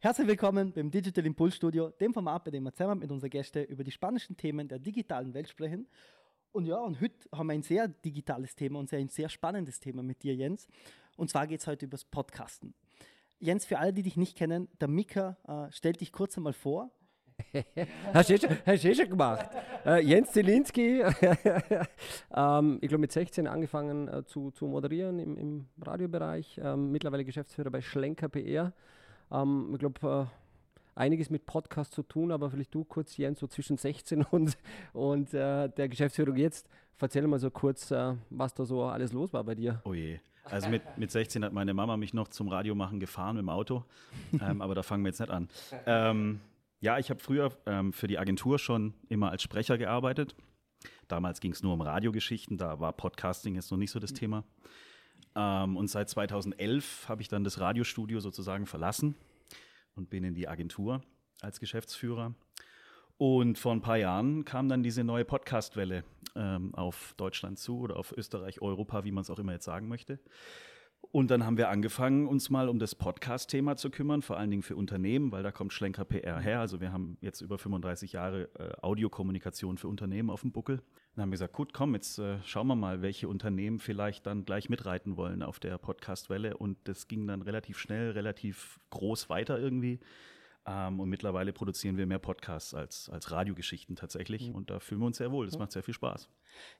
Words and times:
Herzlich 0.00 0.28
willkommen 0.28 0.70
beim 0.70 0.92
Digital 0.92 1.26
Impulse 1.26 1.56
Studio, 1.56 1.90
dem 1.90 2.14
Format, 2.14 2.44
bei 2.44 2.52
dem 2.52 2.62
wir 2.62 2.72
zusammen 2.72 3.00
mit 3.00 3.10
unseren 3.10 3.30
Gästen 3.30 3.64
über 3.64 3.82
die 3.82 3.90
spannendsten 3.90 4.36
Themen 4.36 4.68
der 4.68 4.78
digitalen 4.78 5.34
Welt 5.34 5.48
sprechen. 5.48 5.88
Und 6.52 6.66
ja, 6.66 6.76
und 6.76 7.00
heute 7.00 7.28
haben 7.34 7.48
wir 7.48 7.54
ein 7.54 7.64
sehr 7.64 7.88
digitales 7.88 8.54
Thema 8.54 8.78
und 8.78 8.92
ein 8.92 9.08
sehr 9.08 9.28
spannendes 9.28 9.80
Thema 9.80 10.04
mit 10.04 10.22
dir, 10.22 10.36
Jens. 10.36 10.68
Und 11.16 11.30
zwar 11.30 11.48
geht 11.48 11.58
es 11.58 11.66
heute 11.66 11.86
über 11.86 11.96
das 11.96 12.04
Podcasten. 12.04 12.74
Jens, 13.40 13.64
für 13.64 13.80
alle, 13.80 13.92
die 13.92 14.04
dich 14.04 14.16
nicht 14.16 14.36
kennen, 14.38 14.68
der 14.80 14.86
Mika 14.86 15.36
äh, 15.48 15.72
stellt 15.72 16.00
dich 16.00 16.12
kurz 16.12 16.36
einmal 16.36 16.52
vor. 16.52 16.92
hast, 18.14 18.30
du 18.30 18.34
eh 18.34 18.38
schon, 18.38 18.50
eh 18.66 18.94
schon 18.94 19.10
gemacht. 19.10 19.50
Äh, 19.84 20.04
Jens 20.04 20.30
Zielinski, 20.30 21.00
ähm, 22.36 22.78
ich 22.80 22.88
glaube 22.88 22.98
mit 22.98 23.10
16 23.10 23.48
angefangen 23.48 24.06
äh, 24.06 24.24
zu, 24.24 24.52
zu 24.52 24.68
moderieren 24.68 25.18
im, 25.18 25.36
im 25.36 25.68
Radiobereich, 25.82 26.60
ähm, 26.62 26.92
mittlerweile 26.92 27.24
Geschäftsführer 27.24 27.70
bei 27.72 27.80
Schlenker 27.80 28.28
PR. 28.28 28.72
Ähm, 29.30 29.70
ich 29.72 29.78
glaube, 29.78 30.28
äh, 30.28 30.98
einiges 30.98 31.30
mit 31.30 31.46
Podcast 31.46 31.92
zu 31.92 32.02
tun, 32.02 32.32
aber 32.32 32.50
vielleicht 32.50 32.74
du 32.74 32.84
kurz, 32.84 33.16
Jens, 33.16 33.38
so 33.38 33.46
zwischen 33.46 33.76
16 33.76 34.22
und, 34.30 34.56
und 34.92 35.32
äh, 35.34 35.68
der 35.68 35.88
Geschäftsführung 35.88 36.36
jetzt. 36.36 36.68
Erzähl 37.00 37.24
mal 37.28 37.38
so 37.38 37.50
kurz, 37.50 37.92
äh, 37.92 38.14
was 38.30 38.54
da 38.54 38.64
so 38.64 38.82
alles 38.84 39.12
los 39.12 39.32
war 39.32 39.44
bei 39.44 39.54
dir. 39.54 39.80
Oh 39.84 39.94
je. 39.94 40.18
Also 40.44 40.68
mit, 40.68 40.82
mit 40.96 41.10
16 41.10 41.44
hat 41.44 41.52
meine 41.52 41.74
Mama 41.74 41.96
mich 41.96 42.14
noch 42.14 42.28
zum 42.28 42.48
Radiomachen 42.48 43.00
gefahren 43.00 43.36
mit 43.36 43.42
dem 43.42 43.50
Auto, 43.50 43.84
ähm, 44.40 44.62
aber 44.62 44.74
da 44.74 44.82
fangen 44.82 45.04
wir 45.04 45.10
jetzt 45.10 45.20
nicht 45.20 45.30
an. 45.30 45.48
Ähm, 45.86 46.40
ja, 46.80 46.98
ich 46.98 47.10
habe 47.10 47.20
früher 47.20 47.52
ähm, 47.66 47.92
für 47.92 48.06
die 48.06 48.18
Agentur 48.18 48.58
schon 48.58 48.94
immer 49.08 49.30
als 49.30 49.42
Sprecher 49.42 49.78
gearbeitet. 49.78 50.34
Damals 51.06 51.40
ging 51.40 51.52
es 51.52 51.62
nur 51.62 51.74
um 51.74 51.80
Radiogeschichten, 51.80 52.56
da 52.56 52.80
war 52.80 52.92
Podcasting 52.92 53.54
jetzt 53.56 53.70
noch 53.70 53.78
nicht 53.78 53.90
so 53.90 53.98
das 53.98 54.12
Thema. 54.12 54.44
Ähm, 55.38 55.76
und 55.76 55.88
seit 55.88 56.08
2011 56.08 57.08
habe 57.08 57.22
ich 57.22 57.28
dann 57.28 57.44
das 57.44 57.60
Radiostudio 57.60 58.18
sozusagen 58.18 58.66
verlassen 58.66 59.14
und 59.94 60.10
bin 60.10 60.24
in 60.24 60.34
die 60.34 60.48
Agentur 60.48 61.00
als 61.40 61.60
Geschäftsführer. 61.60 62.34
Und 63.18 63.56
vor 63.58 63.72
ein 63.72 63.80
paar 63.80 63.96
Jahren 63.96 64.44
kam 64.44 64.68
dann 64.68 64.82
diese 64.82 65.04
neue 65.04 65.24
Podcastwelle 65.24 66.04
ähm, 66.34 66.74
auf 66.74 67.14
Deutschland 67.16 67.58
zu 67.58 67.78
oder 67.78 67.96
auf 67.96 68.12
Österreich, 68.16 68.60
Europa, 68.60 69.04
wie 69.04 69.12
man 69.12 69.22
es 69.22 69.30
auch 69.30 69.38
immer 69.38 69.52
jetzt 69.52 69.64
sagen 69.64 69.88
möchte. 69.88 70.18
Und 71.10 71.30
dann 71.30 71.46
haben 71.46 71.56
wir 71.56 71.70
angefangen, 71.70 72.26
uns 72.26 72.50
mal 72.50 72.68
um 72.68 72.78
das 72.78 72.94
Podcast-Thema 72.94 73.76
zu 73.76 73.88
kümmern, 73.88 74.20
vor 74.20 74.36
allen 74.36 74.50
Dingen 74.50 74.62
für 74.62 74.76
Unternehmen, 74.76 75.32
weil 75.32 75.42
da 75.42 75.50
kommt 75.50 75.72
Schlenker 75.72 76.04
PR 76.04 76.38
her. 76.38 76.60
Also 76.60 76.82
wir 76.82 76.92
haben 76.92 77.16
jetzt 77.22 77.40
über 77.40 77.56
35 77.56 78.12
Jahre 78.12 78.50
äh, 78.58 78.74
Audiokommunikation 78.82 79.78
für 79.78 79.88
Unternehmen 79.88 80.28
auf 80.28 80.42
dem 80.42 80.52
Buckel. 80.52 80.82
Dann 81.14 81.22
haben 81.22 81.30
wir 81.30 81.36
gesagt, 81.36 81.54
gut, 81.54 81.72
komm, 81.72 81.94
jetzt 81.94 82.18
äh, 82.18 82.42
schauen 82.44 82.66
wir 82.66 82.76
mal, 82.76 83.00
welche 83.00 83.26
Unternehmen 83.26 83.78
vielleicht 83.78 84.26
dann 84.26 84.44
gleich 84.44 84.68
mitreiten 84.68 85.16
wollen 85.16 85.42
auf 85.42 85.58
der 85.60 85.78
Podcast-Welle. 85.78 86.58
Und 86.58 86.76
das 86.84 87.08
ging 87.08 87.26
dann 87.26 87.40
relativ 87.40 87.78
schnell, 87.78 88.10
relativ 88.10 88.78
groß 88.90 89.30
weiter 89.30 89.58
irgendwie. 89.58 90.00
Ähm, 90.66 91.00
und 91.00 91.08
mittlerweile 91.08 91.52
produzieren 91.52 91.96
wir 91.96 92.06
mehr 92.06 92.18
Podcasts 92.18 92.74
als, 92.74 93.08
als 93.08 93.30
Radiogeschichten 93.30 93.96
tatsächlich. 93.96 94.48
Mhm. 94.48 94.54
Und 94.54 94.70
da 94.70 94.80
fühlen 94.80 95.00
wir 95.00 95.06
uns 95.06 95.18
sehr 95.18 95.32
wohl. 95.32 95.46
Das 95.46 95.54
mhm. 95.54 95.60
macht 95.60 95.72
sehr 95.72 95.82
viel 95.82 95.94
Spaß. 95.94 96.28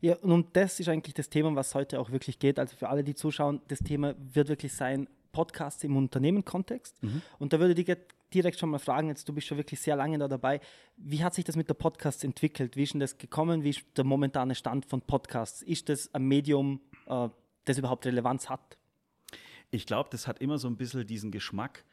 Ja, 0.01 0.17
und 0.17 0.57
das 0.57 0.81
ist 0.81 0.89
eigentlich 0.89 1.15
das 1.15 1.31
Thema, 1.31 1.55
was 1.55 1.75
heute 1.75 2.01
auch 2.01 2.11
wirklich 2.11 2.39
geht. 2.39 2.59
Also 2.59 2.77
für 2.77 2.89
alle, 2.89 3.05
die 3.05 3.15
zuschauen, 3.15 3.61
das 3.69 3.79
Thema 3.79 4.15
wird 4.19 4.49
wirklich 4.49 4.73
sein, 4.73 5.09
Podcasts 5.33 5.85
im 5.85 5.97
Unternehmenkontext. 5.97 7.03
Mhm. 7.03 7.23
Und 7.39 7.53
da 7.53 7.61
würde 7.61 7.81
ich 7.81 7.97
direkt 8.33 8.59
schon 8.59 8.71
mal 8.71 8.79
fragen, 8.79 9.09
jetzt 9.09 9.29
du 9.29 9.33
bist 9.33 9.47
schon 9.47 9.59
wirklich 9.59 9.81
sehr 9.81 9.97
lange 9.97 10.19
da 10.19 10.29
dabei, 10.29 10.61
wie 10.97 11.23
hat 11.23 11.35
sich 11.35 11.45
das 11.45 11.57
mit 11.57 11.69
der 11.69 11.75
Podcast 11.75 12.25
entwickelt? 12.25 12.77
Wie 12.77 12.83
ist 12.83 12.93
denn 12.93 13.01
das 13.01 13.19
gekommen? 13.19 13.63
Wie 13.63 13.71
ist 13.71 13.85
der 13.97 14.05
momentane 14.05 14.55
Stand 14.55 14.87
von 14.87 15.01
Podcasts? 15.01 15.63
Ist 15.63 15.89
das 15.89 16.13
ein 16.15 16.25
Medium, 16.25 16.81
äh, 17.07 17.29
das 17.65 17.79
überhaupt 17.79 18.07
Relevanz 18.07 18.49
hat? 18.49 18.79
Ich 19.71 19.87
glaube, 19.87 20.09
das 20.11 20.27
hat 20.27 20.41
immer 20.41 20.59
so 20.59 20.67
ein 20.67 20.77
bisschen 20.77 21.07
diesen 21.07 21.31
Geschmack, 21.31 21.85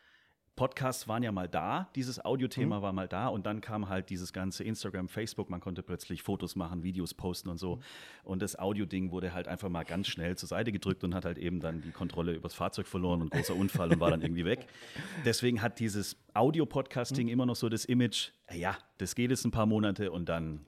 Podcasts 0.55 1.07
waren 1.09 1.21
ja 1.21 1.33
mal 1.33 1.49
da, 1.49 1.89
dieses 1.95 2.23
Audiothema 2.23 2.77
mhm. 2.77 2.81
war 2.81 2.93
mal 2.93 3.07
da 3.09 3.27
und 3.27 3.45
dann 3.45 3.59
kam 3.59 3.89
halt 3.89 4.09
dieses 4.09 4.31
ganze 4.31 4.63
Instagram, 4.63 5.09
Facebook, 5.09 5.49
man 5.49 5.59
konnte 5.59 5.83
plötzlich 5.83 6.23
Fotos 6.23 6.55
machen, 6.55 6.81
Videos 6.81 7.13
posten 7.13 7.49
und 7.49 7.57
so. 7.57 7.75
Mhm. 7.75 7.81
Und 8.23 8.41
das 8.41 8.57
Audio-Ding 8.57 9.11
wurde 9.11 9.33
halt 9.33 9.49
einfach 9.49 9.67
mal 9.67 9.83
ganz 9.83 10.07
schnell 10.07 10.37
zur 10.37 10.47
Seite 10.47 10.71
gedrückt 10.71 11.03
und 11.03 11.13
hat 11.13 11.25
halt 11.25 11.37
eben 11.37 11.59
dann 11.59 11.81
die 11.81 11.91
Kontrolle 11.91 12.33
übers 12.33 12.53
Fahrzeug 12.53 12.87
verloren 12.87 13.21
und 13.21 13.31
großer 13.31 13.55
Unfall 13.55 13.91
und 13.91 13.99
war 13.99 14.11
dann 14.11 14.21
irgendwie 14.21 14.45
weg. 14.45 14.67
Deswegen 15.25 15.61
hat 15.61 15.79
dieses 15.79 16.15
Audio-Podcasting 16.33 17.27
mhm. 17.27 17.33
immer 17.33 17.45
noch 17.45 17.57
so 17.57 17.67
das 17.67 17.83
Image, 17.83 18.31
ja, 18.53 18.77
das 18.97 19.15
geht 19.15 19.31
jetzt 19.31 19.43
ein 19.43 19.51
paar 19.51 19.65
Monate 19.65 20.11
und 20.11 20.29
dann 20.29 20.65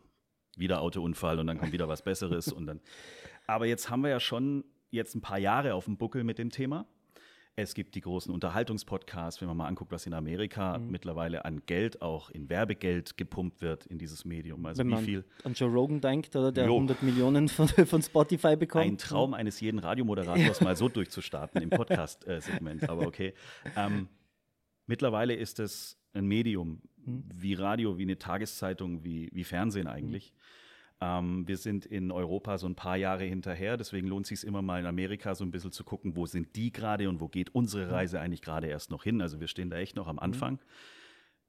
wieder 0.58 0.81
Autounfall 0.81 1.40
und 1.40 1.48
dann 1.48 1.59
kommt 1.59 1.72
wieder 1.72 1.88
was 1.88 2.02
Besseres 2.02 2.52
und 2.52 2.66
dann. 2.66 2.81
Aber 3.48 3.66
jetzt 3.66 3.90
haben 3.90 4.02
wir 4.02 4.09
ja 4.09 4.19
schon 4.19 4.66
jetzt 4.90 5.16
ein 5.16 5.22
paar 5.22 5.38
Jahre 5.38 5.75
auf 5.75 5.86
dem 5.86 5.98
Buckel 5.98 6.25
mit 6.25 6.38
dem 6.40 6.50
Thema. 6.50 6.86
Es 7.59 7.73
gibt 7.73 7.95
die 7.95 8.01
großen 8.01 8.31
Unterhaltungspodcasts, 8.31 9.41
wenn 9.41 9.47
man 9.47 9.57
mal 9.57 9.66
anguckt, 9.66 9.91
was 9.91 10.06
in 10.06 10.13
Amerika 10.13 10.78
mhm. 10.78 10.91
mittlerweile 10.91 11.44
an 11.44 11.63
Geld, 11.66 12.03
auch 12.03 12.29
in 12.29 12.50
Werbegeld 12.50 13.18
gepumpt 13.18 13.63
wird 13.63 13.88
in 13.88 13.97
dieses 13.97 14.25
Medium. 14.25 14.63
Also 14.68 14.81
wenn 14.81 14.91
wie 14.91 15.03
viel 15.03 15.25
an 15.44 15.53
Joe 15.53 15.68
Rogan 15.68 16.00
denkt, 16.00 16.35
oder 16.35 16.51
der 16.51 16.68
jo. 16.68 16.75
100 16.75 17.01
Millionen 17.01 17.47
von, 17.47 17.68
von, 17.68 18.03
Spotify 18.03 18.56
bekommt. 18.56 18.85
Ein 18.85 19.00
Traum 19.00 19.34
eines 19.34 19.59
jeden 19.59 19.79
Radiomoderators, 19.79 20.62
mal 20.62 20.75
so 20.75 20.88
durchzustarten 20.88 21.63
im 21.63 21.72
Podcast-Segment. 21.72 22.88
Aber 22.90 23.07
okay. 23.07 23.34
Ähm, 23.75 24.07
mittlerweile 24.85 25.34
ist 25.34 25.59
es 25.59 25.97
ein 26.13 26.28
Medium 26.28 26.84
mhm. 27.03 27.24
wie 27.34 27.56
Radio, 27.56 27.97
wie 27.97 28.03
eine 28.03 28.19
Tageszeitung, 28.19 29.03
wie, 29.03 29.31
wie 29.34 29.44
Fernsehen 29.44 29.88
eigentlich. 29.88 30.31
Mhm 30.31 30.38
ähm, 31.00 31.47
wir 31.47 31.58
sind 31.58 31.85
in 31.85 32.12
Europa 32.12 32.58
so 32.58 32.68
ein 32.68 32.75
paar 32.75 32.96
Jahre 32.96 33.24
hinterher, 33.24 33.78
deswegen 33.78 34.08
lohnt 34.08 34.25
es 34.25 34.40
sich 34.40 34.47
immer 34.47 34.62
mal 34.62 34.80
in 34.80 34.88
Amerika 34.88 35.35
so 35.35 35.44
ein 35.44 35.52
bisschen 35.52 35.72
zu 35.72 35.84
gucken, 35.84 36.16
wo 36.16 36.25
sind 36.25 36.56
die 36.56 36.72
gerade 36.72 37.08
und 37.08 37.19
wo 37.19 37.28
geht 37.28 37.53
unsere 37.53 37.91
Reise 37.91 38.19
eigentlich 38.19 38.41
gerade 38.41 38.68
erst 38.68 38.90
noch 38.90 39.03
hin. 39.03 39.22
Also 39.22 39.40
wir 39.40 39.47
stehen 39.47 39.69
da 39.69 39.78
echt 39.78 39.96
noch 39.96 40.07
am 40.07 40.18
Anfang. 40.18 40.53
Mhm. 40.53 40.59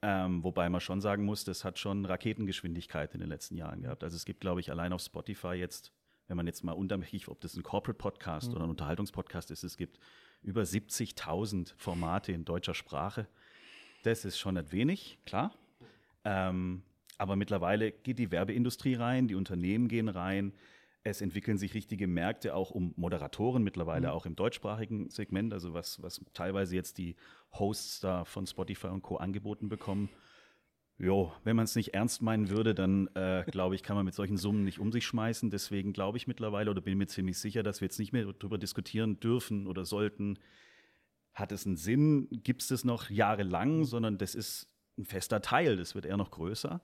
Ähm, 0.00 0.44
wobei 0.44 0.68
man 0.68 0.80
schon 0.80 1.00
sagen 1.00 1.24
muss, 1.24 1.44
das 1.44 1.64
hat 1.64 1.78
schon 1.78 2.04
Raketengeschwindigkeit 2.04 3.14
in 3.14 3.20
den 3.20 3.28
letzten 3.28 3.56
Jahren 3.56 3.82
gehabt. 3.82 4.04
Also 4.04 4.16
es 4.16 4.24
gibt, 4.24 4.40
glaube 4.40 4.60
ich, 4.60 4.70
allein 4.70 4.92
auf 4.92 5.00
Spotify 5.00 5.54
jetzt, 5.54 5.92
wenn 6.28 6.36
man 6.36 6.46
jetzt 6.46 6.62
mal 6.62 6.72
untermächtig, 6.72 7.28
ob 7.28 7.40
das 7.40 7.56
ein 7.56 7.62
Corporate 7.62 7.98
Podcast 7.98 8.50
mhm. 8.50 8.54
oder 8.54 8.64
ein 8.64 8.70
Unterhaltungspodcast 8.70 9.50
ist, 9.50 9.64
es 9.64 9.76
gibt 9.76 9.98
über 10.42 10.62
70.000 10.62 11.72
Formate 11.76 12.32
in 12.32 12.44
deutscher 12.44 12.74
Sprache. 12.74 13.26
Das 14.04 14.24
ist 14.24 14.38
schon 14.38 14.54
nicht 14.54 14.72
wenig, 14.72 15.18
klar. 15.24 15.52
Ähm, 16.24 16.82
aber 17.18 17.36
mittlerweile 17.36 17.90
geht 17.92 18.18
die 18.18 18.30
Werbeindustrie 18.30 18.94
rein, 18.94 19.28
die 19.28 19.34
Unternehmen 19.34 19.88
gehen 19.88 20.08
rein. 20.08 20.54
Es 21.02 21.20
entwickeln 21.20 21.58
sich 21.58 21.74
richtige 21.74 22.06
Märkte 22.06 22.54
auch 22.54 22.70
um 22.70 22.94
Moderatoren 22.96 23.62
mittlerweile, 23.62 24.08
mhm. 24.08 24.12
auch 24.12 24.26
im 24.26 24.36
deutschsprachigen 24.36 25.10
Segment, 25.10 25.52
also 25.52 25.74
was, 25.74 26.02
was 26.02 26.24
teilweise 26.32 26.76
jetzt 26.76 26.98
die 26.98 27.16
Hosts 27.52 28.00
da 28.00 28.24
von 28.24 28.46
Spotify 28.46 28.88
und 28.88 29.02
Co. 29.02 29.16
angeboten 29.16 29.68
bekommen. 29.68 30.08
Jo, 31.00 31.32
wenn 31.44 31.54
man 31.54 31.64
es 31.64 31.76
nicht 31.76 31.94
ernst 31.94 32.22
meinen 32.22 32.50
würde, 32.50 32.74
dann 32.74 33.08
äh, 33.14 33.44
glaube 33.48 33.76
ich, 33.76 33.84
kann 33.84 33.94
man 33.94 34.04
mit 34.04 34.14
solchen 34.14 34.36
Summen 34.36 34.64
nicht 34.64 34.80
um 34.80 34.90
sich 34.90 35.06
schmeißen. 35.06 35.48
Deswegen 35.48 35.92
glaube 35.92 36.18
ich 36.18 36.26
mittlerweile 36.26 36.70
oder 36.70 36.80
bin 36.80 36.98
mir 36.98 37.06
ziemlich 37.06 37.38
sicher, 37.38 37.62
dass 37.62 37.80
wir 37.80 37.86
jetzt 37.86 38.00
nicht 38.00 38.12
mehr 38.12 38.24
darüber 38.24 38.58
diskutieren 38.58 39.20
dürfen 39.20 39.68
oder 39.68 39.84
sollten, 39.84 40.38
hat 41.34 41.52
es 41.52 41.66
einen 41.66 41.76
Sinn, 41.76 42.28
gibt 42.30 42.62
es 42.62 42.68
das 42.68 42.84
noch 42.84 43.10
jahrelang, 43.10 43.84
sondern 43.84 44.18
das 44.18 44.34
ist 44.34 44.68
ein 44.98 45.04
fester 45.04 45.40
Teil, 45.40 45.76
das 45.76 45.94
wird 45.94 46.06
eher 46.06 46.16
noch 46.16 46.30
größer. 46.30 46.80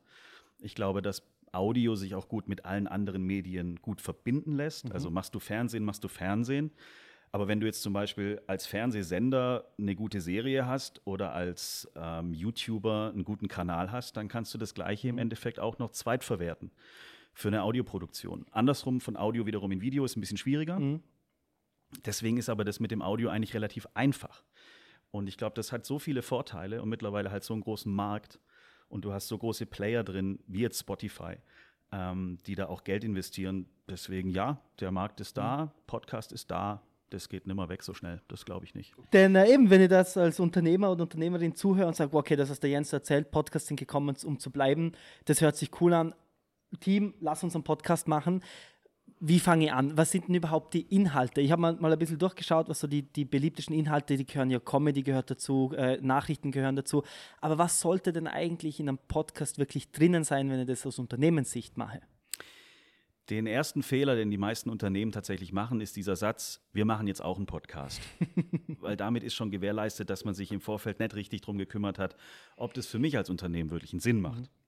Ich 0.60 0.74
glaube, 0.74 1.02
dass 1.02 1.22
Audio 1.52 1.94
sich 1.94 2.14
auch 2.14 2.28
gut 2.28 2.48
mit 2.48 2.64
allen 2.64 2.86
anderen 2.86 3.24
Medien 3.24 3.76
gut 3.80 4.00
verbinden 4.00 4.56
lässt. 4.56 4.86
Mhm. 4.86 4.92
Also 4.92 5.10
machst 5.10 5.34
du 5.34 5.40
Fernsehen, 5.40 5.84
machst 5.84 6.04
du 6.04 6.08
Fernsehen. 6.08 6.72
Aber 7.32 7.48
wenn 7.48 7.58
du 7.58 7.66
jetzt 7.66 7.82
zum 7.82 7.92
Beispiel 7.92 8.40
als 8.46 8.64
Fernsehsender 8.66 9.72
eine 9.76 9.96
gute 9.96 10.20
Serie 10.20 10.66
hast 10.66 11.00
oder 11.04 11.32
als 11.32 11.90
ähm, 11.96 12.32
YouTuber 12.32 13.10
einen 13.12 13.24
guten 13.24 13.48
Kanal 13.48 13.90
hast, 13.90 14.16
dann 14.16 14.28
kannst 14.28 14.54
du 14.54 14.58
das 14.58 14.72
Gleiche 14.74 15.08
im 15.08 15.16
mhm. 15.16 15.22
Endeffekt 15.22 15.58
auch 15.58 15.78
noch 15.78 15.90
zweitverwerten 15.90 16.70
für 17.32 17.48
eine 17.48 17.62
Audioproduktion. 17.64 18.46
Andersrum 18.52 19.00
von 19.00 19.16
Audio 19.16 19.46
wiederum 19.46 19.72
in 19.72 19.80
Video 19.80 20.04
ist 20.04 20.16
ein 20.16 20.20
bisschen 20.20 20.36
schwieriger. 20.36 20.78
Mhm. 20.78 21.02
Deswegen 22.04 22.36
ist 22.36 22.48
aber 22.48 22.64
das 22.64 22.80
mit 22.80 22.90
dem 22.90 23.02
Audio 23.02 23.28
eigentlich 23.28 23.54
relativ 23.54 23.86
einfach. 23.94 24.44
Und 25.14 25.28
ich 25.28 25.36
glaube, 25.36 25.54
das 25.54 25.70
hat 25.70 25.86
so 25.86 26.00
viele 26.00 26.22
Vorteile 26.22 26.82
und 26.82 26.88
mittlerweile 26.88 27.30
halt 27.30 27.44
so 27.44 27.54
einen 27.54 27.62
großen 27.62 27.94
Markt 27.94 28.40
und 28.88 29.04
du 29.04 29.12
hast 29.12 29.28
so 29.28 29.38
große 29.38 29.64
Player 29.64 30.02
drin, 30.02 30.40
wie 30.48 30.62
jetzt 30.62 30.80
Spotify, 30.80 31.36
ähm, 31.92 32.38
die 32.46 32.56
da 32.56 32.66
auch 32.66 32.82
Geld 32.82 33.04
investieren. 33.04 33.68
Deswegen 33.88 34.28
ja, 34.28 34.60
der 34.80 34.90
Markt 34.90 35.20
ist 35.20 35.36
da, 35.36 35.72
Podcast 35.86 36.32
ist 36.32 36.50
da, 36.50 36.82
das 37.10 37.28
geht 37.28 37.46
nimmer 37.46 37.68
weg 37.68 37.84
so 37.84 37.94
schnell. 37.94 38.22
Das 38.26 38.44
glaube 38.44 38.64
ich 38.64 38.74
nicht. 38.74 38.92
Denn 39.12 39.36
äh, 39.36 39.54
eben, 39.54 39.70
wenn 39.70 39.82
ich 39.82 39.88
das 39.88 40.16
als 40.16 40.40
Unternehmer 40.40 40.90
oder 40.90 41.04
Unternehmerin 41.04 41.54
zuhöre 41.54 41.86
und 41.86 41.94
sage, 41.94 42.12
okay, 42.16 42.34
das 42.34 42.50
ist 42.50 42.64
der 42.64 42.70
Jens 42.70 42.92
erzählt, 42.92 43.30
Podcasting 43.30 43.76
gekommen, 43.76 44.16
um 44.24 44.40
zu 44.40 44.50
bleiben, 44.50 44.94
das 45.26 45.40
hört 45.40 45.54
sich 45.54 45.80
cool 45.80 45.92
an. 45.92 46.12
Team, 46.80 47.14
lass 47.20 47.44
uns 47.44 47.54
einen 47.54 47.62
Podcast 47.62 48.08
machen 48.08 48.42
wie 49.26 49.40
fange 49.40 49.66
ich 49.66 49.72
an? 49.72 49.96
Was 49.96 50.10
sind 50.10 50.28
denn 50.28 50.34
überhaupt 50.34 50.74
die 50.74 50.82
Inhalte? 50.94 51.40
Ich 51.40 51.50
habe 51.50 51.62
mal, 51.62 51.74
mal 51.76 51.92
ein 51.92 51.98
bisschen 51.98 52.18
durchgeschaut, 52.18 52.68
was 52.68 52.80
so 52.80 52.86
die, 52.86 53.02
die 53.02 53.24
beliebtesten 53.24 53.74
Inhalte, 53.74 54.16
die 54.16 54.26
gehören 54.26 54.50
ja 54.50 54.58
Comedy 54.58 55.02
gehört 55.02 55.30
dazu, 55.30 55.72
äh, 55.76 55.98
Nachrichten 56.02 56.50
gehören 56.50 56.76
dazu. 56.76 57.02
Aber 57.40 57.56
was 57.56 57.80
sollte 57.80 58.12
denn 58.12 58.26
eigentlich 58.26 58.80
in 58.80 58.88
einem 58.88 58.98
Podcast 58.98 59.58
wirklich 59.58 59.92
drinnen 59.92 60.24
sein, 60.24 60.50
wenn 60.50 60.60
ich 60.60 60.66
das 60.66 60.84
aus 60.86 60.98
Unternehmenssicht 60.98 61.78
mache? 61.78 62.02
Den 63.30 63.46
ersten 63.46 63.82
Fehler, 63.82 64.16
den 64.16 64.30
die 64.30 64.36
meisten 64.36 64.68
Unternehmen 64.68 65.10
tatsächlich 65.10 65.54
machen, 65.54 65.80
ist 65.80 65.96
dieser 65.96 66.16
Satz, 66.16 66.60
wir 66.74 66.84
machen 66.84 67.06
jetzt 67.06 67.24
auch 67.24 67.38
einen 67.38 67.46
Podcast. 67.46 68.02
Weil 68.80 68.98
damit 68.98 69.22
ist 69.22 69.32
schon 69.32 69.50
gewährleistet, 69.50 70.10
dass 70.10 70.26
man 70.26 70.34
sich 70.34 70.52
im 70.52 70.60
Vorfeld 70.60 71.00
nicht 71.00 71.14
richtig 71.14 71.40
darum 71.40 71.56
gekümmert 71.56 71.98
hat, 71.98 72.16
ob 72.58 72.74
das 72.74 72.86
für 72.86 72.98
mich 72.98 73.16
als 73.16 73.30
Unternehmen 73.30 73.70
wirklich 73.70 73.94
einen 73.94 74.00
Sinn 74.00 74.20
macht. 74.20 74.42
Mhm. 74.42 74.63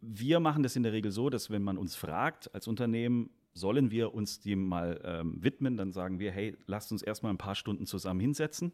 Wir 0.00 0.40
machen 0.40 0.62
das 0.62 0.76
in 0.76 0.82
der 0.82 0.92
Regel 0.92 1.10
so, 1.10 1.30
dass 1.30 1.50
wenn 1.50 1.62
man 1.62 1.76
uns 1.76 1.94
fragt 1.94 2.54
als 2.54 2.66
Unternehmen, 2.66 3.30
sollen 3.52 3.90
wir 3.90 4.14
uns 4.14 4.40
dem 4.40 4.66
mal 4.66 5.00
ähm, 5.04 5.42
widmen, 5.42 5.76
dann 5.76 5.92
sagen 5.92 6.18
wir, 6.18 6.30
hey, 6.32 6.56
lasst 6.66 6.92
uns 6.92 7.02
erstmal 7.02 7.32
ein 7.32 7.38
paar 7.38 7.54
Stunden 7.54 7.86
zusammen 7.86 8.20
hinsetzen. 8.20 8.72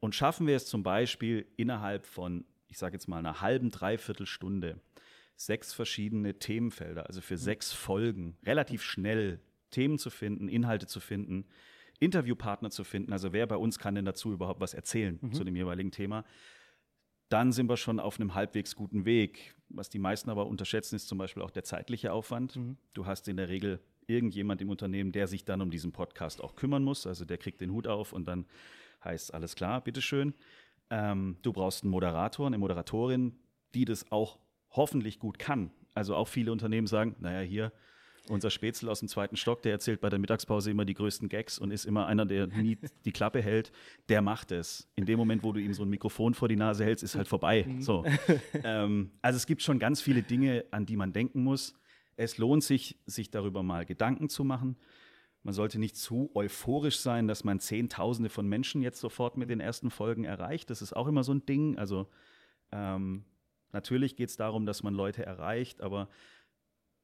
Und 0.00 0.14
schaffen 0.14 0.46
wir 0.46 0.56
es 0.56 0.66
zum 0.66 0.82
Beispiel 0.82 1.46
innerhalb 1.56 2.06
von, 2.06 2.44
ich 2.68 2.78
sage 2.78 2.94
jetzt 2.94 3.06
mal, 3.06 3.18
einer 3.18 3.40
halben, 3.40 3.70
dreiviertel 3.70 4.26
Stunde, 4.26 4.80
sechs 5.36 5.72
verschiedene 5.72 6.38
Themenfelder, 6.38 7.06
also 7.06 7.20
für 7.20 7.34
mhm. 7.34 7.38
sechs 7.38 7.72
Folgen, 7.72 8.36
relativ 8.44 8.82
schnell 8.82 9.40
Themen 9.70 9.98
zu 9.98 10.10
finden, 10.10 10.48
Inhalte 10.48 10.86
zu 10.86 11.00
finden, 11.00 11.46
Interviewpartner 11.98 12.70
zu 12.70 12.82
finden. 12.82 13.12
Also 13.12 13.32
wer 13.32 13.46
bei 13.46 13.56
uns 13.56 13.78
kann 13.78 13.94
denn 13.94 14.04
dazu 14.04 14.32
überhaupt 14.32 14.60
was 14.60 14.74
erzählen 14.74 15.18
mhm. 15.20 15.32
zu 15.32 15.44
dem 15.44 15.54
jeweiligen 15.54 15.90
Thema? 15.90 16.24
Dann 17.30 17.52
sind 17.52 17.68
wir 17.68 17.76
schon 17.76 18.00
auf 18.00 18.20
einem 18.20 18.34
halbwegs 18.34 18.74
guten 18.74 19.04
Weg. 19.04 19.54
Was 19.68 19.88
die 19.88 20.00
meisten 20.00 20.30
aber 20.30 20.46
unterschätzen, 20.46 20.96
ist 20.96 21.06
zum 21.06 21.16
Beispiel 21.16 21.44
auch 21.44 21.52
der 21.52 21.62
zeitliche 21.62 22.12
Aufwand. 22.12 22.56
Mhm. 22.56 22.76
Du 22.92 23.06
hast 23.06 23.28
in 23.28 23.36
der 23.36 23.48
Regel 23.48 23.80
irgendjemand 24.08 24.60
im 24.60 24.68
Unternehmen, 24.68 25.12
der 25.12 25.28
sich 25.28 25.44
dann 25.44 25.62
um 25.62 25.70
diesen 25.70 25.92
Podcast 25.92 26.42
auch 26.42 26.56
kümmern 26.56 26.82
muss. 26.82 27.06
Also 27.06 27.24
der 27.24 27.38
kriegt 27.38 27.60
den 27.60 27.70
Hut 27.70 27.86
auf 27.86 28.12
und 28.12 28.26
dann 28.26 28.46
heißt 29.04 29.32
alles 29.32 29.54
klar, 29.54 29.80
bitteschön. 29.80 30.34
Ähm, 30.90 31.36
du 31.42 31.52
brauchst 31.52 31.84
einen 31.84 31.92
Moderator, 31.92 32.48
eine 32.48 32.58
Moderatorin, 32.58 33.38
die 33.74 33.84
das 33.84 34.10
auch 34.10 34.40
hoffentlich 34.70 35.20
gut 35.20 35.38
kann. 35.38 35.70
Also 35.94 36.16
auch 36.16 36.26
viele 36.26 36.50
Unternehmen 36.50 36.88
sagen, 36.88 37.14
naja, 37.20 37.40
hier 37.40 37.72
unser 38.28 38.50
Spätzle 38.50 38.90
aus 38.90 39.00
dem 39.00 39.08
zweiten 39.08 39.36
Stock, 39.36 39.62
der 39.62 39.72
erzählt 39.72 40.00
bei 40.00 40.08
der 40.08 40.18
Mittagspause 40.18 40.70
immer 40.70 40.84
die 40.84 40.94
größten 40.94 41.28
Gags 41.28 41.58
und 41.58 41.70
ist 41.70 41.84
immer 41.84 42.06
einer, 42.06 42.26
der 42.26 42.46
nie 42.46 42.78
die 43.04 43.12
Klappe 43.12 43.42
hält, 43.42 43.72
der 44.08 44.22
macht 44.22 44.52
es. 44.52 44.88
In 44.94 45.06
dem 45.06 45.18
Moment, 45.18 45.42
wo 45.42 45.52
du 45.52 45.60
ihm 45.60 45.72
so 45.72 45.82
ein 45.82 45.88
Mikrofon 45.88 46.34
vor 46.34 46.48
die 46.48 46.56
Nase 46.56 46.84
hältst, 46.84 47.02
ist 47.02 47.16
halt 47.16 47.28
vorbei. 47.28 47.64
Mhm. 47.66 47.82
So. 47.82 48.04
ähm, 48.64 49.10
also 49.22 49.36
es 49.36 49.46
gibt 49.46 49.62
schon 49.62 49.78
ganz 49.78 50.00
viele 50.00 50.22
Dinge, 50.22 50.64
an 50.70 50.86
die 50.86 50.96
man 50.96 51.12
denken 51.12 51.42
muss. 51.42 51.74
Es 52.16 52.38
lohnt 52.38 52.62
sich, 52.62 52.98
sich 53.06 53.30
darüber 53.30 53.62
mal 53.62 53.86
Gedanken 53.86 54.28
zu 54.28 54.44
machen. 54.44 54.76
Man 55.42 55.54
sollte 55.54 55.78
nicht 55.78 55.96
zu 55.96 56.30
euphorisch 56.34 56.98
sein, 56.98 57.26
dass 57.26 57.44
man 57.44 57.60
Zehntausende 57.60 58.28
von 58.28 58.46
Menschen 58.46 58.82
jetzt 58.82 59.00
sofort 59.00 59.38
mit 59.38 59.48
den 59.48 59.60
ersten 59.60 59.90
Folgen 59.90 60.24
erreicht. 60.24 60.68
Das 60.68 60.82
ist 60.82 60.94
auch 60.94 61.06
immer 61.06 61.24
so 61.24 61.32
ein 61.32 61.46
Ding. 61.46 61.78
Also 61.78 62.08
ähm, 62.72 63.24
Natürlich 63.72 64.16
geht 64.16 64.30
es 64.30 64.36
darum, 64.36 64.66
dass 64.66 64.82
man 64.82 64.94
Leute 64.94 65.24
erreicht, 65.24 65.80
aber 65.80 66.08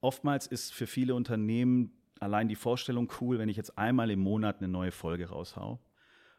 oftmals 0.01 0.47
ist 0.47 0.73
für 0.73 0.87
viele 0.87 1.15
Unternehmen 1.15 1.93
allein 2.21 2.49
die 2.49 2.57
Vorstellung 2.57 3.13
cool, 3.21 3.39
wenn 3.39 3.49
ich 3.49 3.57
jetzt 3.57 3.77
einmal 3.79 4.11
im 4.11 4.21
Monat 4.21 4.59
eine 4.59 4.69
neue 4.69 4.93
Folge 4.93 5.29
raushau. 5.29 5.81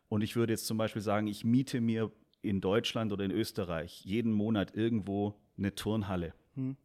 Und 0.09 0.21
ich 0.21 0.36
würde 0.36 0.54
jetzt 0.54 0.68
zum 0.68 0.77
Beispiel 0.77 1.01
sagen, 1.01 1.27
ich 1.27 1.44
miete 1.44 1.81
mir 1.81 2.12
in 2.42 2.62
Deutschland 2.62 3.12
oder 3.12 3.25
in 3.25 3.31
Österreich 3.31 4.04
jeden 4.06 4.31
Monat 4.31 4.74
irgendwo 4.75 5.36
eine 5.57 5.75
Turnhalle 5.75 6.33
hm. 6.56 6.77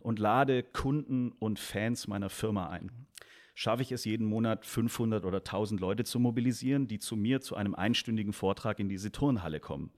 und 0.00 0.18
lade 0.18 0.62
Kunden 0.62 1.32
und 1.32 1.58
Fans 1.58 2.06
meiner 2.06 2.28
Firma 2.28 2.68
ein. 2.68 2.90
Schaffe 3.54 3.82
ich 3.82 3.90
es 3.90 4.04
jeden 4.04 4.26
Monat 4.26 4.66
500 4.66 5.24
oder 5.24 5.38
1000 5.38 5.80
Leute 5.80 6.04
zu 6.04 6.20
mobilisieren, 6.20 6.88
die 6.88 6.98
zu 6.98 7.16
mir 7.16 7.40
zu 7.40 7.56
einem 7.56 7.74
einstündigen 7.74 8.34
Vortrag 8.34 8.78
in 8.78 8.90
diese 8.90 9.10
Turnhalle 9.10 9.60
kommen? 9.60 9.92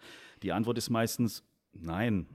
Die 0.45 0.53
Antwort 0.53 0.79
ist 0.79 0.91
meistens 0.91 1.43
nein, 1.73 2.29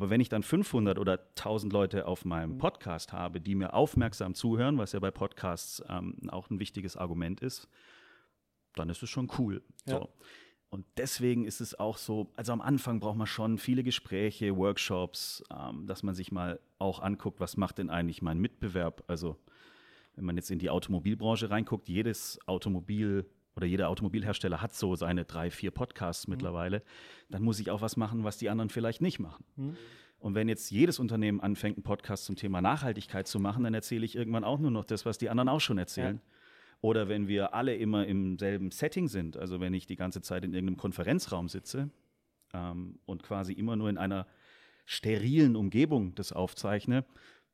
aber 0.00 0.08
wenn 0.08 0.22
ich 0.22 0.30
dann 0.30 0.42
500 0.42 0.98
oder 0.98 1.20
1000 1.36 1.70
Leute 1.74 2.06
auf 2.06 2.24
meinem 2.24 2.54
mhm. 2.54 2.58
Podcast 2.58 3.12
habe, 3.12 3.38
die 3.38 3.54
mir 3.54 3.74
aufmerksam 3.74 4.34
zuhören, 4.34 4.78
was 4.78 4.92
ja 4.92 4.98
bei 4.98 5.10
Podcasts 5.10 5.82
ähm, 5.90 6.16
auch 6.28 6.48
ein 6.48 6.58
wichtiges 6.58 6.96
Argument 6.96 7.42
ist, 7.42 7.68
dann 8.76 8.88
ist 8.88 9.02
es 9.02 9.10
schon 9.10 9.30
cool. 9.36 9.62
Ja. 9.84 9.98
So. 9.98 10.08
Und 10.70 10.86
deswegen 10.96 11.44
ist 11.44 11.60
es 11.60 11.78
auch 11.78 11.98
so, 11.98 12.32
also 12.34 12.50
am 12.54 12.62
Anfang 12.62 12.98
braucht 12.98 13.18
man 13.18 13.26
schon 13.26 13.58
viele 13.58 13.82
Gespräche, 13.82 14.56
Workshops, 14.56 15.44
ähm, 15.54 15.86
dass 15.86 16.02
man 16.02 16.14
sich 16.14 16.32
mal 16.32 16.60
auch 16.78 17.00
anguckt, 17.00 17.38
was 17.38 17.58
macht 17.58 17.76
denn 17.76 17.90
eigentlich 17.90 18.22
mein 18.22 18.38
Mitbewerb? 18.38 19.04
Also 19.06 19.36
wenn 20.14 20.24
man 20.24 20.36
jetzt 20.36 20.50
in 20.50 20.58
die 20.58 20.70
Automobilbranche 20.70 21.50
reinguckt, 21.50 21.90
jedes 21.90 22.38
Automobil 22.46 23.28
oder 23.56 23.66
jeder 23.66 23.88
Automobilhersteller 23.88 24.62
hat 24.62 24.74
so 24.74 24.94
seine 24.94 25.24
drei, 25.24 25.50
vier 25.50 25.70
Podcasts 25.70 26.26
mhm. 26.26 26.34
mittlerweile, 26.34 26.82
dann 27.28 27.42
muss 27.42 27.60
ich 27.60 27.70
auch 27.70 27.80
was 27.80 27.96
machen, 27.96 28.24
was 28.24 28.38
die 28.38 28.48
anderen 28.48 28.70
vielleicht 28.70 29.00
nicht 29.00 29.18
machen. 29.18 29.44
Mhm. 29.56 29.76
Und 30.18 30.34
wenn 30.34 30.48
jetzt 30.48 30.70
jedes 30.70 30.98
Unternehmen 30.98 31.40
anfängt, 31.40 31.78
einen 31.78 31.82
Podcast 31.82 32.26
zum 32.26 32.36
Thema 32.36 32.60
Nachhaltigkeit 32.60 33.26
zu 33.26 33.40
machen, 33.40 33.64
dann 33.64 33.72
erzähle 33.72 34.04
ich 34.04 34.14
irgendwann 34.14 34.44
auch 34.44 34.58
nur 34.58 34.70
noch 34.70 34.84
das, 34.84 35.06
was 35.06 35.16
die 35.16 35.30
anderen 35.30 35.48
auch 35.48 35.60
schon 35.60 35.78
erzählen. 35.78 36.16
Ja. 36.16 36.22
Oder 36.82 37.08
wenn 37.08 37.26
wir 37.26 37.54
alle 37.54 37.74
immer 37.74 38.06
im 38.06 38.38
selben 38.38 38.70
Setting 38.70 39.08
sind, 39.08 39.36
also 39.36 39.60
wenn 39.60 39.74
ich 39.74 39.86
die 39.86 39.96
ganze 39.96 40.20
Zeit 40.20 40.44
in 40.44 40.52
irgendeinem 40.52 40.76
Konferenzraum 40.76 41.48
sitze 41.48 41.90
ähm, 42.52 42.98
und 43.06 43.22
quasi 43.22 43.52
immer 43.52 43.76
nur 43.76 43.88
in 43.88 43.98
einer 43.98 44.26
sterilen 44.84 45.56
Umgebung 45.56 46.14
das 46.14 46.32
aufzeichne, 46.32 47.04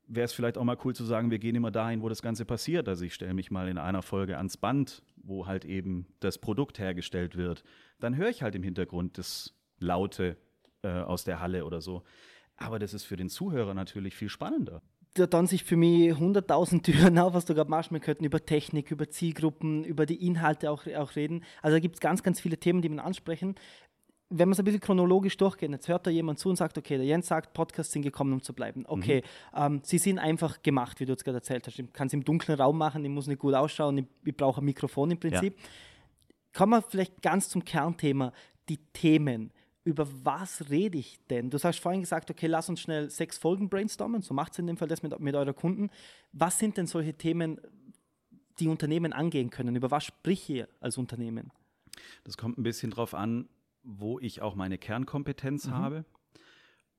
wäre 0.07 0.25
es 0.25 0.33
vielleicht 0.33 0.57
auch 0.57 0.63
mal 0.63 0.77
cool 0.83 0.95
zu 0.95 1.03
sagen, 1.03 1.31
wir 1.31 1.39
gehen 1.39 1.55
immer 1.55 1.71
dahin, 1.71 2.01
wo 2.01 2.09
das 2.09 2.21
Ganze 2.21 2.45
passiert. 2.45 2.87
Also 2.87 3.05
ich 3.05 3.13
stelle 3.13 3.33
mich 3.33 3.51
mal 3.51 3.67
in 3.67 3.77
einer 3.77 4.01
Folge 4.01 4.37
ans 4.37 4.57
Band, 4.57 5.03
wo 5.17 5.45
halt 5.45 5.65
eben 5.65 6.07
das 6.19 6.37
Produkt 6.37 6.79
hergestellt 6.79 7.35
wird. 7.35 7.63
Dann 7.99 8.15
höre 8.15 8.29
ich 8.29 8.41
halt 8.41 8.55
im 8.55 8.63
Hintergrund 8.63 9.17
das 9.17 9.53
Laute 9.79 10.37
äh, 10.81 10.89
aus 10.89 11.23
der 11.23 11.39
Halle 11.39 11.65
oder 11.65 11.81
so. 11.81 12.03
Aber 12.55 12.79
das 12.79 12.93
ist 12.93 13.03
für 13.03 13.17
den 13.17 13.29
Zuhörer 13.29 13.73
natürlich 13.73 14.15
viel 14.15 14.29
spannender. 14.29 14.81
Da 15.13 15.27
dann 15.27 15.47
sich 15.47 15.63
für 15.63 15.77
mich 15.77 16.11
100.000 16.11 16.83
Türen 16.83 17.17
auf, 17.19 17.33
was 17.33 17.45
du 17.45 17.53
gerade 17.53 17.69
machst. 17.69 17.91
Wir 17.91 17.99
könnten 17.99 18.23
über 18.23 18.45
Technik, 18.45 18.91
über 18.91 19.09
Zielgruppen, 19.09 19.83
über 19.83 20.05
die 20.05 20.25
Inhalte 20.25 20.71
auch, 20.71 20.85
auch 20.87 21.15
reden. 21.15 21.43
Also 21.61 21.75
da 21.75 21.79
gibt 21.79 21.95
es 21.95 22.01
ganz, 22.01 22.23
ganz 22.23 22.39
viele 22.39 22.57
Themen, 22.57 22.81
die 22.81 22.89
man 22.89 22.99
ansprechen 22.99 23.55
wenn 24.29 24.49
man 24.49 24.53
es 24.53 24.59
ein 24.59 24.65
bisschen 24.65 24.81
chronologisch 24.81 25.37
durchgeht, 25.37 25.71
jetzt 25.71 25.87
hört 25.87 26.05
da 26.05 26.11
jemand 26.11 26.39
zu 26.39 26.49
und 26.49 26.57
sagt, 26.57 26.77
okay, 26.77 26.97
der 26.97 27.05
Jens 27.05 27.27
sagt, 27.27 27.53
Podcasts 27.53 27.93
sind 27.93 28.01
gekommen, 28.01 28.33
um 28.33 28.41
zu 28.41 28.53
bleiben. 28.53 28.85
Okay, 28.87 29.23
mhm. 29.53 29.59
ähm, 29.59 29.81
sie 29.83 29.97
sind 29.97 30.19
einfach 30.19 30.61
gemacht, 30.61 30.99
wie 30.99 31.05
du 31.05 31.13
jetzt 31.13 31.23
gerade 31.23 31.37
erzählt 31.37 31.65
hast. 31.65 31.79
Ich 31.79 31.93
kann 31.93 32.07
es 32.07 32.13
im 32.13 32.23
dunklen 32.23 32.59
Raum 32.59 32.77
machen, 32.77 33.03
ich 33.05 33.11
muss 33.11 33.27
nicht 33.27 33.39
gut 33.39 33.53
ausschauen, 33.53 33.97
ich, 33.99 34.05
ich 34.25 34.35
brauche 34.35 34.61
ein 34.61 34.65
Mikrofon 34.65 35.11
im 35.11 35.19
Prinzip. 35.19 35.55
Ja. 35.57 35.69
Kommen 36.53 36.73
wir 36.73 36.81
vielleicht 36.81 37.21
ganz 37.21 37.49
zum 37.49 37.63
Kernthema, 37.63 38.33
die 38.67 38.77
Themen. 38.91 39.51
Über 39.85 40.05
was 40.23 40.69
rede 40.69 40.97
ich 40.97 41.17
denn? 41.29 41.49
Du 41.49 41.57
hast 41.57 41.79
vorhin 41.79 42.01
gesagt, 42.01 42.29
okay, 42.29 42.47
lass 42.47 42.67
uns 42.67 42.81
schnell 42.81 43.09
sechs 43.09 43.37
Folgen 43.37 43.69
brainstormen, 43.69 44.21
so 44.21 44.33
macht 44.33 44.51
es 44.51 44.59
in 44.59 44.67
dem 44.67 44.75
Fall 44.75 44.89
das 44.89 45.03
mit, 45.03 45.17
mit 45.21 45.35
eurer 45.35 45.53
Kunden. 45.53 45.89
Was 46.33 46.59
sind 46.59 46.75
denn 46.75 46.87
solche 46.87 47.13
Themen, 47.13 47.61
die 48.59 48.67
Unternehmen 48.67 49.13
angehen 49.13 49.49
können? 49.49 49.77
Über 49.77 49.89
was 49.89 50.03
sprich 50.03 50.49
ihr 50.49 50.67
als 50.81 50.97
Unternehmen? 50.97 51.51
Das 52.25 52.35
kommt 52.35 52.57
ein 52.57 52.63
bisschen 52.63 52.91
drauf 52.91 53.13
an, 53.13 53.47
wo 53.87 54.19
ich 54.19 54.41
auch 54.41 54.55
meine 54.55 54.77
Kernkompetenz 54.77 55.67
mhm. 55.67 55.71
habe 55.71 56.05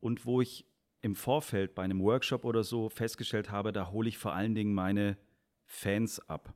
und 0.01 0.25
wo 0.25 0.41
ich 0.41 0.65
im 1.03 1.15
Vorfeld 1.15 1.75
bei 1.75 1.83
einem 1.83 2.01
Workshop 2.01 2.45
oder 2.45 2.65
so 2.65 2.89
festgestellt 2.89 3.51
habe, 3.51 3.73
da 3.73 3.91
hole 3.91 4.09
ich 4.09 4.19
vor 4.19 4.33
allen 4.33 4.55
Dingen 4.55 4.73
meine 4.73 5.17
Fans 5.67 6.19
ab. 6.29 6.55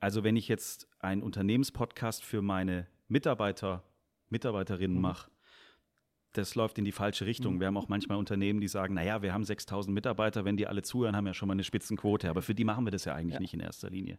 Also 0.00 0.24
wenn 0.24 0.36
ich 0.36 0.48
jetzt 0.48 0.88
einen 1.00 1.22
Unternehmenspodcast 1.22 2.24
für 2.24 2.40
meine 2.40 2.86
Mitarbeiter, 3.08 3.84
Mitarbeiterinnen 4.30 4.96
mhm. 4.96 5.02
mache, 5.02 5.30
das 6.32 6.54
läuft 6.54 6.78
in 6.78 6.84
die 6.84 6.92
falsche 6.92 7.26
Richtung. 7.26 7.56
Mhm. 7.56 7.60
Wir 7.60 7.66
haben 7.66 7.76
auch 7.76 7.88
manchmal 7.88 8.16
Unternehmen, 8.16 8.60
die 8.60 8.68
sagen, 8.68 8.94
naja, 8.94 9.22
wir 9.22 9.34
haben 9.34 9.44
6000 9.44 9.92
Mitarbeiter, 9.92 10.44
wenn 10.44 10.56
die 10.56 10.66
alle 10.66 10.82
zuhören, 10.82 11.14
haben 11.14 11.24
wir 11.24 11.30
ja 11.30 11.34
schon 11.34 11.48
mal 11.48 11.54
eine 11.54 11.64
Spitzenquote. 11.64 12.30
Aber 12.30 12.42
für 12.42 12.54
die 12.54 12.64
machen 12.64 12.86
wir 12.86 12.90
das 12.90 13.04
ja 13.04 13.14
eigentlich 13.14 13.34
ja. 13.34 13.40
nicht 13.40 13.54
in 13.54 13.60
erster 13.60 13.90
Linie. 13.90 14.18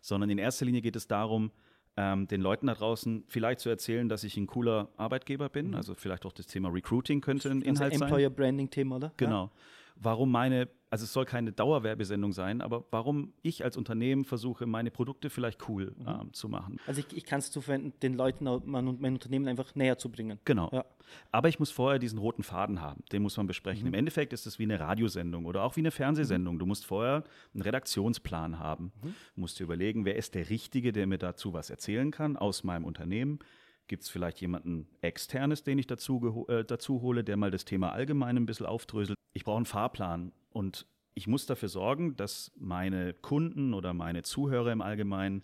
Sondern 0.00 0.30
in 0.30 0.38
erster 0.38 0.64
Linie 0.64 0.82
geht 0.82 0.96
es 0.96 1.06
darum, 1.06 1.52
ähm, 1.96 2.28
den 2.28 2.40
Leuten 2.40 2.66
da 2.66 2.74
draußen 2.74 3.24
vielleicht 3.28 3.60
zu 3.60 3.68
erzählen, 3.68 4.08
dass 4.08 4.24
ich 4.24 4.36
ein 4.36 4.46
cooler 4.46 4.88
Arbeitgeber 4.96 5.48
bin. 5.48 5.68
Mhm. 5.68 5.74
Also 5.74 5.94
vielleicht 5.94 6.26
auch 6.26 6.32
das 6.32 6.46
Thema 6.46 6.68
Recruiting 6.68 7.20
könnte 7.20 7.50
ein 7.50 7.62
Inhalt 7.62 7.92
Employer 7.92 7.98
sein. 7.98 8.08
Employer 8.08 8.30
Branding 8.30 8.70
Thema, 8.70 8.96
oder? 8.96 9.12
Genau. 9.16 9.44
Ja. 9.44 9.50
Warum 9.96 10.30
meine, 10.30 10.68
also 10.88 11.04
es 11.04 11.12
soll 11.12 11.24
keine 11.24 11.52
Dauerwerbesendung 11.52 12.32
sein, 12.32 12.60
aber 12.60 12.84
warum 12.90 13.32
ich 13.42 13.64
als 13.64 13.76
Unternehmen 13.76 14.24
versuche, 14.24 14.66
meine 14.66 14.90
Produkte 14.90 15.30
vielleicht 15.30 15.68
cool 15.68 15.94
mhm. 15.98 16.06
ähm, 16.06 16.32
zu 16.32 16.48
machen. 16.48 16.78
Also 16.86 17.00
ich, 17.00 17.16
ich 17.16 17.24
kann 17.24 17.40
es 17.40 17.50
zuwenden, 17.50 17.92
den 18.02 18.14
Leuten 18.14 18.44
mein, 18.44 18.96
mein 19.00 19.14
Unternehmen 19.14 19.48
einfach 19.48 19.74
näher 19.74 19.98
zu 19.98 20.10
bringen. 20.10 20.38
Genau. 20.44 20.70
Ja. 20.72 20.84
Aber 21.32 21.48
ich 21.48 21.58
muss 21.58 21.70
vorher 21.70 21.98
diesen 21.98 22.18
roten 22.18 22.42
Faden 22.42 22.80
haben, 22.80 23.02
den 23.12 23.22
muss 23.22 23.36
man 23.36 23.46
besprechen. 23.46 23.82
Mhm. 23.82 23.88
Im 23.88 23.94
Endeffekt 23.94 24.32
ist 24.32 24.46
es 24.46 24.58
wie 24.58 24.64
eine 24.64 24.78
Radiosendung 24.78 25.44
oder 25.46 25.64
auch 25.64 25.76
wie 25.76 25.80
eine 25.80 25.90
Fernsehsendung. 25.90 26.58
Du 26.58 26.66
musst 26.66 26.86
vorher 26.86 27.24
einen 27.52 27.62
Redaktionsplan 27.62 28.58
haben. 28.58 28.92
Mhm. 29.02 29.14
Du 29.34 29.40
musst 29.40 29.58
dir 29.58 29.64
überlegen, 29.64 30.04
wer 30.04 30.16
ist 30.16 30.34
der 30.34 30.50
Richtige, 30.50 30.92
der 30.92 31.06
mir 31.06 31.18
dazu 31.18 31.52
was 31.52 31.68
erzählen 31.70 32.10
kann 32.10 32.36
aus 32.36 32.64
meinem 32.64 32.84
Unternehmen. 32.84 33.40
Gibt 33.88 34.02
es 34.02 34.08
vielleicht 34.08 34.40
jemanden 34.40 34.88
externes, 35.00 35.62
den 35.62 35.78
ich 35.78 35.86
dazu, 35.86 36.46
äh, 36.48 36.64
dazu 36.64 37.02
hole, 37.02 37.22
der 37.22 37.36
mal 37.36 37.50
das 37.50 37.64
Thema 37.64 37.92
allgemein 37.92 38.36
ein 38.36 38.46
bisschen 38.46 38.66
aufdröselt? 38.66 39.16
Ich 39.32 39.44
brauche 39.44 39.58
einen 39.58 39.66
Fahrplan 39.66 40.32
und 40.56 40.86
ich 41.12 41.26
muss 41.26 41.44
dafür 41.44 41.68
sorgen, 41.68 42.16
dass 42.16 42.50
meine 42.56 43.12
Kunden 43.12 43.74
oder 43.74 43.92
meine 43.92 44.22
Zuhörer 44.22 44.72
im 44.72 44.80
Allgemeinen 44.80 45.42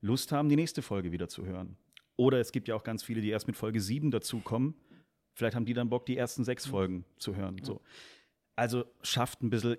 Lust 0.00 0.32
haben, 0.32 0.48
die 0.48 0.56
nächste 0.56 0.80
Folge 0.80 1.12
wieder 1.12 1.28
zu 1.28 1.44
hören. 1.44 1.76
Oder 2.16 2.40
es 2.40 2.50
gibt 2.50 2.66
ja 2.66 2.74
auch 2.74 2.82
ganz 2.82 3.02
viele, 3.02 3.20
die 3.20 3.28
erst 3.28 3.46
mit 3.48 3.56
Folge 3.56 3.82
7 3.82 4.10
dazukommen. 4.10 4.76
Vielleicht 5.34 5.56
haben 5.56 5.66
die 5.66 5.74
dann 5.74 5.90
Bock, 5.90 6.06
die 6.06 6.16
ersten 6.16 6.42
sechs 6.44 6.66
Folgen 6.66 7.04
zu 7.18 7.36
hören. 7.36 7.60
So. 7.62 7.82
Also 8.56 8.86
schafft 9.02 9.42
ein 9.42 9.50
bisschen 9.50 9.76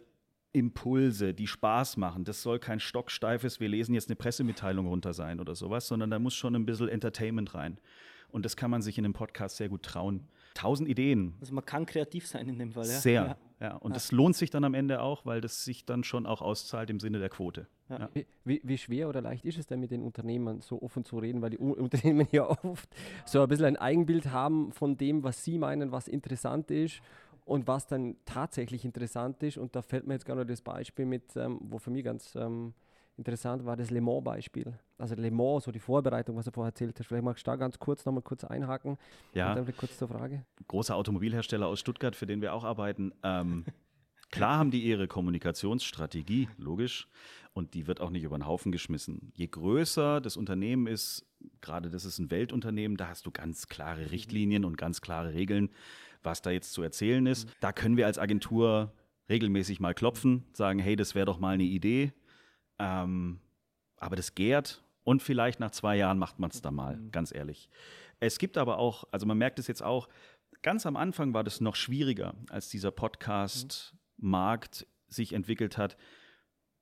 Impulse, 0.54 1.34
die 1.34 1.48
Spaß 1.48 1.98
machen. 1.98 2.24
Das 2.24 2.44
soll 2.44 2.60
kein 2.60 2.80
stocksteifes, 2.80 3.60
wir 3.60 3.68
lesen 3.68 3.96
jetzt 3.96 4.10
eine 4.10 4.16
Pressemitteilung 4.16 4.86
runter 4.86 5.14
sein 5.14 5.40
oder 5.40 5.56
sowas, 5.56 5.88
sondern 5.88 6.12
da 6.12 6.20
muss 6.20 6.36
schon 6.36 6.56
ein 6.56 6.68
bisschen 6.68 6.88
Entertainment 6.88 7.56
rein. 7.56 7.80
Und 8.30 8.46
das 8.46 8.56
kann 8.56 8.70
man 8.70 8.84
sich 8.84 9.00
in 9.00 9.06
einem 9.06 9.14
Podcast 9.16 9.58
sehr 9.58 9.70
gut 9.70 9.82
trauen. 9.82 10.28
Tausend 10.54 10.88
Ideen. 10.88 11.34
Also 11.40 11.52
man 11.56 11.66
kann 11.66 11.88
kreativ 11.88 12.28
sein 12.28 12.48
in 12.48 12.60
dem 12.60 12.72
Fall, 12.74 12.86
ja? 12.86 13.00
Sehr, 13.00 13.24
ja. 13.24 13.38
Ja. 13.62 13.76
Und 13.76 13.92
ja. 13.92 13.94
das 13.94 14.12
lohnt 14.12 14.36
sich 14.36 14.50
dann 14.50 14.64
am 14.64 14.74
Ende 14.74 15.02
auch, 15.02 15.26
weil 15.26 15.40
das 15.40 15.64
sich 15.64 15.86
dann 15.86 16.04
schon 16.04 16.26
auch 16.26 16.42
auszahlt 16.42 16.90
im 16.90 17.00
Sinne 17.00 17.20
der 17.20 17.30
Quote. 17.30 17.68
Ja. 17.90 18.10
Wie, 18.44 18.60
wie, 18.64 18.78
schwer 18.78 19.08
oder 19.08 19.22
leicht 19.22 19.46
ist 19.46 19.60
es 19.60 19.68
denn 19.68 19.80
mit 19.80 19.92
den 19.92 20.02
Unternehmern 20.02 20.62
so 20.62 20.82
offen 20.82 21.06
zu 21.06 21.20
reden, 21.20 21.42
weil 21.42 21.52
die 21.52 21.60
U 21.60 21.74
Unternehmen 21.74 22.28
ja 22.32 22.50
oft 22.64 22.90
so 23.26 23.42
ein 23.42 23.48
bisschen 23.48 23.66
ein 23.66 23.78
Eigenbild 23.78 24.32
haben 24.32 24.72
von 24.72 24.98
dem, 24.98 25.24
was 25.24 25.44
sie 25.44 25.60
meinen, 25.60 25.92
was 25.92 26.08
interessant 26.08 26.72
ist 26.72 27.02
und 27.46 27.68
was 27.68 27.86
dann 27.86 28.16
tatsächlich 28.26 28.84
interessant 28.84 29.44
ist. 29.44 29.58
Und 29.58 29.76
da 29.76 29.84
fällt 29.84 30.08
mir 30.08 30.14
jetzt 30.14 30.26
gerade 30.26 30.46
das 30.46 30.62
Beispiel 30.62 31.06
mit, 31.06 31.36
ähm, 31.36 31.60
wo 31.62 31.78
für 31.78 31.92
mich 31.92 32.04
ganz 32.04 32.34
ähm, 32.36 32.74
interessant 33.22 33.64
war, 33.66 33.76
das 33.76 33.92
Le 33.92 34.02
Mans-Beispiel. 34.02 34.74
Also 34.98 35.16
Le 35.16 35.32
Mans, 35.32 35.64
so 35.64 35.72
die 35.72 35.80
Vorbereitung, 35.80 36.36
was 36.36 36.46
du 36.46 36.52
vorher 36.52 36.70
erzählt 36.70 36.98
hast. 37.00 37.08
Vielleicht 37.08 37.24
magst 37.24 37.46
du 37.46 37.52
da 37.52 37.56
ganz 37.56 37.78
kurz 37.78 38.04
nochmal 38.06 38.24
kurz 38.24 38.44
einhaken. 38.44 38.98
Ja. 39.34 39.52
Und 39.52 39.68
dann 39.68 39.78
kurz 39.78 39.98
zur 39.98 40.08
Frage. 40.08 40.46
Großer 40.68 40.96
Automobilhersteller 40.96 41.68
aus 41.68 41.80
Stuttgart, 41.80 42.16
für 42.16 42.26
den 42.26 42.42
wir 42.42 42.54
auch 42.54 42.64
arbeiten. 42.64 43.14
Ähm, 43.24 43.66
klar 44.32 44.58
haben 44.58 44.72
die 44.72 44.84
ihre 44.84 45.08
Kommunikationsstrategie, 45.08 46.50
logisch. 46.58 47.08
Und 47.54 47.74
die 47.74 47.88
wird 47.88 48.02
auch 48.02 48.10
nicht 48.10 48.24
über 48.24 48.38
den 48.38 48.48
Haufen 48.48 48.72
geschmissen. 48.72 49.32
Je 49.36 49.48
größer 49.48 50.22
das 50.22 50.38
Unternehmen 50.38 50.88
ist, 50.88 51.26
gerade 51.62 51.90
das 51.90 52.06
ist 52.06 52.18
ein 52.20 52.32
Weltunternehmen, 52.32 52.98
da 52.98 53.10
hast 53.10 53.26
du 53.26 53.32
ganz 53.32 53.68
klare 53.68 54.12
Richtlinien 54.12 54.66
und 54.66 54.78
ganz 54.78 55.02
klare 55.02 55.34
Regeln, 55.34 55.70
was 56.24 56.42
da 56.42 56.50
jetzt 56.50 56.74
zu 56.74 56.82
erzählen 56.82 57.26
ist. 57.26 57.50
Da 57.60 57.74
können 57.74 57.98
wir 57.98 58.06
als 58.06 58.18
Agentur 58.18 58.94
regelmäßig 59.30 59.80
mal 59.80 59.94
klopfen, 59.94 60.44
sagen, 60.54 60.80
hey, 60.80 60.96
das 60.96 61.16
wäre 61.16 61.26
doch 61.26 61.40
mal 61.40 61.54
eine 61.54 61.64
Idee. 61.64 62.14
Ähm, 62.82 63.40
aber 63.98 64.16
das 64.16 64.34
gärt 64.34 64.84
und 65.04 65.22
vielleicht 65.22 65.60
nach 65.60 65.72
zwei 65.72 65.96
Jahren 65.96 66.18
macht 66.18 66.40
man 66.40 66.50
es 66.50 66.62
da 66.62 66.72
mal, 66.72 66.98
mhm. 66.98 67.12
ganz 67.12 67.34
ehrlich. 67.34 67.70
Es 68.20 68.38
gibt 68.40 68.58
aber 68.58 68.78
auch, 68.78 69.06
also 69.12 69.26
man 69.26 69.38
merkt 69.38 69.60
es 69.60 69.68
jetzt 69.68 69.84
auch, 69.84 70.10
ganz 70.62 70.86
am 70.86 70.96
Anfang 70.96 71.34
war 71.34 71.44
das 71.44 71.62
noch 71.62 71.76
schwieriger, 71.76 72.34
als 72.50 72.70
dieser 72.70 72.92
Podcast-Markt 72.92 74.88
sich 75.08 75.34
entwickelt 75.34 75.78
hat. 75.78 75.98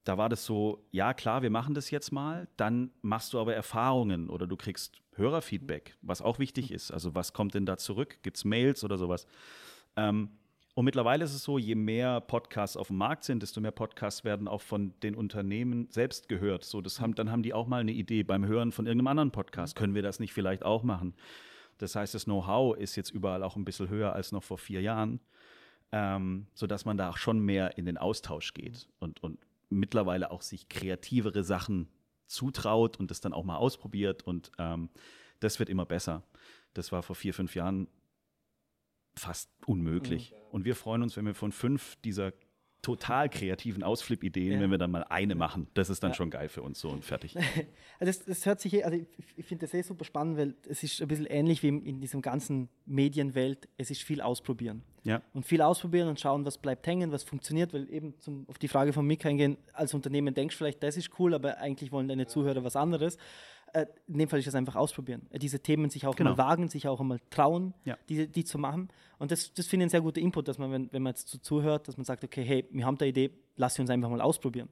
Da 0.03 0.17
war 0.17 0.29
das 0.29 0.45
so, 0.45 0.87
ja 0.91 1.13
klar, 1.13 1.41
wir 1.41 1.49
machen 1.49 1.73
das 1.73 1.91
jetzt 1.91 2.11
mal, 2.11 2.47
dann 2.57 2.91
machst 3.01 3.33
du 3.33 3.39
aber 3.39 3.53
Erfahrungen 3.53 4.29
oder 4.29 4.47
du 4.47 4.55
kriegst 4.55 5.01
Hörerfeedback, 5.15 5.97
was 6.01 6.21
auch 6.21 6.39
wichtig 6.39 6.69
mhm. 6.69 6.75
ist. 6.75 6.91
Also 6.91 7.15
was 7.15 7.33
kommt 7.33 7.53
denn 7.53 7.65
da 7.65 7.77
zurück? 7.77 8.19
Gibt 8.23 8.37
es 8.37 8.45
Mails 8.45 8.83
oder 8.83 8.97
sowas? 8.97 9.27
Ähm, 9.95 10.38
und 10.79 10.85
mittlerweile 10.85 11.25
ist 11.25 11.33
es 11.33 11.43
so, 11.43 11.57
je 11.57 11.75
mehr 11.75 12.21
Podcasts 12.21 12.77
auf 12.77 12.87
dem 12.87 12.95
Markt 12.95 13.25
sind, 13.25 13.43
desto 13.43 13.59
mehr 13.59 13.71
Podcasts 13.73 14.23
werden 14.23 14.47
auch 14.47 14.61
von 14.61 14.93
den 15.03 15.13
Unternehmen 15.13 15.89
selbst 15.89 16.29
gehört. 16.29 16.63
So, 16.63 16.79
das 16.79 17.01
haben, 17.01 17.15
dann 17.15 17.29
haben 17.29 17.43
die 17.43 17.53
auch 17.53 17.67
mal 17.67 17.81
eine 17.81 17.91
Idee 17.91 18.23
beim 18.23 18.45
Hören 18.45 18.71
von 18.71 18.85
irgendeinem 18.85 19.07
anderen 19.07 19.31
Podcast. 19.31 19.75
Können 19.75 19.93
wir 19.93 20.03
das 20.03 20.21
nicht 20.21 20.31
vielleicht 20.31 20.63
auch 20.63 20.83
machen? 20.83 21.15
Das 21.79 21.97
heißt, 21.97 22.13
das 22.13 22.23
Know-how 22.23 22.77
ist 22.77 22.95
jetzt 22.95 23.09
überall 23.09 23.43
auch 23.43 23.57
ein 23.57 23.65
bisschen 23.65 23.89
höher 23.89 24.13
als 24.13 24.31
noch 24.31 24.41
vor 24.41 24.57
vier 24.57 24.79
Jahren, 24.79 25.19
ähm, 25.91 26.47
sodass 26.53 26.85
man 26.85 26.95
da 26.95 27.09
auch 27.09 27.17
schon 27.17 27.41
mehr 27.41 27.77
in 27.77 27.85
den 27.85 27.97
Austausch 27.97 28.53
geht 28.53 28.87
und, 28.99 29.21
und 29.21 29.37
mittlerweile 29.67 30.31
auch 30.31 30.41
sich 30.41 30.69
kreativere 30.69 31.43
Sachen 31.43 31.89
zutraut 32.25 32.97
und 33.01 33.11
das 33.11 33.19
dann 33.19 33.33
auch 33.33 33.43
mal 33.43 33.57
ausprobiert. 33.57 34.23
Und 34.23 34.53
ähm, 34.57 34.87
das 35.41 35.59
wird 35.59 35.67
immer 35.67 35.85
besser. 35.85 36.23
Das 36.73 36.93
war 36.93 37.03
vor 37.03 37.17
vier, 37.17 37.33
fünf 37.33 37.53
Jahren 37.53 37.89
fast 39.19 39.49
unmöglich. 39.65 40.31
Mhm. 40.31 40.37
Und 40.51 40.65
wir 40.65 40.75
freuen 40.75 41.03
uns, 41.03 41.15
wenn 41.17 41.25
wir 41.25 41.35
von 41.35 41.51
fünf 41.51 41.95
dieser 41.97 42.33
total 42.81 43.29
kreativen 43.29 43.83
Ausflip-Ideen, 43.83 44.53
ja. 44.53 44.59
wenn 44.61 44.71
wir 44.71 44.77
dann 44.77 44.91
mal 44.91 45.03
eine 45.03 45.35
machen. 45.35 45.67
Das 45.73 45.89
ist 45.89 46.01
dann 46.01 46.11
ja. 46.11 46.15
schon 46.15 46.29
geil 46.29 46.47
für 46.47 46.61
uns 46.61 46.79
so 46.79 46.89
und 46.89 47.03
fertig. 47.03 47.35
Also 48.01 48.13
das, 48.13 48.23
das 48.23 48.45
hört 48.45 48.61
sich, 48.61 48.85
also 48.85 48.97
ich, 48.97 49.07
ich 49.35 49.45
finde 49.45 49.65
das 49.65 49.73
eh 49.73 49.81
super 49.81 50.05
spannend, 50.05 50.37
weil 50.37 50.55
es 50.69 50.83
ist 50.83 51.01
ein 51.01 51.09
bisschen 51.09 51.25
ähnlich 51.25 51.61
wie 51.63 51.67
in 51.67 51.99
diesem 51.99 52.21
ganzen 52.21 52.69
Medienwelt. 52.85 53.67
Es 53.75 53.91
ist 53.91 54.03
viel 54.03 54.21
ausprobieren. 54.21 54.83
Ja. 55.03 55.21
Und 55.33 55.45
viel 55.45 55.61
ausprobieren 55.61 56.07
und 56.07 56.17
schauen, 56.17 56.45
was 56.45 56.57
bleibt 56.57 56.87
hängen, 56.87 57.11
was 57.11 57.23
funktioniert, 57.23 57.73
weil 57.73 57.91
eben 57.91 58.17
zum, 58.19 58.47
auf 58.47 58.57
die 58.57 58.69
Frage 58.69 58.93
von 58.93 59.05
Mick 59.05 59.25
eingehen, 59.25 59.57
als 59.73 59.93
Unternehmen 59.93 60.33
denkst 60.33 60.55
du 60.55 60.59
vielleicht, 60.59 60.81
das 60.81 60.95
ist 60.95 61.19
cool, 61.19 61.33
aber 61.33 61.57
eigentlich 61.57 61.91
wollen 61.91 62.07
deine 62.07 62.25
Zuhörer 62.25 62.63
was 62.63 62.77
anderes 62.77 63.17
in 64.07 64.17
dem 64.17 64.29
Fall 64.29 64.39
ist 64.39 64.47
es 64.47 64.55
einfach 64.55 64.75
ausprobieren. 64.75 65.27
Äh, 65.29 65.39
diese 65.39 65.59
Themen 65.59 65.89
sich 65.89 66.05
auch 66.05 66.15
genau. 66.15 66.31
mal 66.31 66.37
wagen, 66.37 66.67
sich 66.69 66.87
auch 66.87 66.99
einmal 66.99 67.19
trauen, 67.29 67.73
ja. 67.85 67.97
die, 68.07 68.27
die 68.27 68.43
zu 68.43 68.57
machen. 68.57 68.89
Und 69.17 69.31
das, 69.31 69.53
das 69.53 69.67
finde 69.67 69.83
ich 69.83 69.87
ein 69.87 69.91
sehr 69.91 70.01
guter 70.01 70.21
Input, 70.21 70.47
dass 70.47 70.57
man, 70.57 70.71
wenn, 70.71 70.91
wenn 70.91 71.03
man 71.03 71.11
jetzt 71.11 71.27
so 71.27 71.37
zuhört, 71.37 71.87
dass 71.87 71.97
man 71.97 72.05
sagt, 72.05 72.23
okay, 72.23 72.43
hey, 72.43 72.65
wir 72.71 72.85
haben 72.85 72.97
da 72.97 73.05
Idee, 73.05 73.31
lass 73.55 73.75
sie 73.75 73.81
uns 73.81 73.89
einfach 73.89 74.09
mal 74.09 74.21
ausprobieren. 74.21 74.69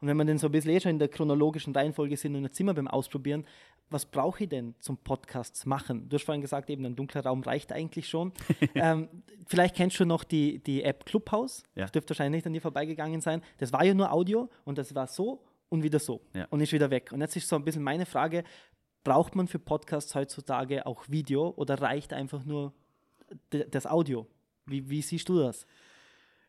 Und 0.00 0.08
wenn 0.08 0.16
man 0.16 0.26
dann 0.26 0.38
so 0.38 0.48
ein 0.48 0.52
bisschen 0.52 0.70
eh 0.70 0.80
schon 0.80 0.92
in 0.92 0.98
der 0.98 1.08
chronologischen 1.08 1.74
Reihenfolge 1.74 2.16
sind 2.16 2.34
und 2.34 2.42
jetzt 2.44 2.56
sind 2.56 2.66
wir 2.66 2.74
beim 2.74 2.88
Ausprobieren, 2.88 3.44
was 3.90 4.06
brauche 4.06 4.44
ich 4.44 4.48
denn 4.48 4.74
zum 4.78 4.96
Podcasts 4.96 5.66
machen? 5.66 6.08
Du 6.08 6.14
hast 6.14 6.24
vorhin 6.24 6.40
gesagt, 6.40 6.70
eben 6.70 6.86
ein 6.86 6.96
dunkler 6.96 7.24
Raum 7.24 7.42
reicht 7.42 7.72
eigentlich 7.72 8.08
schon. 8.08 8.32
ähm, 8.74 9.08
vielleicht 9.46 9.74
kennst 9.76 10.00
du 10.00 10.06
noch 10.06 10.24
die, 10.24 10.60
die 10.60 10.84
App 10.84 11.04
Clubhouse. 11.04 11.64
Ja. 11.74 11.82
Das 11.82 11.92
dürfte 11.92 12.10
wahrscheinlich 12.10 12.38
nicht 12.38 12.46
an 12.46 12.52
dir 12.52 12.62
vorbeigegangen 12.62 13.20
sein. 13.20 13.42
Das 13.58 13.72
war 13.72 13.84
ja 13.84 13.92
nur 13.92 14.12
Audio 14.12 14.48
und 14.64 14.78
das 14.78 14.94
war 14.94 15.06
so 15.06 15.42
und 15.70 15.82
wieder 15.82 15.98
so 15.98 16.20
ja. 16.34 16.46
und 16.50 16.60
ist 16.60 16.72
wieder 16.72 16.90
weg. 16.90 17.10
Und 17.12 17.22
jetzt 17.22 17.36
ist 17.36 17.48
so 17.48 17.56
ein 17.56 17.64
bisschen 17.64 17.82
meine 17.82 18.04
Frage, 18.04 18.44
braucht 19.02 19.34
man 19.34 19.48
für 19.48 19.58
Podcasts 19.58 20.14
heutzutage 20.14 20.84
auch 20.84 21.08
Video 21.08 21.54
oder 21.56 21.80
reicht 21.80 22.12
einfach 22.12 22.44
nur 22.44 22.74
das 23.48 23.86
Audio? 23.86 24.26
Wie, 24.66 24.90
wie 24.90 25.00
siehst 25.00 25.28
du 25.30 25.38
das? 25.38 25.66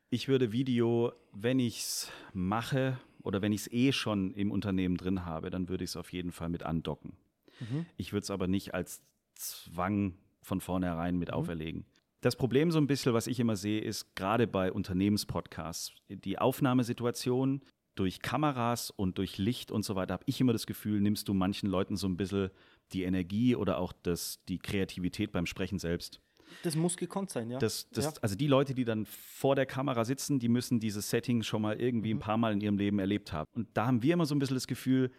Ich 0.09 0.27
würde 0.27 0.51
Video, 0.51 1.13
wenn 1.31 1.59
ich 1.59 1.79
es 1.79 2.11
mache 2.33 2.99
oder 3.23 3.41
wenn 3.41 3.53
ich 3.53 3.61
es 3.61 3.71
eh 3.71 3.93
schon 3.93 4.33
im 4.33 4.51
Unternehmen 4.51 4.97
drin 4.97 5.25
habe, 5.25 5.49
dann 5.49 5.69
würde 5.69 5.85
ich 5.85 5.91
es 5.91 5.95
auf 5.95 6.11
jeden 6.11 6.31
Fall 6.31 6.49
mit 6.49 6.63
andocken. 6.63 7.13
Mhm. 7.61 7.85
Ich 7.95 8.11
würde 8.11 8.23
es 8.23 8.31
aber 8.31 8.47
nicht 8.47 8.73
als 8.73 9.01
Zwang 9.35 10.17
von 10.41 10.59
vornherein 10.59 11.17
mit 11.17 11.29
mhm. 11.29 11.35
auferlegen. 11.35 11.85
Das 12.19 12.35
Problem 12.35 12.71
so 12.71 12.79
ein 12.79 12.87
bisschen, 12.87 13.13
was 13.13 13.27
ich 13.27 13.39
immer 13.39 13.55
sehe, 13.55 13.81
ist 13.81 14.15
gerade 14.15 14.47
bei 14.47 14.71
Unternehmenspodcasts, 14.71 15.93
die 16.09 16.37
Aufnahmesituation 16.37 17.61
durch 18.01 18.19
Kameras 18.19 18.89
und 18.89 19.19
durch 19.19 19.37
Licht 19.37 19.71
und 19.71 19.83
so 19.83 19.95
weiter, 19.95 20.13
habe 20.13 20.23
ich 20.25 20.41
immer 20.41 20.53
das 20.53 20.65
Gefühl, 20.65 21.01
nimmst 21.01 21.27
du 21.27 21.35
manchen 21.35 21.69
Leuten 21.69 21.97
so 21.97 22.07
ein 22.07 22.17
bisschen 22.17 22.49
die 22.93 23.03
Energie 23.03 23.55
oder 23.55 23.77
auch 23.77 23.93
das, 23.93 24.43
die 24.49 24.57
Kreativität 24.57 25.31
beim 25.31 25.45
Sprechen 25.45 25.77
selbst. 25.77 26.19
Das 26.63 26.75
muss 26.75 26.97
gekonnt 26.97 27.29
sein, 27.29 27.51
ja. 27.51 27.59
Das, 27.59 27.89
das, 27.91 28.05
ja. 28.05 28.13
Also 28.21 28.35
die 28.35 28.47
Leute, 28.47 28.73
die 28.73 28.83
dann 28.85 29.05
vor 29.05 29.55
der 29.55 29.67
Kamera 29.67 30.03
sitzen, 30.03 30.39
die 30.39 30.49
müssen 30.49 30.79
dieses 30.79 31.11
Setting 31.11 31.43
schon 31.43 31.61
mal 31.61 31.79
irgendwie 31.79 32.11
mhm. 32.13 32.17
ein 32.17 32.21
paar 32.21 32.37
Mal 32.37 32.53
in 32.53 32.61
ihrem 32.61 32.77
Leben 32.77 32.97
erlebt 32.97 33.31
haben. 33.31 33.47
Und 33.53 33.69
da 33.75 33.85
haben 33.85 34.01
wir 34.01 34.15
immer 34.15 34.25
so 34.25 34.33
ein 34.33 34.39
bisschen 34.39 34.55
das 34.57 34.67
Gefühl, 34.67 35.11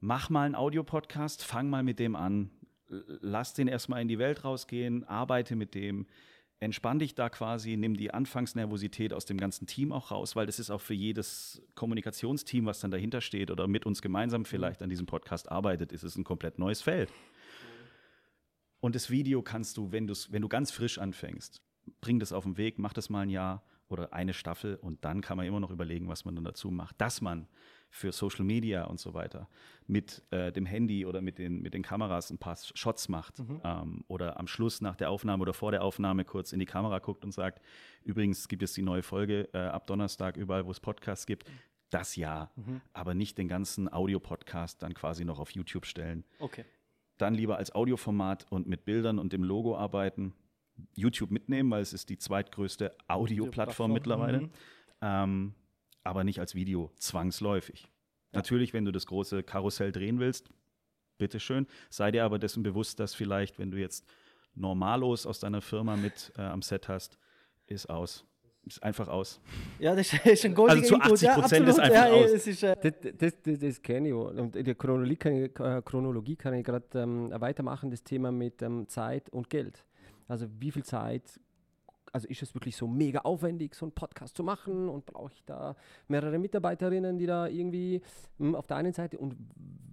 mach 0.00 0.28
mal 0.28 0.44
einen 0.44 0.56
Audiopodcast, 0.56 1.44
fang 1.44 1.70
mal 1.70 1.84
mit 1.84 2.00
dem 2.00 2.16
an, 2.16 2.50
lass 2.88 3.54
den 3.54 3.68
erstmal 3.68 4.02
in 4.02 4.08
die 4.08 4.18
Welt 4.18 4.44
rausgehen, 4.44 5.04
arbeite 5.04 5.54
mit 5.54 5.74
dem, 5.74 6.06
entspann 6.60 6.98
dich 6.98 7.14
da 7.14 7.28
quasi, 7.28 7.76
nimm 7.76 7.96
die 7.96 8.12
Anfangsnervosität 8.12 9.12
aus 9.12 9.24
dem 9.24 9.38
ganzen 9.38 9.66
Team 9.66 9.92
auch 9.92 10.10
raus, 10.10 10.36
weil 10.36 10.46
das 10.46 10.58
ist 10.58 10.70
auch 10.70 10.80
für 10.80 10.94
jedes 10.94 11.62
Kommunikationsteam, 11.74 12.66
was 12.66 12.80
dann 12.80 12.90
dahinter 12.90 13.20
steht 13.20 13.50
oder 13.50 13.66
mit 13.66 13.86
uns 13.86 14.02
gemeinsam 14.02 14.44
vielleicht 14.44 14.82
an 14.82 14.88
diesem 14.88 15.06
Podcast 15.06 15.50
arbeitet, 15.50 15.92
ist 15.92 16.04
es 16.04 16.16
ein 16.16 16.24
komplett 16.24 16.58
neues 16.58 16.80
Feld. 16.82 17.10
Und 18.80 18.94
das 18.94 19.10
Video 19.10 19.42
kannst 19.42 19.76
du, 19.76 19.92
wenn, 19.92 20.08
wenn 20.08 20.42
du 20.42 20.48
ganz 20.48 20.70
frisch 20.70 20.98
anfängst, 20.98 21.62
bring 22.00 22.18
das 22.18 22.32
auf 22.32 22.44
den 22.44 22.56
Weg, 22.56 22.78
mach 22.78 22.92
das 22.92 23.10
mal 23.10 23.20
ein 23.20 23.30
Jahr 23.30 23.64
oder 23.88 24.12
eine 24.12 24.34
Staffel 24.34 24.76
und 24.76 25.04
dann 25.04 25.20
kann 25.20 25.36
man 25.36 25.46
immer 25.46 25.60
noch 25.60 25.70
überlegen, 25.70 26.08
was 26.08 26.24
man 26.24 26.34
dann 26.34 26.44
dazu 26.44 26.70
macht. 26.70 27.00
Dass 27.00 27.20
man 27.20 27.48
für 27.94 28.10
Social 28.10 28.44
Media 28.44 28.84
und 28.84 28.98
so 28.98 29.14
weiter 29.14 29.48
mit 29.86 30.22
äh, 30.32 30.50
dem 30.50 30.66
Handy 30.66 31.06
oder 31.06 31.20
mit 31.20 31.38
den, 31.38 31.62
mit 31.62 31.74
den 31.74 31.82
Kameras 31.82 32.30
ein 32.30 32.38
paar 32.38 32.56
Shots 32.56 33.08
macht 33.08 33.38
mhm. 33.38 33.60
ähm, 33.62 34.04
oder 34.08 34.40
am 34.40 34.48
Schluss 34.48 34.80
nach 34.80 34.96
der 34.96 35.10
Aufnahme 35.10 35.42
oder 35.42 35.54
vor 35.54 35.70
der 35.70 35.84
Aufnahme 35.84 36.24
kurz 36.24 36.52
in 36.52 36.58
die 36.58 36.66
Kamera 36.66 36.98
guckt 36.98 37.24
und 37.24 37.30
sagt, 37.30 37.62
übrigens 38.02 38.48
gibt 38.48 38.64
es 38.64 38.72
die 38.72 38.82
neue 38.82 39.04
Folge 39.04 39.48
äh, 39.52 39.58
ab 39.58 39.86
Donnerstag 39.86 40.36
überall, 40.36 40.66
wo 40.66 40.72
es 40.72 40.80
Podcasts 40.80 41.24
gibt. 41.24 41.48
Das 41.90 42.16
ja, 42.16 42.50
mhm. 42.56 42.80
aber 42.92 43.14
nicht 43.14 43.38
den 43.38 43.46
ganzen 43.46 43.92
Audio-Podcast 43.92 44.82
dann 44.82 44.92
quasi 44.94 45.24
noch 45.24 45.38
auf 45.38 45.50
YouTube 45.50 45.86
stellen. 45.86 46.24
Okay. 46.40 46.64
Dann 47.16 47.34
lieber 47.34 47.58
als 47.58 47.72
Audioformat 47.72 48.50
und 48.50 48.66
mit 48.66 48.84
Bildern 48.84 49.20
und 49.20 49.32
dem 49.32 49.44
Logo 49.44 49.76
arbeiten. 49.76 50.34
YouTube 50.96 51.30
mitnehmen, 51.30 51.70
weil 51.70 51.82
es 51.82 51.92
ist 51.92 52.08
die 52.08 52.18
zweitgrößte 52.18 52.96
Audio-Plattform 53.06 53.92
mittlerweile. 53.92 54.40
Mhm. 54.40 54.50
Ähm, 55.00 55.54
aber 56.04 56.24
nicht 56.24 56.38
als 56.38 56.54
Video 56.54 56.92
zwangsläufig. 56.96 57.82
Ja. 58.32 58.38
Natürlich, 58.38 58.72
wenn 58.72 58.84
du 58.84 58.92
das 58.92 59.06
große 59.06 59.42
Karussell 59.42 59.90
drehen 59.90 60.20
willst, 60.20 60.50
bitteschön. 61.18 61.66
Sei 61.90 62.10
dir 62.10 62.24
aber 62.24 62.38
dessen 62.38 62.62
bewusst, 62.62 63.00
dass 63.00 63.14
vielleicht, 63.14 63.58
wenn 63.58 63.70
du 63.70 63.78
jetzt 63.78 64.06
Normalos 64.54 65.26
aus 65.26 65.40
deiner 65.40 65.60
Firma 65.60 65.96
mit 65.96 66.32
äh, 66.36 66.42
am 66.42 66.62
Set 66.62 66.88
hast, 66.88 67.18
ist 67.66 67.88
aus. 67.90 68.24
Ist 68.66 68.82
einfach 68.82 69.08
aus. 69.08 69.40
Ja, 69.78 69.94
das 69.94 70.12
ist 70.24 70.44
ein 70.44 70.54
goldiger 70.54 70.96
Also 71.02 71.16
zu 71.16 71.26
80 71.26 71.28
Prozent 71.30 71.64
ja, 71.66 71.70
ist 71.70 71.80
einfach 71.80 72.06
ja, 72.06 72.12
aus. 72.12 72.30
Ist, 72.30 72.62
äh 72.62 72.76
das, 72.80 73.14
das, 73.18 73.42
das, 73.42 73.58
das 73.58 73.82
kenne 73.82 74.08
ich. 74.08 74.14
Und 74.14 74.56
in 74.56 74.64
der 74.64 74.74
Chronologie 74.74 75.16
kann 75.16 75.34
ich, 75.34 75.60
äh, 75.60 75.82
Chronologie 75.82 76.36
kann 76.36 76.54
ich 76.54 76.64
gerade 76.64 76.86
ähm, 76.94 77.30
weitermachen, 77.36 77.90
das 77.90 78.02
Thema 78.02 78.32
mit 78.32 78.62
ähm, 78.62 78.88
Zeit 78.88 79.28
und 79.30 79.50
Geld. 79.50 79.84
Also 80.28 80.46
wie 80.58 80.70
viel 80.70 80.84
Zeit 80.84 81.40
also 82.14 82.28
ist 82.28 82.42
es 82.42 82.54
wirklich 82.54 82.76
so 82.76 82.86
mega 82.86 83.20
aufwendig, 83.20 83.74
so 83.74 83.86
einen 83.86 83.92
Podcast 83.92 84.36
zu 84.36 84.44
machen 84.44 84.88
und 84.88 85.04
brauche 85.04 85.32
ich 85.32 85.42
da 85.44 85.74
mehrere 86.06 86.38
Mitarbeiterinnen, 86.38 87.18
die 87.18 87.26
da 87.26 87.48
irgendwie 87.48 88.00
mh, 88.38 88.48
hm, 88.48 88.54
auf 88.54 88.68
der 88.68 88.76
einen 88.76 88.92
Seite 88.92 89.18
und 89.18 89.34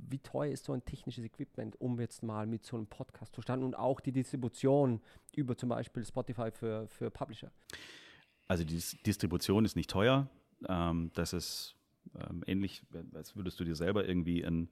wie 0.08 0.20
teuer 0.20 0.52
ist 0.52 0.66
so 0.66 0.74
ein 0.74 0.86
technisches 0.86 1.24
Equipment, 1.24 1.82
um 1.82 2.00
jetzt 2.00 2.22
mal 2.22 2.46
mit 2.46 2.64
so 2.64 2.78
einem 2.78 2.86
Podcast 2.86 3.34
zu 3.34 3.42
starten 3.42 3.64
und 3.64 3.76
auch 3.76 4.00
die 4.00 4.12
Distribution 4.12 5.02
über 5.36 5.58
zum 5.58 5.70
Beispiel 5.70 6.06
Spotify 6.06 6.52
für, 6.52 6.88
für 6.90 7.10
Publisher? 7.10 7.52
Also 8.48 8.66
die 8.66 8.80
Distribution 9.04 9.66
ist 9.66 9.76
nicht 9.76 9.90
teuer. 9.90 10.30
Ähm, 10.70 11.10
das 11.16 11.34
ist 11.34 11.76
ähm, 12.14 12.44
ähnlich, 12.46 12.84
als 13.16 13.36
würdest 13.36 13.60
du 13.60 13.64
dir 13.64 13.76
selber 13.76 14.08
irgendwie 14.08 14.46
ein 14.46 14.70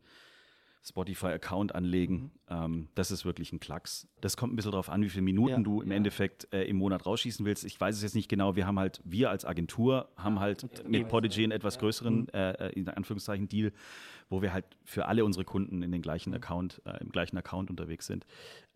Spotify-Account 0.82 1.76
anlegen. 1.76 2.16
Mhm. 2.16 2.32
Ähm, 2.50 2.88
das 2.96 3.12
ist 3.12 3.26
wirklich 3.26 3.52
ein 3.52 3.60
Klacks. 3.60 4.08
Das 4.22 4.38
kommt 4.38 4.54
ein 4.54 4.56
bisschen 4.56 4.72
darauf 4.72 4.90
an, 4.90 5.02
wie 5.02 5.10
viele 5.10 5.24
Minuten 5.24 5.50
ja, 5.50 5.60
du 5.60 5.82
im 5.82 5.90
ja. 5.90 5.98
Endeffekt 5.98 6.52
äh, 6.54 6.64
im 6.64 6.78
Monat 6.78 7.06
rausschießen 7.06 7.46
willst. 7.46 7.66
Ich 7.66 7.80
weiß 7.80 7.96
es 7.96 8.02
jetzt 8.02 8.16
nicht 8.16 8.30
genau. 8.30 8.56
Wir 8.56 8.66
haben 8.66 8.80
halt, 8.80 9.02
wir 9.04 9.30
als 9.30 9.46
Agentur 9.46 10.10
haben 10.16 10.40
halt 10.40 10.88
mit 10.88 11.08
Podigy 11.10 11.44
einen 11.44 11.52
etwas 11.52 11.80
größeren, 11.80 12.22
mhm. 12.22 12.28
äh, 12.34 12.52
äh, 12.52 12.74
in 12.74 12.88
Anführungszeichen, 12.88 13.50
Deal, 13.50 13.74
wo 14.30 14.42
wir 14.42 14.54
halt 14.54 14.66
für 14.86 15.08
alle 15.08 15.26
unsere 15.26 15.44
Kunden 15.44 15.84
in 15.84 15.92
den 15.92 16.02
gleichen 16.02 16.30
mhm. 16.30 16.38
Account, 16.38 16.82
äh, 16.86 17.02
im 17.02 17.10
gleichen 17.10 17.38
Account 17.38 17.70
unterwegs 17.70 18.08
sind. 18.08 18.26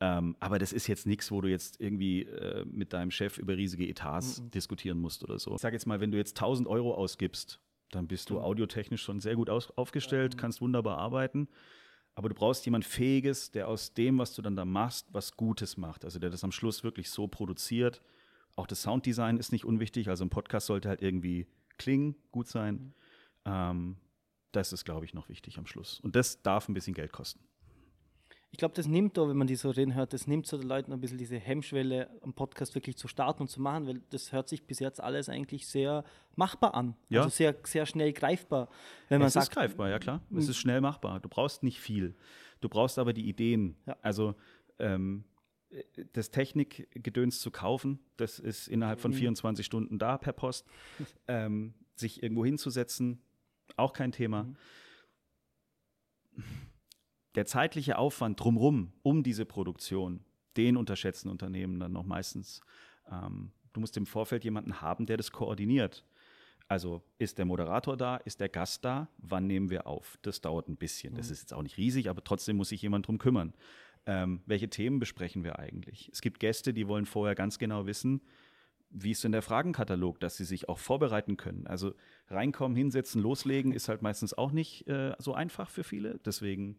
Ähm, 0.02 0.36
aber 0.40 0.60
das 0.60 0.74
ist 0.74 0.88
jetzt 0.88 1.08
nichts, 1.08 1.32
wo 1.32 1.40
du 1.40 1.50
jetzt 1.50 1.80
irgendwie 1.80 2.24
äh, 2.24 2.66
mit 2.66 2.92
deinem 2.92 3.12
Chef 3.12 3.38
über 3.38 3.56
riesige 3.56 3.88
Etats 3.88 4.42
mhm. 4.42 4.52
diskutieren 4.52 5.00
musst 5.00 5.24
oder 5.24 5.40
so. 5.40 5.56
Ich 5.56 5.62
sage 5.62 5.76
jetzt 5.76 5.86
mal, 5.86 6.02
wenn 6.02 6.12
du 6.12 6.18
jetzt 6.18 6.38
1000 6.38 6.68
Euro 6.68 6.94
ausgibst, 6.96 7.62
dann 7.92 8.08
bist 8.08 8.30
du 8.30 8.40
audiotechnisch 8.40 9.04
schon 9.04 9.20
sehr 9.20 9.36
gut 9.36 9.50
aufgestellt, 9.50 10.38
kannst 10.38 10.62
wunderbar 10.62 10.98
arbeiten. 10.98 11.48
Aber 12.16 12.30
du 12.30 12.36
brauchst 12.36 12.66
jemand 12.66 12.86
Fähiges, 12.86 13.52
der 13.52 13.68
aus 13.68 13.94
dem, 13.94 14.20
was 14.20 14.36
du 14.36 14.42
dann 14.42 14.56
da 14.56 14.66
machst, 14.66 15.08
was 15.12 15.36
Gutes 15.36 15.78
macht. 15.78 16.06
Also 16.06 16.20
der 16.20 16.30
das 16.30 16.44
am 16.44 16.52
Schluss 16.52 16.84
wirklich 16.84 17.10
so 17.10 17.28
produziert. 17.28 18.02
Auch 18.56 18.68
das 18.68 18.84
Sounddesign 18.84 19.38
ist 19.38 19.52
nicht 19.52 19.66
unwichtig. 19.66 20.10
Also 20.10 20.24
ein 20.24 20.30
Podcast 20.30 20.68
sollte 20.68 20.90
halt 20.90 21.02
irgendwie 21.02 21.48
klingen, 21.78 22.16
gut 22.32 22.48
sein. 22.48 22.76
Mhm. 22.76 22.94
Ähm, 23.46 23.98
das 24.52 24.72
ist, 24.72 24.86
glaube 24.86 25.06
ich, 25.06 25.16
noch 25.16 25.30
wichtig 25.30 25.58
am 25.58 25.66
Schluss. 25.66 26.00
Und 26.02 26.16
das 26.16 26.44
darf 26.44 26.70
ein 26.70 26.76
bisschen 26.76 26.94
Geld 26.94 27.12
kosten 27.12 27.44
ich 28.54 28.60
glaube, 28.60 28.76
das 28.76 28.88
nimmt 28.88 29.18
da, 29.18 29.28
wenn 29.28 29.36
man 29.36 29.48
die 29.48 29.56
so 29.56 29.72
reden 29.72 29.96
hört, 29.96 30.14
das 30.14 30.28
nimmt 30.28 30.46
so 30.46 30.60
den 30.60 30.68
Leuten 30.68 30.94
ein 30.94 31.02
bisschen 31.02 31.18
diese 31.18 31.40
Hemmschwelle, 31.40 32.08
einen 32.22 32.34
Podcast 32.34 32.76
wirklich 32.76 32.96
zu 32.98 33.08
starten 33.08 33.42
und 33.42 33.48
zu 33.48 33.60
machen, 33.60 33.88
weil 33.88 34.02
das 34.12 34.32
hört 34.32 34.48
sich 34.48 34.68
bis 34.68 34.78
jetzt 34.78 35.02
alles 35.02 35.28
eigentlich 35.28 35.66
sehr 35.66 36.04
machbar 36.36 36.76
an. 36.76 36.96
Ja. 37.10 37.24
Also 37.24 37.32
sehr, 37.32 37.56
sehr 37.64 37.88
schnell 37.88 38.14
greifbar. 38.14 38.70
Wenn 39.10 39.18
man 39.18 39.30
es 39.30 39.34
sagt, 39.34 39.48
ist 39.48 39.56
greifbar, 39.56 39.90
ja 39.90 39.98
klar. 39.98 40.22
Es 40.30 40.44
hm. 40.44 40.52
ist 40.52 40.58
schnell 40.58 40.82
machbar. 40.82 41.20
Du 41.20 41.30
brauchst 41.30 41.64
nicht 41.64 41.80
viel. 41.80 42.16
Du 42.62 42.70
brauchst 42.70 43.00
aber 43.00 43.12
die 43.12 43.28
Ideen. 43.28 43.76
Ja. 43.88 43.98
Also 44.04 44.36
ähm, 44.78 45.24
das 46.12 46.30
Technikgedöns 46.30 47.40
zu 47.40 47.50
kaufen, 47.50 48.02
das 48.18 48.38
ist 48.38 48.68
innerhalb 48.68 49.00
von 49.00 49.14
24 49.14 49.64
mhm. 49.64 49.66
Stunden 49.66 49.98
da 49.98 50.20
per 50.20 50.32
Post. 50.32 50.68
ähm, 51.28 51.74
sich 51.96 52.22
irgendwo 52.22 52.46
hinzusetzen, 52.46 53.20
auch 53.78 53.94
kein 53.94 54.12
Thema. 54.12 54.44
Mhm 54.44 54.58
der 57.36 57.46
zeitliche 57.46 57.98
Aufwand 57.98 58.40
drumherum, 58.40 58.94
um 59.02 59.24
diese 59.24 59.46
Produktion, 59.46 60.22
den 60.58 60.78
unterschätzen 60.78 61.30
Unternehmen 61.30 61.80
dann 61.80 61.92
noch 61.92 62.06
meistens. 62.06 62.62
Ähm, 63.12 63.52
du 63.74 63.80
musst 63.80 63.98
im 63.98 64.06
Vorfeld 64.06 64.44
jemanden 64.44 64.82
haben, 64.82 65.06
der 65.06 65.18
das 65.18 65.32
koordiniert. 65.32 66.06
Also 66.68 67.04
ist 67.18 67.38
der 67.38 67.46
Moderator 67.46 67.98
da, 67.98 68.18
ist 68.18 68.40
der 68.40 68.50
Gast 68.50 68.86
da, 68.86 69.10
wann 69.18 69.48
nehmen 69.48 69.70
wir 69.70 69.88
auf? 69.88 70.18
Das 70.22 70.42
dauert 70.42 70.70
ein 70.70 70.78
bisschen. 70.78 71.16
Das 71.16 71.28
mhm. 71.28 71.34
ist 71.34 71.42
jetzt 71.42 71.54
auch 71.54 71.64
nicht 71.64 71.78
riesig, 71.78 72.10
aber 72.10 72.24
trotzdem 72.24 72.58
muss 72.58 72.70
sich 72.70 72.82
jemand 72.82 73.08
drum 73.08 73.18
kümmern. 73.18 73.54
Ähm, 74.06 74.42
welche 74.46 74.70
Themen 74.70 75.00
besprechen 75.00 75.44
wir 75.44 75.60
eigentlich? 75.60 76.10
Es 76.12 76.22
gibt 76.22 76.40
Gäste, 76.40 76.74
die 76.74 76.88
wollen 76.88 77.06
vorher 77.06 77.36
ganz 77.36 77.58
genau 77.58 77.86
wissen, 77.86 78.22
wie 78.90 79.12
ist 79.12 79.24
denn 79.24 79.32
der 79.32 79.42
Fragenkatalog, 79.42 80.20
dass 80.20 80.38
sie 80.38 80.46
sich 80.46 80.70
auch 80.70 80.78
vorbereiten 80.78 81.36
können. 81.36 81.66
Also 81.68 81.96
reinkommen, 82.28 82.78
hinsetzen, 82.78 83.22
loslegen 83.22 83.72
ist 83.72 83.90
halt 83.90 84.02
meistens 84.02 84.34
auch 84.34 84.52
nicht 84.52 84.88
äh, 84.88 85.14
so 85.20 85.34
einfach 85.34 85.70
für 85.70 85.84
viele. 85.84 86.20
Deswegen 86.20 86.78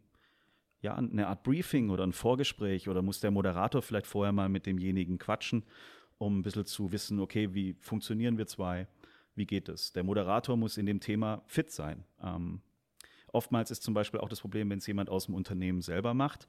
ja, 0.84 0.94
eine 0.96 1.28
Art 1.28 1.42
Briefing 1.42 1.88
oder 1.88 2.04
ein 2.04 2.12
Vorgespräch 2.12 2.90
oder 2.90 3.00
muss 3.00 3.18
der 3.18 3.30
Moderator 3.30 3.80
vielleicht 3.80 4.06
vorher 4.06 4.32
mal 4.32 4.50
mit 4.50 4.66
demjenigen 4.66 5.16
quatschen, 5.16 5.64
um 6.18 6.38
ein 6.38 6.42
bisschen 6.42 6.66
zu 6.66 6.92
wissen, 6.92 7.20
okay, 7.20 7.54
wie 7.54 7.74
funktionieren 7.80 8.36
wir 8.36 8.46
zwei, 8.46 8.86
wie 9.34 9.46
geht 9.46 9.70
es? 9.70 9.94
Der 9.94 10.04
Moderator 10.04 10.58
muss 10.58 10.76
in 10.76 10.84
dem 10.84 11.00
Thema 11.00 11.42
fit 11.46 11.70
sein. 11.70 12.04
Ähm, 12.22 12.60
oftmals 13.32 13.70
ist 13.70 13.82
zum 13.82 13.94
Beispiel 13.94 14.20
auch 14.20 14.28
das 14.28 14.42
Problem, 14.42 14.68
wenn 14.68 14.78
es 14.78 14.86
jemand 14.86 15.08
aus 15.08 15.24
dem 15.24 15.34
Unternehmen 15.34 15.80
selber 15.80 16.12
macht, 16.12 16.46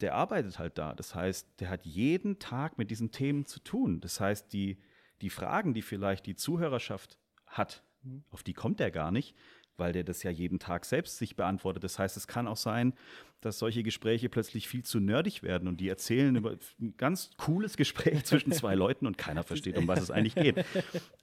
der 0.00 0.14
arbeitet 0.14 0.60
halt 0.60 0.78
da. 0.78 0.94
Das 0.94 1.16
heißt, 1.16 1.60
der 1.60 1.68
hat 1.68 1.84
jeden 1.84 2.38
Tag 2.38 2.78
mit 2.78 2.92
diesen 2.92 3.10
Themen 3.10 3.44
zu 3.44 3.58
tun. 3.58 4.00
Das 4.00 4.20
heißt, 4.20 4.52
die, 4.52 4.78
die 5.20 5.30
Fragen, 5.30 5.74
die 5.74 5.82
vielleicht 5.82 6.26
die 6.26 6.36
Zuhörerschaft 6.36 7.18
hat, 7.48 7.82
mhm. 8.04 8.22
auf 8.30 8.44
die 8.44 8.54
kommt 8.54 8.80
er 8.80 8.92
gar 8.92 9.10
nicht, 9.10 9.34
weil 9.76 9.92
der 9.92 10.04
das 10.04 10.22
ja 10.22 10.30
jeden 10.30 10.58
Tag 10.58 10.84
selbst 10.84 11.18
sich 11.18 11.36
beantwortet. 11.36 11.84
Das 11.84 11.98
heißt, 11.98 12.16
es 12.16 12.26
kann 12.26 12.46
auch 12.46 12.56
sein, 12.56 12.94
dass 13.40 13.58
solche 13.58 13.82
Gespräche 13.82 14.28
plötzlich 14.28 14.68
viel 14.68 14.84
zu 14.84 15.00
nerdig 15.00 15.42
werden 15.42 15.68
und 15.68 15.78
die 15.78 15.88
erzählen 15.88 16.34
über 16.34 16.56
ein 16.80 16.94
ganz 16.96 17.30
cooles 17.36 17.76
Gespräch 17.76 18.24
zwischen 18.24 18.52
zwei 18.52 18.74
Leuten 18.74 19.06
und 19.06 19.18
keiner 19.18 19.42
versteht, 19.42 19.76
um 19.76 19.86
was 19.86 20.00
es 20.00 20.10
eigentlich 20.10 20.34
geht. 20.34 20.64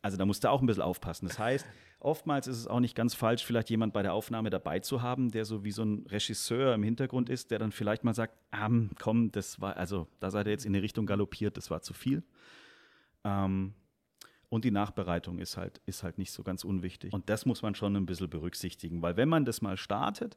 Also 0.02 0.18
da 0.18 0.26
musst 0.26 0.44
du 0.44 0.50
auch 0.50 0.62
ein 0.62 0.68
bisschen 0.68 0.84
aufpassen. 0.84 1.28
Das 1.28 1.40
heißt, 1.40 1.66
oftmals 2.00 2.48
ist 2.48 2.58
es 2.58 2.68
auch 2.68 2.80
nicht 2.80 2.96
ganz 2.96 3.16
falsch, 3.16 3.44
vielleicht 3.44 3.70
jemand 3.70 3.94
bei 3.94 4.04
der 4.04 4.14
Aufnahme 4.14 4.50
dabei 4.50 4.80
zu 4.80 5.02
haben, 5.02 5.32
der 5.32 5.46
so 5.46 5.64
wie 5.64 5.72
so 5.72 5.84
ein 5.84 6.06
Regisseur 6.08 6.76
im 6.76 6.84
Hintergrund 6.84 7.30
ist, 7.30 7.52
der 7.52 7.60
dann 7.60 7.72
vielleicht 7.72 8.04
mal 8.04 8.14
sagt, 8.14 8.38
ah, 8.52 8.70
komm, 9.00 9.32
das 9.32 9.60
war, 9.60 9.78
also 9.78 10.08
da 10.20 10.30
seid 10.30 10.48
ihr 10.48 10.52
jetzt 10.52 10.66
in 10.66 10.74
die 10.74 10.80
Richtung 10.80 11.06
galoppiert, 11.06 11.58
das 11.58 11.72
war 11.72 11.82
zu 11.82 11.94
viel. 11.94 12.24
Ähm, 13.24 13.74
und 14.52 14.66
die 14.66 14.72
Nachbereitung 14.72 15.40
ist 15.40 15.56
halt, 15.56 15.80
ist 15.86 16.04
halt 16.04 16.18
nicht 16.18 16.32
so 16.34 16.44
ganz 16.44 16.66
unwichtig. 16.66 17.14
Und 17.14 17.30
das 17.30 17.46
muss 17.46 17.62
man 17.62 17.74
schon 17.74 17.96
ein 17.96 18.06
bisschen 18.06 18.30
berücksichtigen, 18.30 19.02
weil 19.02 19.16
wenn 19.16 19.30
man 19.30 19.46
das 19.46 19.62
mal 19.62 19.78
startet, 19.78 20.36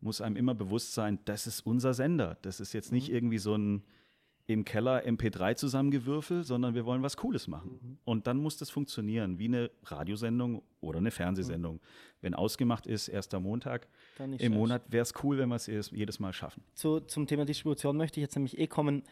muss 0.00 0.20
einem 0.20 0.36
immer 0.36 0.54
bewusst 0.54 0.94
sein, 0.94 1.18
das 1.24 1.48
ist 1.48 1.66
unser 1.66 1.92
Sender. 1.92 2.38
Das 2.42 2.60
ist 2.60 2.72
jetzt 2.72 2.92
nicht 2.92 3.08
mhm. 3.08 3.14
irgendwie 3.16 3.38
so 3.38 3.56
ein 3.56 3.82
im 4.48 4.64
Keller 4.64 5.04
MP3 5.04 5.56
zusammengewürfel, 5.56 6.44
sondern 6.44 6.76
wir 6.76 6.84
wollen 6.84 7.02
was 7.02 7.16
Cooles 7.16 7.48
machen. 7.48 7.80
Mhm. 7.82 7.98
Und 8.04 8.28
dann 8.28 8.36
muss 8.36 8.56
das 8.56 8.70
funktionieren, 8.70 9.40
wie 9.40 9.46
eine 9.46 9.72
Radiosendung 9.82 10.62
oder 10.78 10.98
eine 10.98 11.10
Fernsehsendung. 11.10 11.74
Mhm. 11.74 11.80
Wenn 12.20 12.34
ausgemacht 12.34 12.86
ist, 12.86 13.08
erster 13.08 13.40
Montag 13.40 13.88
im 14.20 14.36
schlecht. 14.36 14.50
Monat, 14.52 14.82
wäre 14.92 15.02
es 15.02 15.12
cool, 15.24 15.38
wenn 15.38 15.48
wir 15.48 15.56
es 15.56 15.66
jedes 15.90 16.20
Mal 16.20 16.32
schaffen. 16.32 16.62
Zu, 16.74 17.00
zum 17.00 17.26
Thema 17.26 17.44
Distribution 17.44 17.96
möchte 17.96 18.20
ich 18.20 18.22
jetzt 18.22 18.36
nämlich 18.36 18.56
eh 18.58 18.68
kommen. 18.68 19.02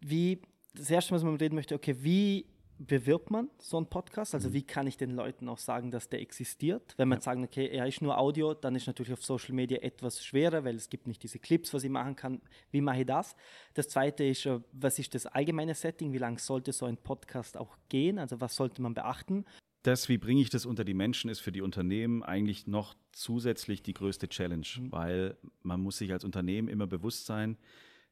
Wie, 0.00 0.42
das 0.74 0.90
erste, 0.90 1.12
was 1.12 1.24
man 1.24 1.34
reden 1.34 1.56
möchte, 1.56 1.74
okay, 1.74 1.96
wie 1.98 2.46
bewirbt 2.78 3.30
man 3.30 3.48
so 3.58 3.76
einen 3.76 3.86
Podcast? 3.86 4.34
Also 4.34 4.48
mhm. 4.48 4.54
wie 4.54 4.62
kann 4.62 4.86
ich 4.86 4.96
den 4.96 5.10
Leuten 5.10 5.48
auch 5.48 5.58
sagen, 5.58 5.90
dass 5.90 6.08
der 6.08 6.20
existiert? 6.20 6.94
Wenn 6.96 7.08
man 7.08 7.18
ja. 7.18 7.22
sagt, 7.22 7.42
okay, 7.42 7.68
er 7.68 7.86
ist 7.86 8.02
nur 8.02 8.18
Audio, 8.18 8.54
dann 8.54 8.74
ist 8.74 8.86
natürlich 8.86 9.12
auf 9.12 9.24
Social 9.24 9.54
Media 9.54 9.78
etwas 9.78 10.24
schwerer, 10.24 10.64
weil 10.64 10.76
es 10.76 10.88
gibt 10.88 11.06
nicht 11.06 11.22
diese 11.22 11.38
Clips, 11.38 11.72
was 11.74 11.84
ich 11.84 11.90
machen 11.90 12.16
kann. 12.16 12.40
Wie 12.70 12.80
mache 12.80 13.00
ich 13.00 13.06
das? 13.06 13.36
Das 13.74 13.88
Zweite 13.88 14.24
ist, 14.24 14.46
äh, 14.46 14.60
was 14.72 14.98
ist 14.98 15.14
das 15.14 15.26
allgemeine 15.26 15.74
Setting? 15.74 16.12
Wie 16.12 16.18
lange 16.18 16.38
sollte 16.38 16.72
so 16.72 16.86
ein 16.86 16.96
Podcast 16.96 17.56
auch 17.56 17.76
gehen? 17.88 18.18
Also 18.18 18.40
was 18.40 18.56
sollte 18.56 18.82
man 18.82 18.94
beachten? 18.94 19.44
Das, 19.82 20.08
wie 20.08 20.18
bringe 20.18 20.40
ich 20.40 20.50
das 20.50 20.66
unter 20.66 20.84
die 20.84 20.94
Menschen, 20.94 21.30
ist 21.30 21.38
für 21.38 21.52
die 21.52 21.62
Unternehmen 21.62 22.24
eigentlich 22.24 22.66
noch 22.66 22.96
zusätzlich 23.12 23.84
die 23.84 23.94
größte 23.94 24.28
Challenge, 24.28 24.66
mhm. 24.78 24.90
weil 24.90 25.36
man 25.62 25.80
muss 25.80 25.98
sich 25.98 26.12
als 26.12 26.24
Unternehmen 26.24 26.68
immer 26.68 26.88
bewusst 26.88 27.26
sein, 27.26 27.56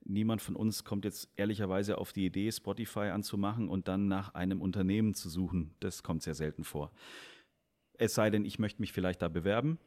niemand 0.04 0.42
von 0.42 0.56
uns 0.56 0.84
kommt 0.84 1.04
jetzt 1.04 1.28
ehrlicherweise 1.36 1.98
auf 1.98 2.12
die 2.12 2.26
Idee, 2.26 2.50
Spotify 2.50 3.10
anzumachen 3.10 3.68
und 3.68 3.88
dann 3.88 4.08
nach 4.08 4.34
einem 4.34 4.60
Unternehmen 4.60 5.14
zu 5.14 5.28
suchen. 5.28 5.74
Das 5.80 6.02
kommt 6.02 6.22
sehr 6.22 6.34
selten 6.34 6.64
vor. 6.64 6.92
Es 7.94 8.14
sei 8.14 8.30
denn, 8.30 8.44
ich 8.44 8.58
möchte 8.58 8.80
mich 8.82 8.92
vielleicht 8.92 9.22
da 9.22 9.28
bewerben. 9.28 9.78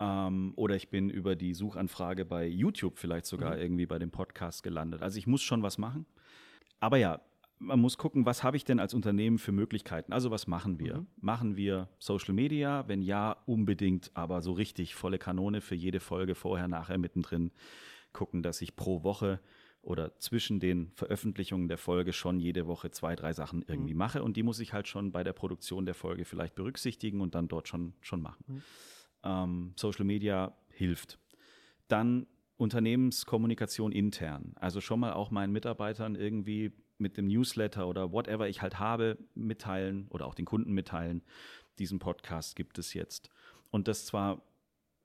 Ähm, 0.00 0.52
oder 0.56 0.76
ich 0.76 0.90
bin 0.90 1.10
über 1.10 1.34
die 1.34 1.54
Suchanfrage 1.54 2.24
bei 2.24 2.46
YouTube 2.46 2.98
vielleicht 2.98 3.26
sogar 3.26 3.56
mhm. 3.56 3.62
irgendwie 3.62 3.86
bei 3.86 3.98
dem 3.98 4.10
Podcast 4.10 4.62
gelandet. 4.62 5.02
Also 5.02 5.18
ich 5.18 5.26
muss 5.26 5.42
schon 5.42 5.62
was 5.62 5.78
machen. 5.78 6.06
Aber 6.80 6.96
ja, 6.96 7.20
man 7.58 7.80
muss 7.80 7.98
gucken, 7.98 8.24
was 8.24 8.44
habe 8.44 8.56
ich 8.56 8.64
denn 8.64 8.78
als 8.78 8.94
Unternehmen 8.94 9.38
für 9.38 9.50
Möglichkeiten? 9.50 10.12
Also 10.12 10.30
was 10.30 10.46
machen 10.46 10.78
wir? 10.78 10.98
Mhm. 10.98 11.06
Machen 11.20 11.56
wir 11.56 11.88
Social 11.98 12.34
Media? 12.34 12.86
Wenn 12.86 13.02
ja, 13.02 13.36
unbedingt, 13.46 14.12
aber 14.14 14.42
so 14.42 14.52
richtig 14.52 14.94
volle 14.94 15.18
Kanone 15.18 15.60
für 15.60 15.74
jede 15.74 15.98
Folge 15.98 16.36
vorher, 16.36 16.68
nachher, 16.68 16.98
mittendrin 16.98 17.50
gucken, 18.12 18.42
dass 18.42 18.60
ich 18.60 18.76
pro 18.76 19.02
Woche 19.02 19.40
oder 19.82 20.18
zwischen 20.18 20.60
den 20.60 20.90
Veröffentlichungen 20.92 21.68
der 21.68 21.78
Folge 21.78 22.12
schon 22.12 22.40
jede 22.40 22.66
Woche 22.66 22.90
zwei, 22.90 23.16
drei 23.16 23.32
Sachen 23.32 23.64
irgendwie 23.66 23.94
mhm. 23.94 23.98
mache. 23.98 24.22
Und 24.22 24.36
die 24.36 24.42
muss 24.42 24.60
ich 24.60 24.72
halt 24.72 24.88
schon 24.88 25.12
bei 25.12 25.24
der 25.24 25.32
Produktion 25.32 25.86
der 25.86 25.94
Folge 25.94 26.24
vielleicht 26.24 26.54
berücksichtigen 26.54 27.20
und 27.20 27.34
dann 27.34 27.48
dort 27.48 27.68
schon, 27.68 27.94
schon 28.00 28.20
machen. 28.20 28.44
Mhm. 28.46 28.62
Ähm, 29.22 29.72
Social 29.76 30.04
Media 30.04 30.56
hilft. 30.68 31.18
Dann 31.86 32.26
Unternehmenskommunikation 32.56 33.92
intern. 33.92 34.52
Also 34.56 34.80
schon 34.80 35.00
mal 35.00 35.12
auch 35.12 35.30
meinen 35.30 35.52
Mitarbeitern 35.52 36.16
irgendwie 36.16 36.72
mit 36.98 37.16
dem 37.16 37.28
Newsletter 37.28 37.86
oder 37.86 38.12
whatever 38.12 38.48
ich 38.48 38.60
halt 38.60 38.78
habe, 38.80 39.16
mitteilen 39.34 40.08
oder 40.10 40.26
auch 40.26 40.34
den 40.34 40.44
Kunden 40.44 40.72
mitteilen. 40.72 41.22
Diesen 41.78 42.00
Podcast 42.00 42.56
gibt 42.56 42.78
es 42.78 42.94
jetzt. 42.94 43.30
Und 43.70 43.86
das 43.86 44.06
zwar, 44.06 44.42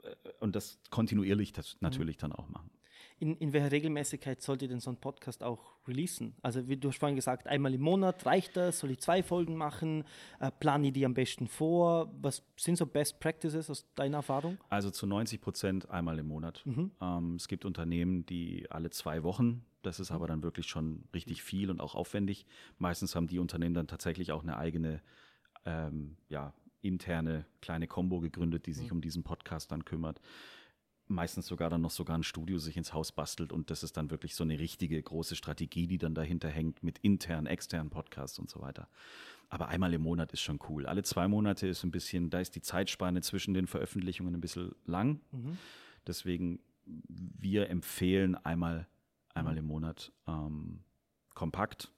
äh, 0.01 0.15
und 0.39 0.55
das 0.55 0.79
kontinuierlich 0.89 1.53
das 1.53 1.77
natürlich 1.79 2.17
mhm. 2.17 2.21
dann 2.21 2.31
auch 2.33 2.49
machen. 2.49 2.71
In, 3.19 3.35
in 3.37 3.53
welcher 3.53 3.71
Regelmäßigkeit 3.71 4.41
sollte 4.41 4.67
denn 4.67 4.79
so 4.79 4.89
ein 4.89 4.97
Podcast 4.97 5.43
auch 5.43 5.75
releasen? 5.87 6.35
Also 6.41 6.67
wie 6.67 6.77
du 6.77 6.89
hast 6.89 6.97
vorhin 6.97 7.15
gesagt, 7.15 7.47
einmal 7.47 7.73
im 7.73 7.81
Monat 7.81 8.25
reicht 8.25 8.57
das? 8.57 8.79
Soll 8.79 8.91
ich 8.91 8.99
zwei 8.99 9.23
Folgen 9.23 9.55
machen? 9.55 10.03
Äh, 10.39 10.51
plane 10.51 10.87
ich 10.87 10.93
die 10.93 11.05
am 11.05 11.13
besten 11.13 11.47
vor? 11.47 12.11
Was 12.21 12.43
sind 12.57 12.77
so 12.77 12.85
Best 12.85 13.19
Practices 13.19 13.69
aus 13.69 13.85
deiner 13.95 14.17
Erfahrung? 14.17 14.57
Also 14.69 14.91
zu 14.91 15.05
90 15.07 15.41
Prozent 15.41 15.89
einmal 15.89 16.19
im 16.19 16.27
Monat. 16.27 16.61
Mhm. 16.65 16.91
Ähm, 17.01 17.35
es 17.35 17.47
gibt 17.47 17.65
Unternehmen, 17.65 18.25
die 18.25 18.69
alle 18.69 18.89
zwei 18.89 19.23
Wochen 19.23 19.65
das 19.83 19.99
ist 19.99 20.11
aber 20.11 20.27
dann 20.27 20.41
wirklich 20.43 20.65
schon 20.67 21.03
richtig 21.13 21.43
viel 21.43 21.69
und 21.69 21.81
auch 21.81 21.93
aufwendig. 21.93 22.45
Meistens 22.79 23.15
haben 23.15 23.27
die 23.27 23.37
Unternehmen 23.37 23.75
dann 23.75 23.87
tatsächlich 23.87 24.31
auch 24.31 24.41
eine 24.41 24.57
eigene 24.57 25.01
ähm, 25.65 26.15
ja, 26.29 26.53
interne 26.81 27.45
kleine 27.61 27.87
Combo 27.87 28.19
gegründet, 28.19 28.65
die 28.65 28.73
sich 28.73 28.87
mhm. 28.87 28.97
um 28.97 29.01
diesen 29.01 29.23
Podcast 29.23 29.71
dann 29.71 29.85
kümmert. 29.85 30.19
Meistens 31.13 31.45
sogar 31.45 31.69
dann 31.69 31.81
noch 31.81 31.91
sogar 31.91 32.17
ein 32.17 32.23
Studio 32.23 32.57
sich 32.57 32.75
ins 32.75 32.91
Haus 32.91 33.11
bastelt 33.11 33.53
und 33.53 33.69
das 33.69 33.83
ist 33.83 33.97
dann 33.97 34.09
wirklich 34.09 34.33
so 34.33 34.43
eine 34.43 34.57
richtige 34.57 35.01
große 35.01 35.35
Strategie, 35.35 35.85
die 35.85 35.99
dann 35.99 36.15
dahinter 36.15 36.49
hängt 36.49 36.81
mit 36.81 36.97
internen, 36.99 37.45
externen 37.45 37.91
Podcasts 37.91 38.39
und 38.39 38.49
so 38.49 38.61
weiter. 38.61 38.89
Aber 39.49 39.67
einmal 39.67 39.93
im 39.93 40.01
Monat 40.01 40.33
ist 40.33 40.41
schon 40.41 40.59
cool. 40.69 40.87
Alle 40.87 41.03
zwei 41.03 41.27
Monate 41.27 41.67
ist 41.67 41.83
ein 41.83 41.91
bisschen, 41.91 42.31
da 42.31 42.39
ist 42.39 42.55
die 42.55 42.61
Zeitspanne 42.61 43.21
zwischen 43.21 43.53
den 43.53 43.67
Veröffentlichungen 43.67 44.33
ein 44.33 44.41
bisschen 44.41 44.73
lang. 44.85 45.21
Mhm. 45.31 45.59
Deswegen, 46.07 46.59
wir 46.85 47.69
empfehlen 47.69 48.35
einmal, 48.35 48.87
einmal 49.35 49.53
mhm. 49.53 49.59
im 49.59 49.65
Monat 49.65 50.11
ähm, 50.27 50.79
kompakt. 51.35 51.91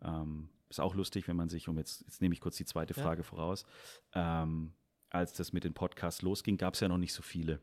Ähm, 0.00 0.48
ist 0.68 0.80
auch 0.80 0.94
lustig, 0.94 1.26
wenn 1.26 1.36
man 1.36 1.48
sich, 1.48 1.68
um 1.68 1.76
jetzt, 1.76 2.02
jetzt 2.02 2.22
nehme 2.22 2.34
ich 2.34 2.40
kurz 2.40 2.56
die 2.56 2.64
zweite 2.64 2.94
Frage 2.94 3.22
ja. 3.22 3.24
voraus, 3.24 3.66
ähm, 4.12 4.72
als 5.10 5.32
das 5.32 5.52
mit 5.52 5.64
den 5.64 5.74
Podcasts 5.74 6.22
losging, 6.22 6.56
gab 6.56 6.74
es 6.74 6.80
ja 6.80 6.86
noch 6.86 6.98
nicht 6.98 7.12
so 7.12 7.22
viele. 7.22 7.60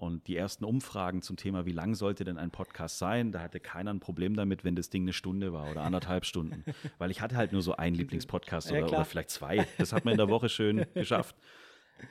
Und 0.00 0.28
die 0.28 0.36
ersten 0.36 0.64
Umfragen 0.64 1.20
zum 1.20 1.36
Thema, 1.36 1.66
wie 1.66 1.72
lang 1.72 1.94
sollte 1.94 2.24
denn 2.24 2.38
ein 2.38 2.50
Podcast 2.50 2.98
sein, 2.98 3.32
da 3.32 3.40
hatte 3.40 3.60
keiner 3.60 3.92
ein 3.92 4.00
Problem 4.00 4.34
damit, 4.34 4.64
wenn 4.64 4.74
das 4.74 4.88
Ding 4.88 5.02
eine 5.02 5.12
Stunde 5.12 5.52
war 5.52 5.70
oder 5.70 5.82
anderthalb 5.82 6.24
Stunden. 6.24 6.64
Weil 6.98 7.10
ich 7.10 7.20
hatte 7.20 7.36
halt 7.36 7.52
nur 7.52 7.60
so 7.60 7.76
einen 7.76 7.96
Lieblingspodcast 7.96 8.70
ja, 8.70 8.78
oder, 8.78 8.88
oder, 8.88 9.04
vielleicht 9.04 9.28
zwei. 9.28 9.66
Das 9.76 9.92
hat 9.92 10.06
man 10.06 10.12
in 10.12 10.16
der 10.18 10.30
Woche 10.30 10.48
schön 10.48 10.86
geschafft. 10.94 11.36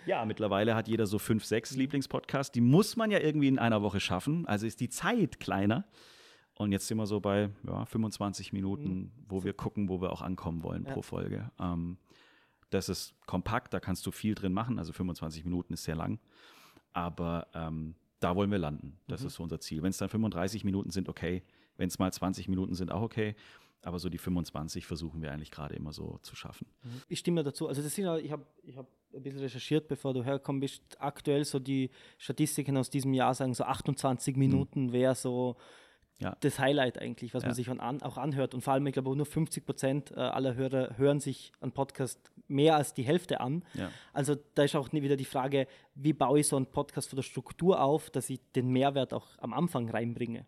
Ja, 0.05 0.23
mittlerweile 0.25 0.75
hat 0.75 0.87
jeder 0.87 1.07
so 1.07 1.17
fünf, 1.17 1.43
sechs 1.45 1.75
Lieblingspodcasts. 1.75 2.51
Die 2.51 2.61
muss 2.61 2.95
man 2.95 3.09
ja 3.09 3.17
irgendwie 3.21 3.47
in 3.47 3.57
einer 3.57 3.81
Woche 3.81 3.99
schaffen. 3.99 4.45
Also 4.45 4.67
ist 4.67 4.81
die 4.81 4.89
Zeit 4.89 5.39
kleiner. 5.39 5.83
Und 6.53 6.71
jetzt 6.71 6.85
sind 6.85 6.97
wir 6.99 7.07
so 7.07 7.19
bei 7.19 7.49
ja, 7.65 7.85
25 7.85 8.53
Minuten, 8.53 8.99
mhm. 8.99 9.11
wo 9.27 9.43
wir 9.43 9.53
gucken, 9.53 9.89
wo 9.89 9.99
wir 9.99 10.11
auch 10.11 10.21
ankommen 10.21 10.61
wollen 10.61 10.85
ja. 10.85 10.93
pro 10.93 11.01
Folge. 11.01 11.49
Ähm, 11.59 11.97
das 12.69 12.87
ist 12.87 13.15
kompakt, 13.25 13.73
da 13.73 13.79
kannst 13.79 14.05
du 14.05 14.11
viel 14.11 14.35
drin 14.35 14.53
machen. 14.53 14.77
Also 14.77 14.93
25 14.93 15.43
Minuten 15.43 15.73
ist 15.73 15.85
sehr 15.85 15.95
lang. 15.95 16.19
Aber 16.93 17.47
ähm, 17.53 17.95
da 18.19 18.35
wollen 18.35 18.51
wir 18.51 18.57
landen. 18.57 18.97
Das 19.07 19.21
mhm. 19.21 19.27
ist 19.27 19.35
so 19.35 19.43
unser 19.43 19.59
Ziel. 19.59 19.81
Wenn 19.81 19.91
es 19.91 19.97
dann 19.97 20.09
35 20.09 20.63
Minuten 20.63 20.91
sind, 20.91 21.09
okay. 21.09 21.43
Wenn 21.77 21.87
es 21.87 21.99
mal 21.99 22.11
20 22.11 22.49
Minuten 22.49 22.75
sind, 22.75 22.91
auch 22.91 23.01
okay. 23.01 23.35
Aber 23.81 23.99
so 23.99 24.09
die 24.09 24.17
25 24.17 24.85
versuchen 24.85 25.21
wir 25.21 25.31
eigentlich 25.31 25.51
gerade 25.51 25.75
immer 25.75 25.93
so 25.93 26.19
zu 26.21 26.35
schaffen. 26.35 26.67
Mhm. 26.83 27.01
Ich 27.07 27.19
stimme 27.19 27.43
dazu. 27.43 27.67
Also 27.67 27.81
das 27.81 27.95
sind, 27.95 28.05
ich 28.19 28.31
habe 28.31 28.45
ich 28.63 28.75
hab 28.75 28.87
ein 29.13 29.23
bisschen 29.23 29.39
recherchiert, 29.39 29.87
bevor 29.87 30.13
du 30.13 30.23
herkommst. 30.23 30.61
bist. 30.61 30.83
Aktuell 30.99 31.45
so 31.45 31.59
die 31.59 31.89
Statistiken 32.17 32.75
aus 32.75 32.89
diesem 32.89 33.13
Jahr 33.13 33.33
sagen, 33.33 33.53
so 33.53 33.63
28 33.63 34.35
mhm. 34.35 34.39
Minuten 34.39 34.85
mhm. 34.87 34.91
wäre 34.91 35.15
so 35.15 35.55
ja. 36.19 36.35
das 36.41 36.59
Highlight 36.59 36.99
eigentlich, 36.99 37.33
was 37.33 37.43
ja. 37.43 37.49
man 37.49 37.55
sich 37.55 37.69
an, 37.69 38.01
auch 38.01 38.17
anhört. 38.17 38.53
Und 38.53 38.61
vor 38.61 38.73
allem, 38.73 38.85
ich 38.87 38.93
glaube, 38.93 39.15
nur 39.15 39.25
50 39.25 39.65
Prozent 39.65 40.11
äh, 40.11 40.19
aller 40.19 40.55
Hörer 40.55 40.97
hören 40.97 41.19
sich 41.19 41.51
einen 41.61 41.71
Podcast 41.71 42.31
mehr 42.47 42.75
als 42.75 42.93
die 42.93 43.03
Hälfte 43.03 43.39
an. 43.41 43.63
Ja. 43.73 43.89
Also 44.13 44.35
da 44.55 44.63
ist 44.63 44.75
auch 44.75 44.91
wieder 44.91 45.15
die 45.15 45.25
Frage, 45.25 45.67
wie 45.95 46.13
baue 46.13 46.39
ich 46.39 46.47
so 46.47 46.55
einen 46.55 46.65
Podcast 46.65 47.09
von 47.09 47.17
der 47.17 47.23
Struktur 47.23 47.81
auf, 47.81 48.09
dass 48.09 48.29
ich 48.29 48.39
den 48.55 48.69
Mehrwert 48.69 49.13
auch 49.13 49.27
am 49.39 49.53
Anfang 49.53 49.89
reinbringe. 49.89 50.45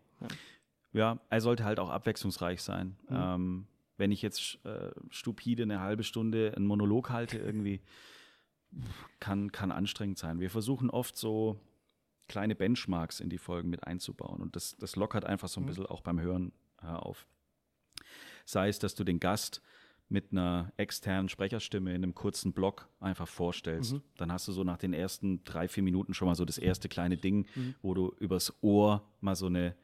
Ja, 0.92 1.18
er 1.30 1.40
sollte 1.40 1.64
halt 1.64 1.80
auch 1.80 1.88
abwechslungsreich 1.90 2.62
sein. 2.62 2.96
Mhm. 3.08 3.16
Ähm, 3.16 3.66
wenn 3.96 4.12
ich 4.12 4.22
jetzt 4.22 4.58
äh, 4.64 4.90
stupide 5.10 5.62
eine 5.62 5.80
halbe 5.80 6.02
Stunde 6.02 6.52
einen 6.54 6.66
Monolog 6.66 7.10
halte, 7.10 7.38
irgendwie 7.38 7.80
kann, 9.20 9.52
kann 9.52 9.70
anstrengend 9.70 10.18
sein. 10.18 10.40
Wir 10.40 10.50
versuchen 10.50 10.90
oft 10.90 11.16
so 11.16 11.58
kleine 12.28 12.54
Benchmarks 12.54 13.20
in 13.20 13.28
die 13.28 13.38
Folgen 13.38 13.70
mit 13.70 13.84
einzubauen. 13.86 14.40
Und 14.40 14.56
das, 14.56 14.76
das 14.76 14.96
lockert 14.96 15.24
einfach 15.24 15.48
so 15.48 15.60
ein 15.60 15.64
mhm. 15.64 15.68
bisschen 15.68 15.86
auch 15.86 16.00
beim 16.00 16.20
Hören 16.20 16.52
äh, 16.82 16.86
auf. 16.86 17.26
Sei 18.44 18.68
es, 18.68 18.78
dass 18.78 18.94
du 18.94 19.04
den 19.04 19.20
Gast 19.20 19.62
mit 20.08 20.32
einer 20.32 20.72
externen 20.76 21.28
Sprecherstimme 21.28 21.90
in 21.90 22.02
einem 22.02 22.14
kurzen 22.14 22.52
Block 22.52 22.88
einfach 23.00 23.26
vorstellst. 23.26 23.94
Mhm. 23.94 24.02
Dann 24.18 24.30
hast 24.30 24.46
du 24.46 24.52
so 24.52 24.62
nach 24.62 24.76
den 24.76 24.92
ersten 24.92 25.42
drei, 25.44 25.68
vier 25.68 25.82
Minuten 25.82 26.12
schon 26.12 26.28
mal 26.28 26.34
so 26.34 26.44
das 26.44 26.58
erste 26.58 26.88
kleine 26.88 27.16
Ding, 27.16 27.46
mhm. 27.54 27.74
wo 27.80 27.94
du 27.94 28.14
übers 28.18 28.52
Ohr 28.62 29.02
mal 29.20 29.36
so 29.36 29.46
eine 29.46 29.74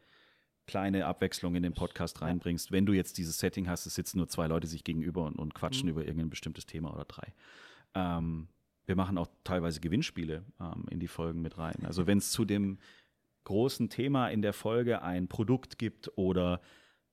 kleine 0.66 1.06
Abwechslung 1.06 1.54
in 1.54 1.62
den 1.62 1.72
Podcast 1.72 2.20
reinbringst. 2.20 2.70
Wenn 2.70 2.84
du 2.84 2.92
jetzt 2.92 3.16
dieses 3.16 3.38
Setting 3.38 3.68
hast, 3.68 3.86
es 3.86 3.94
sitzen 3.94 4.18
nur 4.18 4.28
zwei 4.28 4.46
Leute 4.46 4.66
sich 4.66 4.84
gegenüber 4.84 5.24
und, 5.24 5.36
und 5.36 5.54
quatschen 5.54 5.86
mhm. 5.86 5.92
über 5.92 6.02
irgendein 6.02 6.28
bestimmtes 6.28 6.66
Thema 6.66 6.92
oder 6.92 7.06
drei. 7.06 7.32
Ähm, 7.94 8.48
wir 8.88 8.96
machen 8.96 9.18
auch 9.18 9.28
teilweise 9.44 9.80
Gewinnspiele 9.80 10.44
ähm, 10.60 10.86
in 10.90 10.98
die 10.98 11.08
Folgen 11.08 11.42
mit 11.42 11.58
rein. 11.58 11.84
Also 11.84 12.06
wenn 12.06 12.18
es 12.18 12.32
zu 12.32 12.46
dem 12.46 12.78
großen 13.44 13.90
Thema 13.90 14.28
in 14.28 14.40
der 14.40 14.54
Folge 14.54 15.02
ein 15.02 15.28
Produkt 15.28 15.78
gibt 15.78 16.10
oder 16.16 16.62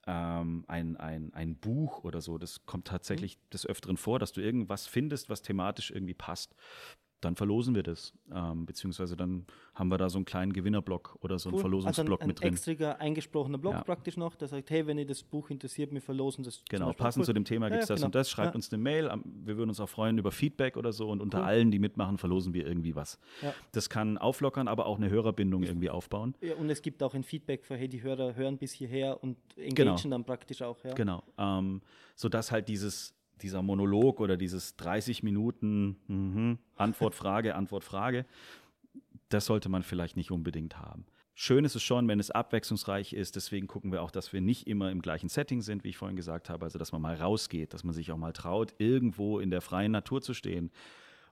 ähm, 0.08 0.64
ein, 0.68 0.96
ein, 0.96 1.34
ein 1.34 1.58
Buch 1.58 2.06
oder 2.06 2.22
so, 2.22 2.38
das 2.38 2.66
kommt 2.66 2.88
tatsächlich 2.88 3.38
mhm. 3.38 3.50
des 3.52 3.66
Öfteren 3.66 3.98
vor, 3.98 4.20
dass 4.20 4.32
du 4.32 4.42
irgendwas 4.42 4.88
findest, 4.88 5.30
was 5.30 5.42
thematisch 5.42 5.92
irgendwie 5.92 6.14
passt 6.14 6.56
dann 7.26 7.36
verlosen 7.36 7.76
wir 7.76 7.84
das. 7.84 8.14
Ähm, 8.34 8.66
beziehungsweise 8.66 9.18
dann 9.18 9.46
haben 9.74 9.90
wir 9.90 9.98
da 9.98 10.10
so 10.10 10.18
einen 10.18 10.26
kleinen 10.26 10.54
Gewinnerblock 10.54 11.18
oder 11.22 11.38
so 11.40 11.50
einen 11.50 11.60
Verlosungsblock 11.60 12.22
also 12.22 12.24
ein, 12.24 12.28
mit 12.28 12.40
drin. 12.40 12.50
Ein 12.50 12.54
extra 12.54 12.92
eingesprochener 12.94 13.58
Block 13.58 13.74
ja. 13.74 13.84
praktisch 13.84 14.16
noch, 14.16 14.36
der 14.36 14.48
sagt, 14.48 14.70
hey, 14.70 14.88
wenn 14.88 14.98
ihr 14.98 15.06
das 15.06 15.24
Buch 15.24 15.50
interessiert, 15.50 15.92
wir 15.92 16.02
verlosen 16.02 16.44
das. 16.44 16.64
Genau, 16.70 16.94
passend 16.94 17.22
cool. 17.22 17.26
zu 17.26 17.34
dem 17.34 17.44
Thema 17.44 17.70
gibt 17.70 17.84
es 17.84 17.90
ja, 17.90 17.96
das 17.96 18.02
genau. 18.02 18.08
und 18.08 18.16
das. 18.16 18.30
Schreibt 18.30 18.56
uns 18.56 18.72
eine 18.72 18.82
Mail. 18.82 19.12
Wir 19.24 19.58
würden 19.58 19.70
uns 19.70 19.80
auch 19.80 19.90
freuen 19.90 20.18
über 20.18 20.32
Feedback 20.32 20.78
oder 20.78 20.94
so 20.94 21.10
und 21.10 21.22
unter 21.22 21.40
cool. 21.40 21.46
allen, 21.46 21.72
die 21.72 21.80
mitmachen, 21.80 22.18
verlosen 22.18 22.54
wir 22.54 22.66
irgendwie 22.66 22.96
was. 22.96 23.20
Das 23.72 23.90
kann 23.90 24.18
auflockern, 24.18 24.68
aber 24.68 24.86
auch 24.86 24.98
eine 24.98 25.10
Hörerbindung 25.10 25.64
irgendwie 25.64 25.90
aufbauen. 25.90 26.36
Ja, 26.42 26.56
und 26.56 26.70
es 26.70 26.82
gibt 26.82 27.02
auch 27.04 27.14
ein 27.14 27.24
Feedback 27.24 27.66
für, 27.66 27.76
hey, 27.76 27.90
die 27.90 28.02
Hörer 28.02 28.36
hören 28.36 28.58
bis 28.58 28.72
hierher 28.72 29.22
und 29.24 29.38
engagieren 29.58 29.98
genau. 29.98 30.16
dann 30.16 30.26
praktisch 30.26 30.62
auch. 30.62 30.78
Genau, 30.96 31.24
ähm, 31.38 31.82
sodass 32.16 32.52
halt 32.52 32.70
dieses 32.70 33.16
dieser 33.42 33.62
Monolog 33.62 34.20
oder 34.20 34.38
dieses 34.38 34.76
30 34.78 35.24
Minuten 35.24 35.98
mhm, 36.08 36.58
Antwort, 36.76 37.16
Frage, 37.16 37.56
Antwort, 37.56 37.84
Frage, 37.84 38.26
das 39.30 39.46
sollte 39.46 39.70
man 39.70 39.84
vielleicht 39.84 40.18
nicht 40.18 40.32
unbedingt 40.32 40.78
haben. 40.78 41.06
Schön 41.38 41.66
ist 41.66 41.76
es 41.76 41.84
schon, 41.84 42.08
wenn 42.08 42.22
es 42.22 42.32
abwechslungsreich 42.32 43.12
ist. 43.12 43.36
Deswegen 43.36 43.68
gucken 43.68 43.92
wir 43.92 44.02
auch, 44.02 44.12
dass 44.12 44.32
wir 44.32 44.40
nicht 44.40 44.68
immer 44.68 44.90
im 44.90 45.02
gleichen 45.02 45.28
Setting 45.28 45.62
sind, 45.62 45.84
wie 45.84 45.90
ich 45.90 45.98
vorhin 45.98 46.16
gesagt 46.16 46.50
habe. 46.50 46.64
Also, 46.64 46.80
dass 46.80 46.94
man 46.94 47.02
mal 47.02 47.16
rausgeht, 47.16 47.74
dass 47.74 47.84
man 47.84 47.94
sich 47.94 48.10
auch 48.14 48.18
mal 48.18 48.32
traut, 48.32 48.74
irgendwo 48.78 49.40
in 49.40 49.50
der 49.50 49.60
freien 49.60 49.92
Natur 49.92 50.22
zu 50.22 50.34
stehen. 50.34 50.72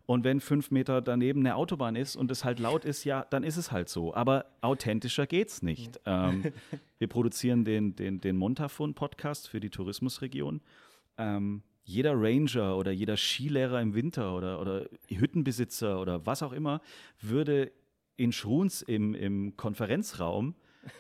Und 0.06 0.26
wenn 0.26 0.42
fünf 0.42 0.72
Meter 0.72 1.02
daneben 1.02 1.39
eine 1.39 1.56
Autobahn 1.56 1.96
ist 1.96 2.18
und 2.18 2.30
es 2.30 2.44
halt 2.44 2.60
laut 2.60 2.84
ist, 2.84 3.06
ja, 3.06 3.26
dann 3.30 3.44
ist 3.44 3.56
es 3.56 3.72
halt 3.72 3.88
so. 3.88 4.13
Aber 4.13 4.46
authentischer 4.60 5.26
geht's 5.26 5.62
nicht. 5.62 6.02
ähm, 6.06 6.52
wir 7.00 7.08
produzieren 7.08 7.63
den, 7.63 7.96
den, 7.96 8.20
den 8.20 8.36
Montafon-Podcast 8.36 9.48
für 9.48 9.62
die 9.62 9.70
Tourismusregion. 9.70 10.60
Ähm, 11.18 11.63
jeder 11.84 12.13
Ranger 12.15 12.78
oder 12.78 12.91
jeder 12.91 13.17
Skilehrer 13.17 13.82
im 13.82 13.93
Winter 13.93 14.36
oder, 14.36 14.60
oder 14.62 14.88
Hüttenbesitzer 15.10 16.00
oder 16.00 16.26
was 16.26 16.41
auch 16.43 16.54
immer 16.54 16.82
würde 17.22 17.72
in 18.15 18.32
Schruns 18.32 18.82
im, 18.82 19.13
im 19.13 19.58
Konferenzraum 19.58 20.56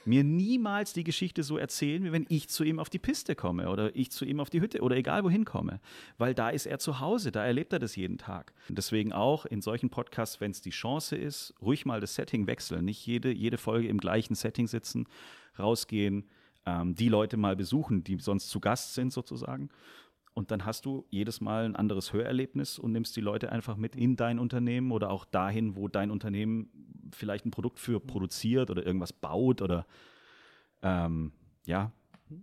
mir 0.05 0.23
niemals 0.23 0.93
die 0.93 1.03
Geschichte 1.03 1.43
so 1.43 1.57
erzählen, 1.57 2.03
wie 2.03 2.11
wenn 2.11 2.25
ich 2.29 2.49
zu 2.49 2.63
ihm 2.63 2.79
auf 2.79 2.89
die 2.89 2.99
Piste 2.99 3.35
komme 3.35 3.69
oder 3.69 3.95
ich 3.95 4.11
zu 4.11 4.25
ihm 4.25 4.39
auf 4.39 4.49
die 4.49 4.61
Hütte 4.61 4.81
oder 4.81 4.95
egal 4.95 5.23
wohin 5.23 5.45
komme. 5.45 5.79
Weil 6.17 6.33
da 6.33 6.49
ist 6.49 6.65
er 6.65 6.79
zu 6.79 6.99
Hause, 6.99 7.31
da 7.31 7.45
erlebt 7.45 7.73
er 7.73 7.79
das 7.79 7.95
jeden 7.95 8.17
Tag. 8.17 8.53
Und 8.69 8.77
deswegen 8.77 9.13
auch 9.13 9.45
in 9.45 9.61
solchen 9.61 9.89
Podcasts, 9.89 10.39
wenn 10.39 10.51
es 10.51 10.61
die 10.61 10.69
Chance 10.69 11.15
ist, 11.15 11.53
ruhig 11.61 11.85
mal 11.85 11.99
das 11.99 12.15
Setting 12.15 12.47
wechseln. 12.47 12.85
Nicht 12.85 13.05
jede, 13.05 13.31
jede 13.31 13.57
Folge 13.57 13.87
im 13.87 13.97
gleichen 13.97 14.35
Setting 14.35 14.67
sitzen, 14.67 15.05
rausgehen, 15.59 16.29
ähm, 16.65 16.95
die 16.95 17.09
Leute 17.09 17.37
mal 17.37 17.55
besuchen, 17.55 18.03
die 18.03 18.17
sonst 18.19 18.49
zu 18.49 18.59
Gast 18.59 18.93
sind 18.93 19.11
sozusagen 19.11 19.69
und 20.33 20.51
dann 20.51 20.65
hast 20.65 20.85
du 20.85 21.05
jedes 21.09 21.41
Mal 21.41 21.65
ein 21.65 21.75
anderes 21.75 22.13
Hörerlebnis 22.13 22.79
und 22.79 22.91
nimmst 22.91 23.15
die 23.15 23.21
Leute 23.21 23.51
einfach 23.51 23.77
mit 23.77 23.95
in 23.95 24.15
dein 24.15 24.39
Unternehmen 24.39 24.91
oder 24.91 25.09
auch 25.11 25.25
dahin, 25.25 25.75
wo 25.75 25.87
dein 25.87 26.11
Unternehmen 26.11 26.69
vielleicht 27.13 27.45
ein 27.45 27.51
Produkt 27.51 27.79
für 27.79 27.99
produziert 27.99 28.71
oder 28.71 28.85
irgendwas 28.85 29.13
baut 29.13 29.61
oder 29.61 29.85
ähm, 30.81 31.31
ja. 31.65 31.91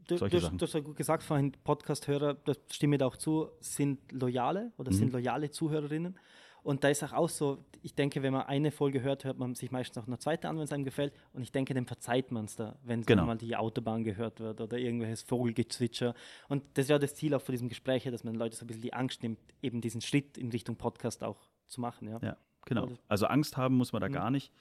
Du, 0.06 0.16
solche 0.16 0.36
du, 0.36 0.42
Sachen. 0.42 0.58
du 0.58 0.66
hast 0.66 0.74
ja 0.74 0.80
gut 0.80 0.96
gesagt 0.96 1.22
vorhin, 1.22 1.52
Podcast-Hörer, 1.64 2.34
das 2.34 2.60
stimme 2.70 2.96
da 2.96 3.06
auch 3.06 3.16
zu, 3.16 3.48
sind 3.60 4.12
loyale 4.12 4.72
oder 4.78 4.92
mhm. 4.92 4.96
sind 4.96 5.12
loyale 5.12 5.50
Zuhörerinnen. 5.50 6.16
Und 6.62 6.84
da 6.84 6.88
ist 6.88 7.02
auch, 7.02 7.12
auch 7.12 7.28
so, 7.28 7.64
ich 7.82 7.94
denke, 7.94 8.22
wenn 8.22 8.32
man 8.32 8.42
eine 8.42 8.70
Folge 8.70 9.02
hört, 9.02 9.24
hört 9.24 9.38
man 9.38 9.54
sich 9.54 9.70
meistens 9.70 10.02
auch 10.02 10.06
eine 10.06 10.18
zweite 10.18 10.48
an, 10.48 10.56
wenn 10.56 10.64
es 10.64 10.72
einem 10.72 10.84
gefällt. 10.84 11.12
Und 11.32 11.42
ich 11.42 11.52
denke, 11.52 11.74
dem 11.74 11.86
verzeiht 11.86 12.30
man 12.30 12.44
es 12.44 12.56
da, 12.56 12.76
wenn 12.82 13.02
genau. 13.02 13.24
mal 13.24 13.36
die 13.36 13.56
Autobahn 13.56 14.04
gehört 14.04 14.40
wird 14.40 14.60
oder 14.60 14.78
irgendwelches 14.78 15.22
Vogelgezwitscher. 15.22 16.14
Und 16.48 16.62
das 16.74 16.84
ist 16.86 16.90
ja 16.90 16.98
das 16.98 17.14
Ziel 17.14 17.34
auch 17.34 17.42
von 17.42 17.52
diesem 17.52 17.68
Gespräch, 17.68 18.04
dass 18.04 18.24
man 18.24 18.34
Leute 18.34 18.56
so 18.56 18.64
ein 18.64 18.66
bisschen 18.66 18.82
die 18.82 18.92
Angst 18.92 19.22
nimmt, 19.22 19.38
eben 19.62 19.80
diesen 19.80 20.00
Schritt 20.00 20.36
in 20.38 20.50
Richtung 20.50 20.76
Podcast 20.76 21.24
auch 21.24 21.38
zu 21.66 21.80
machen. 21.80 22.08
Ja, 22.08 22.18
ja 22.22 22.36
genau. 22.66 22.88
Also 23.08 23.26
Angst 23.26 23.56
haben 23.56 23.76
muss 23.76 23.92
man 23.92 24.00
da 24.00 24.08
mhm. 24.08 24.12
gar 24.12 24.30
nicht. 24.30 24.52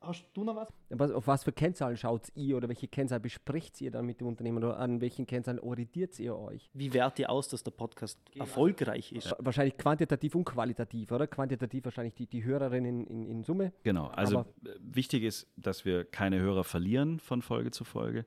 Hast 0.00 0.24
du 0.32 0.44
noch 0.44 0.54
was? 0.54 0.68
was 0.90 1.10
auf 1.10 1.26
was 1.26 1.42
für 1.44 1.52
Kennzahlen 1.52 1.96
schaut 1.96 2.28
ihr 2.36 2.56
oder 2.56 2.68
welche 2.68 2.86
Kennzahlen 2.86 3.20
bespricht 3.20 3.80
ihr 3.80 3.90
dann 3.90 4.06
mit 4.06 4.20
dem 4.20 4.28
Unternehmen 4.28 4.58
oder 4.58 4.78
an 4.78 5.00
welchen 5.00 5.26
Kennzahlen 5.26 5.58
orientiert 5.58 6.18
ihr 6.20 6.36
euch? 6.36 6.70
Wie 6.72 6.92
wehrt 6.92 7.18
ihr 7.18 7.28
aus, 7.30 7.48
dass 7.48 7.64
der 7.64 7.72
Podcast 7.72 8.18
erfolgreich 8.36 9.12
ist? 9.12 9.34
Wahrscheinlich 9.40 9.76
quantitativ 9.76 10.36
und 10.36 10.44
qualitativ, 10.44 11.10
oder? 11.10 11.26
Quantitativ 11.26 11.84
wahrscheinlich 11.84 12.14
die, 12.14 12.26
die 12.26 12.44
Hörerinnen 12.44 13.06
in, 13.06 13.26
in 13.26 13.42
Summe. 13.42 13.72
Genau, 13.82 14.06
also 14.06 14.38
Aber- 14.40 14.48
äh, 14.64 14.76
wichtig 14.80 15.24
ist, 15.24 15.48
dass 15.56 15.84
wir 15.84 16.04
keine 16.04 16.38
Hörer 16.38 16.62
verlieren 16.64 17.18
von 17.18 17.42
Folge 17.42 17.72
zu 17.72 17.84
Folge. 17.84 18.24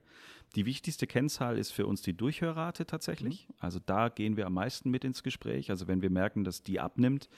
Die 0.54 0.66
wichtigste 0.66 1.06
Kennzahl 1.06 1.56
ist 1.56 1.70
für 1.70 1.86
uns 1.86 2.02
die 2.02 2.14
Durchhörrate 2.14 2.84
tatsächlich. 2.84 3.48
Also 3.58 3.78
da 3.84 4.10
gehen 4.10 4.36
wir 4.36 4.46
am 4.46 4.52
meisten 4.52 4.90
mit 4.90 5.02
ins 5.02 5.22
Gespräch. 5.22 5.70
Also 5.70 5.88
wenn 5.88 6.02
wir 6.02 6.10
merken, 6.10 6.44
dass 6.44 6.62
die 6.62 6.78
abnimmt, 6.78 7.30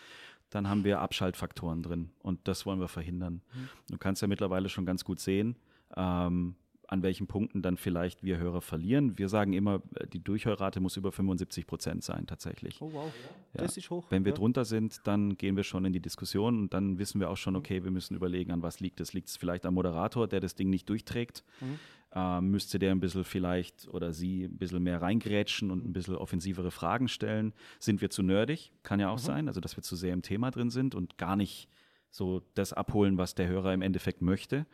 dann 0.54 0.68
haben 0.68 0.84
wir 0.84 1.00
Abschaltfaktoren 1.00 1.82
drin 1.82 2.10
und 2.20 2.38
das 2.44 2.64
wollen 2.64 2.78
wir 2.78 2.88
verhindern. 2.88 3.42
Du 3.90 3.98
kannst 3.98 4.22
ja 4.22 4.28
mittlerweile 4.28 4.68
schon 4.68 4.86
ganz 4.86 5.04
gut 5.04 5.18
sehen, 5.18 5.56
ähm, 5.96 6.54
an 6.86 7.02
welchen 7.02 7.26
Punkten 7.26 7.60
dann 7.62 7.76
vielleicht 7.76 8.22
wir 8.22 8.38
Hörer 8.38 8.60
verlieren. 8.60 9.18
Wir 9.18 9.28
sagen 9.28 9.52
immer, 9.52 9.82
äh, 9.96 10.06
die 10.06 10.22
Durchhörrate 10.22 10.80
muss 10.80 10.96
über 10.96 11.10
75 11.10 11.66
Prozent 11.66 12.04
sein 12.04 12.26
tatsächlich. 12.26 12.80
Oh 12.80 12.90
wow, 12.92 13.12
Ja. 13.54 13.62
das 13.62 13.76
ist 13.76 13.90
hoch. 13.90 14.04
Wenn 14.10 14.24
wir 14.24 14.32
ja. 14.32 14.36
drunter 14.36 14.64
sind, 14.64 15.00
dann 15.04 15.36
gehen 15.36 15.56
wir 15.56 15.64
schon 15.64 15.84
in 15.86 15.92
die 15.92 16.00
Diskussion 16.00 16.58
und 16.60 16.74
dann 16.74 16.98
wissen 16.98 17.20
wir 17.20 17.30
auch 17.30 17.36
schon, 17.36 17.56
okay, 17.56 17.82
wir 17.82 17.90
müssen 17.90 18.14
überlegen, 18.14 18.52
an 18.52 18.62
was 18.62 18.80
liegt 18.80 19.00
es. 19.00 19.12
Liegt 19.12 19.28
es 19.28 19.36
vielleicht 19.36 19.66
am 19.66 19.74
Moderator, 19.74 20.28
der 20.28 20.40
das 20.40 20.54
Ding 20.54 20.70
nicht 20.70 20.88
durchträgt? 20.88 21.42
Mhm. 21.60 21.78
Ähm, 22.16 22.50
müsste 22.50 22.78
der 22.78 22.92
ein 22.92 23.00
bisschen 23.00 23.24
vielleicht 23.24 23.88
oder 23.88 24.12
sie 24.12 24.44
ein 24.44 24.56
bisschen 24.56 24.82
mehr 24.82 25.02
reingrätschen 25.02 25.70
und 25.70 25.84
ein 25.84 25.92
bisschen 25.92 26.14
offensivere 26.14 26.70
Fragen 26.70 27.08
stellen? 27.08 27.52
Sind 27.80 28.00
wir 28.00 28.10
zu 28.10 28.22
nerdig? 28.22 28.72
Kann 28.84 29.00
ja 29.00 29.08
auch 29.10 29.18
Mhm. 29.18 29.22
sein, 29.22 29.48
also 29.48 29.60
dass 29.60 29.76
wir 29.76 29.82
zu 29.82 29.96
sehr 29.96 30.12
im 30.12 30.22
Thema 30.22 30.50
drin 30.50 30.70
sind 30.70 30.94
und 30.94 31.18
gar 31.18 31.34
nicht 31.36 31.68
so 32.10 32.42
das 32.54 32.72
abholen, 32.72 33.18
was 33.18 33.34
der 33.34 33.48
Hörer 33.48 33.74
im 33.74 33.82
Endeffekt 33.82 34.22
möchte. 34.22 34.66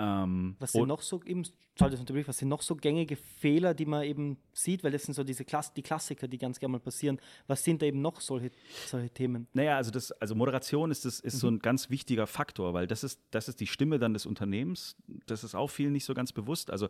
Ähm, 0.00 0.56
Was 0.58 0.72
sind 0.72 0.88
noch 0.88 1.02
so 1.02 1.22
eben, 1.24 1.44
sorry, 1.78 1.90
das 1.90 2.26
was 2.26 2.38
sind 2.38 2.48
noch 2.48 2.62
so 2.62 2.74
gängige 2.74 3.16
Fehler, 3.16 3.74
die 3.74 3.84
man 3.84 4.02
eben 4.04 4.38
sieht, 4.54 4.82
weil 4.82 4.92
das 4.92 5.02
sind 5.02 5.12
so 5.12 5.24
diese 5.24 5.44
Klass 5.44 5.74
die 5.74 5.82
Klassiker, 5.82 6.26
die 6.26 6.38
ganz 6.38 6.58
gerne 6.58 6.72
mal 6.72 6.80
passieren. 6.80 7.20
Was 7.46 7.62
sind 7.62 7.82
da 7.82 7.86
eben 7.86 8.00
noch 8.00 8.22
solche, 8.22 8.50
solche 8.86 9.10
Themen? 9.10 9.46
Naja, 9.52 9.76
also 9.76 9.90
das, 9.90 10.10
also 10.12 10.34
Moderation 10.34 10.90
ist, 10.90 11.04
das, 11.04 11.20
ist 11.20 11.38
so 11.38 11.48
ein 11.48 11.58
ganz 11.58 11.90
wichtiger 11.90 12.26
Faktor, 12.26 12.72
weil 12.72 12.86
das 12.86 13.04
ist, 13.04 13.20
das 13.30 13.48
ist 13.48 13.60
die 13.60 13.66
Stimme 13.66 13.98
dann 13.98 14.14
des 14.14 14.24
Unternehmens. 14.24 14.96
Das 15.26 15.44
ist 15.44 15.54
auch 15.54 15.68
vielen 15.68 15.92
nicht 15.92 16.06
so 16.06 16.14
ganz 16.14 16.32
bewusst. 16.32 16.70
Also 16.70 16.88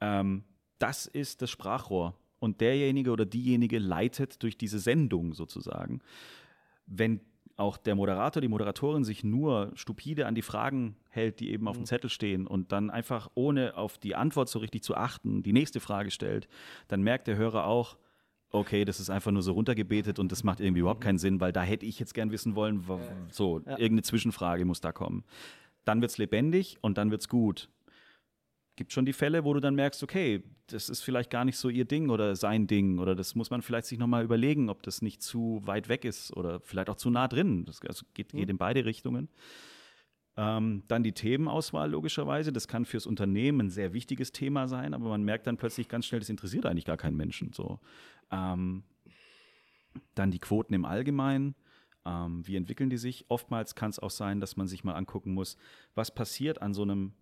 ähm, 0.00 0.42
das 0.80 1.06
ist 1.06 1.42
das 1.42 1.50
Sprachrohr. 1.50 2.18
Und 2.40 2.60
derjenige 2.60 3.12
oder 3.12 3.26
diejenige 3.26 3.78
leitet 3.78 4.42
durch 4.42 4.58
diese 4.58 4.80
Sendung 4.80 5.32
sozusagen. 5.34 6.00
Wenn 6.86 7.20
auch 7.58 7.76
der 7.76 7.96
Moderator, 7.96 8.40
die 8.40 8.48
Moderatorin 8.48 9.04
sich 9.04 9.24
nur 9.24 9.72
stupide 9.74 10.26
an 10.26 10.34
die 10.34 10.42
Fragen 10.42 10.96
hält, 11.10 11.40
die 11.40 11.50
eben 11.50 11.66
auf 11.66 11.76
dem 11.76 11.86
Zettel 11.86 12.08
stehen 12.08 12.46
und 12.46 12.70
dann 12.70 12.88
einfach 12.88 13.28
ohne 13.34 13.76
auf 13.76 13.98
die 13.98 14.14
Antwort 14.14 14.48
so 14.48 14.60
richtig 14.60 14.84
zu 14.84 14.96
achten, 14.96 15.42
die 15.42 15.52
nächste 15.52 15.80
Frage 15.80 16.10
stellt, 16.10 16.48
dann 16.86 17.02
merkt 17.02 17.26
der 17.26 17.36
Hörer 17.36 17.66
auch, 17.66 17.96
okay, 18.50 18.84
das 18.84 19.00
ist 19.00 19.10
einfach 19.10 19.32
nur 19.32 19.42
so 19.42 19.52
runtergebetet 19.52 20.18
und 20.18 20.30
das 20.30 20.44
macht 20.44 20.60
irgendwie 20.60 20.80
überhaupt 20.80 21.00
keinen 21.00 21.18
Sinn, 21.18 21.40
weil 21.40 21.52
da 21.52 21.62
hätte 21.62 21.84
ich 21.84 21.98
jetzt 21.98 22.14
gern 22.14 22.30
wissen 22.30 22.54
wollen, 22.54 22.84
so, 23.30 23.58
irgendeine 23.58 24.02
Zwischenfrage 24.02 24.64
muss 24.64 24.80
da 24.80 24.92
kommen. 24.92 25.24
Dann 25.84 26.00
wird 26.00 26.12
es 26.12 26.18
lebendig 26.18 26.78
und 26.80 26.96
dann 26.96 27.10
wird 27.10 27.22
es 27.22 27.28
gut. 27.28 27.68
Gibt 28.78 28.92
schon 28.92 29.06
die 29.06 29.12
Fälle, 29.12 29.42
wo 29.42 29.54
du 29.54 29.58
dann 29.58 29.74
merkst, 29.74 30.04
okay, 30.04 30.44
das 30.68 30.88
ist 30.88 31.00
vielleicht 31.00 31.30
gar 31.30 31.44
nicht 31.44 31.56
so 31.56 31.68
ihr 31.68 31.84
Ding 31.84 32.10
oder 32.10 32.36
sein 32.36 32.68
Ding 32.68 33.00
oder 33.00 33.16
das 33.16 33.34
muss 33.34 33.50
man 33.50 33.60
vielleicht 33.60 33.88
sich 33.88 33.98
nochmal 33.98 34.22
überlegen, 34.22 34.70
ob 34.70 34.84
das 34.84 35.02
nicht 35.02 35.20
zu 35.20 35.60
weit 35.64 35.88
weg 35.88 36.04
ist 36.04 36.32
oder 36.36 36.60
vielleicht 36.60 36.88
auch 36.88 36.94
zu 36.94 37.10
nah 37.10 37.26
drin. 37.26 37.64
Das 37.64 37.80
also 37.82 38.06
geht, 38.14 38.30
geht 38.30 38.48
in 38.48 38.56
beide 38.56 38.84
Richtungen. 38.84 39.30
Ähm, 40.36 40.84
dann 40.86 41.02
die 41.02 41.10
Themenauswahl 41.10 41.90
logischerweise. 41.90 42.52
Das 42.52 42.68
kann 42.68 42.84
fürs 42.84 43.08
Unternehmen 43.08 43.62
ein 43.62 43.70
sehr 43.70 43.94
wichtiges 43.94 44.30
Thema 44.30 44.68
sein, 44.68 44.94
aber 44.94 45.08
man 45.08 45.24
merkt 45.24 45.48
dann 45.48 45.56
plötzlich 45.56 45.88
ganz 45.88 46.06
schnell, 46.06 46.20
das 46.20 46.28
interessiert 46.28 46.64
eigentlich 46.64 46.84
gar 46.84 46.96
keinen 46.96 47.16
Menschen. 47.16 47.52
So. 47.52 47.80
Ähm, 48.30 48.84
dann 50.14 50.30
die 50.30 50.38
Quoten 50.38 50.72
im 50.72 50.84
Allgemeinen. 50.84 51.56
Ähm, 52.06 52.46
wie 52.46 52.54
entwickeln 52.54 52.90
die 52.90 52.96
sich? 52.96 53.24
Oftmals 53.28 53.74
kann 53.74 53.90
es 53.90 53.98
auch 53.98 54.12
sein, 54.12 54.38
dass 54.38 54.56
man 54.56 54.68
sich 54.68 54.84
mal 54.84 54.94
angucken 54.94 55.34
muss, 55.34 55.56
was 55.96 56.14
passiert 56.14 56.62
an 56.62 56.74
so 56.74 56.82
einem 56.82 57.14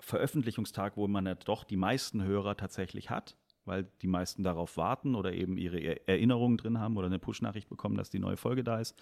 Veröffentlichungstag, 0.00 0.96
wo 0.96 1.06
man 1.08 1.26
ja 1.26 1.34
doch 1.34 1.64
die 1.64 1.76
meisten 1.76 2.22
Hörer 2.22 2.56
tatsächlich 2.56 3.10
hat, 3.10 3.36
weil 3.64 3.84
die 4.02 4.06
meisten 4.06 4.42
darauf 4.42 4.76
warten 4.76 5.14
oder 5.14 5.32
eben 5.32 5.56
ihre 5.56 5.78
Er- 5.78 6.08
Erinnerungen 6.08 6.58
drin 6.58 6.78
haben 6.78 6.96
oder 6.96 7.06
eine 7.06 7.18
Push-Nachricht 7.18 7.68
bekommen, 7.68 7.96
dass 7.96 8.10
die 8.10 8.18
neue 8.18 8.36
Folge 8.36 8.64
da 8.64 8.80
ist. 8.80 9.00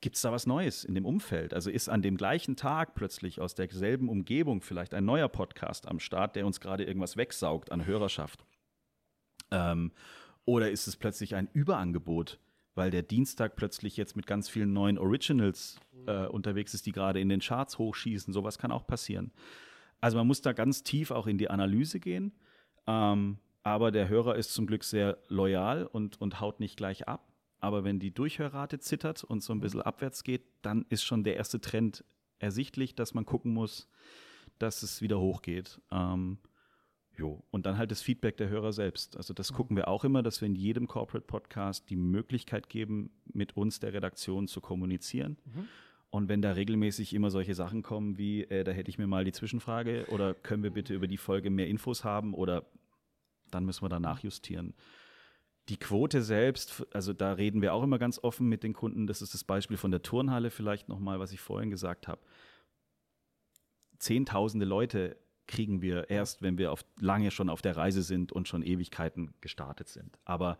Gibt 0.00 0.16
es 0.16 0.22
da 0.22 0.32
was 0.32 0.46
Neues 0.46 0.84
in 0.84 0.94
dem 0.94 1.06
Umfeld? 1.06 1.54
Also 1.54 1.70
ist 1.70 1.88
an 1.88 2.02
dem 2.02 2.16
gleichen 2.16 2.56
Tag 2.56 2.94
plötzlich 2.94 3.40
aus 3.40 3.54
derselben 3.54 4.08
Umgebung 4.08 4.60
vielleicht 4.60 4.92
ein 4.92 5.04
neuer 5.04 5.28
Podcast 5.28 5.88
am 5.88 5.98
Start, 5.98 6.36
der 6.36 6.46
uns 6.46 6.60
gerade 6.60 6.84
irgendwas 6.84 7.16
wegsaugt 7.16 7.72
an 7.72 7.86
Hörerschaft? 7.86 8.44
Ähm, 9.50 9.92
oder 10.44 10.70
ist 10.70 10.86
es 10.86 10.96
plötzlich 10.96 11.34
ein 11.34 11.48
Überangebot, 11.52 12.38
weil 12.74 12.90
der 12.90 13.02
Dienstag 13.02 13.56
plötzlich 13.56 13.96
jetzt 13.96 14.14
mit 14.14 14.26
ganz 14.26 14.48
vielen 14.50 14.74
neuen 14.74 14.98
Originals 14.98 15.80
äh, 16.06 16.26
unterwegs 16.26 16.74
ist, 16.74 16.84
die 16.84 16.92
gerade 16.92 17.20
in 17.20 17.30
den 17.30 17.40
Charts 17.40 17.78
hochschießen? 17.78 18.32
Sowas 18.34 18.58
kann 18.58 18.72
auch 18.72 18.86
passieren. 18.86 19.32
Also 20.04 20.18
man 20.18 20.26
muss 20.26 20.42
da 20.42 20.52
ganz 20.52 20.82
tief 20.82 21.10
auch 21.10 21.26
in 21.26 21.38
die 21.38 21.48
Analyse 21.48 21.98
gehen. 21.98 22.34
Ähm, 22.86 23.38
aber 23.62 23.90
der 23.90 24.10
Hörer 24.10 24.36
ist 24.36 24.52
zum 24.52 24.66
Glück 24.66 24.84
sehr 24.84 25.16
loyal 25.28 25.86
und, 25.86 26.20
und 26.20 26.42
haut 26.42 26.60
nicht 26.60 26.76
gleich 26.76 27.08
ab. 27.08 27.32
Aber 27.60 27.84
wenn 27.84 28.00
die 28.00 28.12
Durchhörrate 28.12 28.78
zittert 28.80 29.24
und 29.24 29.42
so 29.42 29.54
ein 29.54 29.60
bisschen 29.60 29.80
abwärts 29.80 30.22
geht, 30.22 30.42
dann 30.60 30.84
ist 30.90 31.04
schon 31.04 31.24
der 31.24 31.36
erste 31.36 31.58
Trend 31.58 32.04
ersichtlich, 32.38 32.94
dass 32.94 33.14
man 33.14 33.24
gucken 33.24 33.54
muss, 33.54 33.88
dass 34.58 34.82
es 34.82 35.00
wieder 35.00 35.18
hochgeht. 35.18 35.80
Ähm, 35.90 36.36
jo. 37.16 37.42
Und 37.50 37.64
dann 37.64 37.78
halt 37.78 37.90
das 37.90 38.02
Feedback 38.02 38.36
der 38.36 38.50
Hörer 38.50 38.74
selbst. 38.74 39.16
Also 39.16 39.32
das 39.32 39.54
gucken 39.54 39.74
wir 39.74 39.88
auch 39.88 40.04
immer, 40.04 40.22
dass 40.22 40.42
wir 40.42 40.46
in 40.46 40.54
jedem 40.54 40.86
Corporate 40.86 41.26
Podcast 41.26 41.88
die 41.88 41.96
Möglichkeit 41.96 42.68
geben, 42.68 43.10
mit 43.32 43.56
uns 43.56 43.80
der 43.80 43.94
Redaktion 43.94 44.48
zu 44.48 44.60
kommunizieren. 44.60 45.38
Und 46.14 46.28
wenn 46.28 46.42
da 46.42 46.52
regelmäßig 46.52 47.12
immer 47.12 47.28
solche 47.28 47.56
Sachen 47.56 47.82
kommen 47.82 48.18
wie, 48.18 48.44
äh, 48.44 48.62
da 48.62 48.70
hätte 48.70 48.88
ich 48.88 48.98
mir 48.98 49.08
mal 49.08 49.24
die 49.24 49.32
Zwischenfrage 49.32 50.06
oder 50.10 50.32
können 50.32 50.62
wir 50.62 50.70
bitte 50.70 50.94
über 50.94 51.08
die 51.08 51.16
Folge 51.16 51.50
mehr 51.50 51.66
Infos 51.66 52.04
haben 52.04 52.34
oder 52.34 52.66
dann 53.50 53.64
müssen 53.64 53.82
wir 53.82 53.88
da 53.88 53.98
nachjustieren. 53.98 54.74
Die 55.68 55.76
Quote 55.76 56.22
selbst, 56.22 56.86
also 56.94 57.12
da 57.12 57.32
reden 57.32 57.62
wir 57.62 57.74
auch 57.74 57.82
immer 57.82 57.98
ganz 57.98 58.20
offen 58.22 58.48
mit 58.48 58.62
den 58.62 58.74
Kunden. 58.74 59.08
Das 59.08 59.22
ist 59.22 59.34
das 59.34 59.42
Beispiel 59.42 59.76
von 59.76 59.90
der 59.90 60.02
Turnhalle 60.02 60.50
vielleicht 60.50 60.88
nochmal, 60.88 61.18
was 61.18 61.32
ich 61.32 61.40
vorhin 61.40 61.70
gesagt 61.70 62.06
habe. 62.06 62.20
Zehntausende 63.98 64.66
Leute 64.66 65.16
kriegen 65.48 65.82
wir 65.82 66.10
erst, 66.10 66.42
wenn 66.42 66.58
wir 66.58 66.70
auf, 66.70 66.84
lange 67.00 67.32
schon 67.32 67.50
auf 67.50 67.60
der 67.60 67.76
Reise 67.76 68.02
sind 68.02 68.30
und 68.30 68.46
schon 68.46 68.62
Ewigkeiten 68.62 69.34
gestartet 69.40 69.88
sind. 69.88 70.16
Aber 70.24 70.58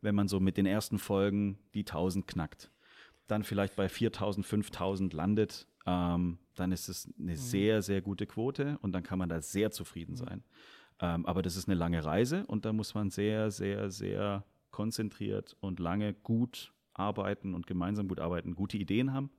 wenn 0.00 0.14
man 0.14 0.26
so 0.26 0.40
mit 0.40 0.56
den 0.56 0.64
ersten 0.64 0.98
Folgen 0.98 1.58
die 1.74 1.80
1000 1.80 2.26
knackt, 2.26 2.70
dann 3.30 3.42
vielleicht 3.44 3.76
bei 3.76 3.88
4000, 3.88 4.44
5000 4.46 5.12
landet, 5.12 5.66
ähm, 5.86 6.38
dann 6.56 6.72
ist 6.72 6.88
es 6.88 7.12
eine 7.18 7.36
sehr, 7.36 7.82
sehr 7.82 8.00
gute 8.02 8.26
Quote 8.26 8.78
und 8.82 8.92
dann 8.92 9.02
kann 9.02 9.18
man 9.18 9.28
da 9.28 9.40
sehr 9.40 9.70
zufrieden 9.70 10.16
sein. 10.16 10.44
Ähm, 11.00 11.24
aber 11.26 11.42
das 11.42 11.56
ist 11.56 11.68
eine 11.68 11.76
lange 11.76 12.04
Reise 12.04 12.44
und 12.46 12.64
da 12.64 12.72
muss 12.72 12.94
man 12.94 13.10
sehr, 13.10 13.50
sehr, 13.50 13.90
sehr 13.90 14.44
konzentriert 14.70 15.56
und 15.60 15.80
lange 15.80 16.12
gut 16.14 16.72
arbeiten 16.92 17.54
und 17.54 17.66
gemeinsam 17.66 18.08
gut 18.08 18.20
arbeiten, 18.20 18.54
gute 18.54 18.76
Ideen 18.76 19.12
haben 19.12 19.30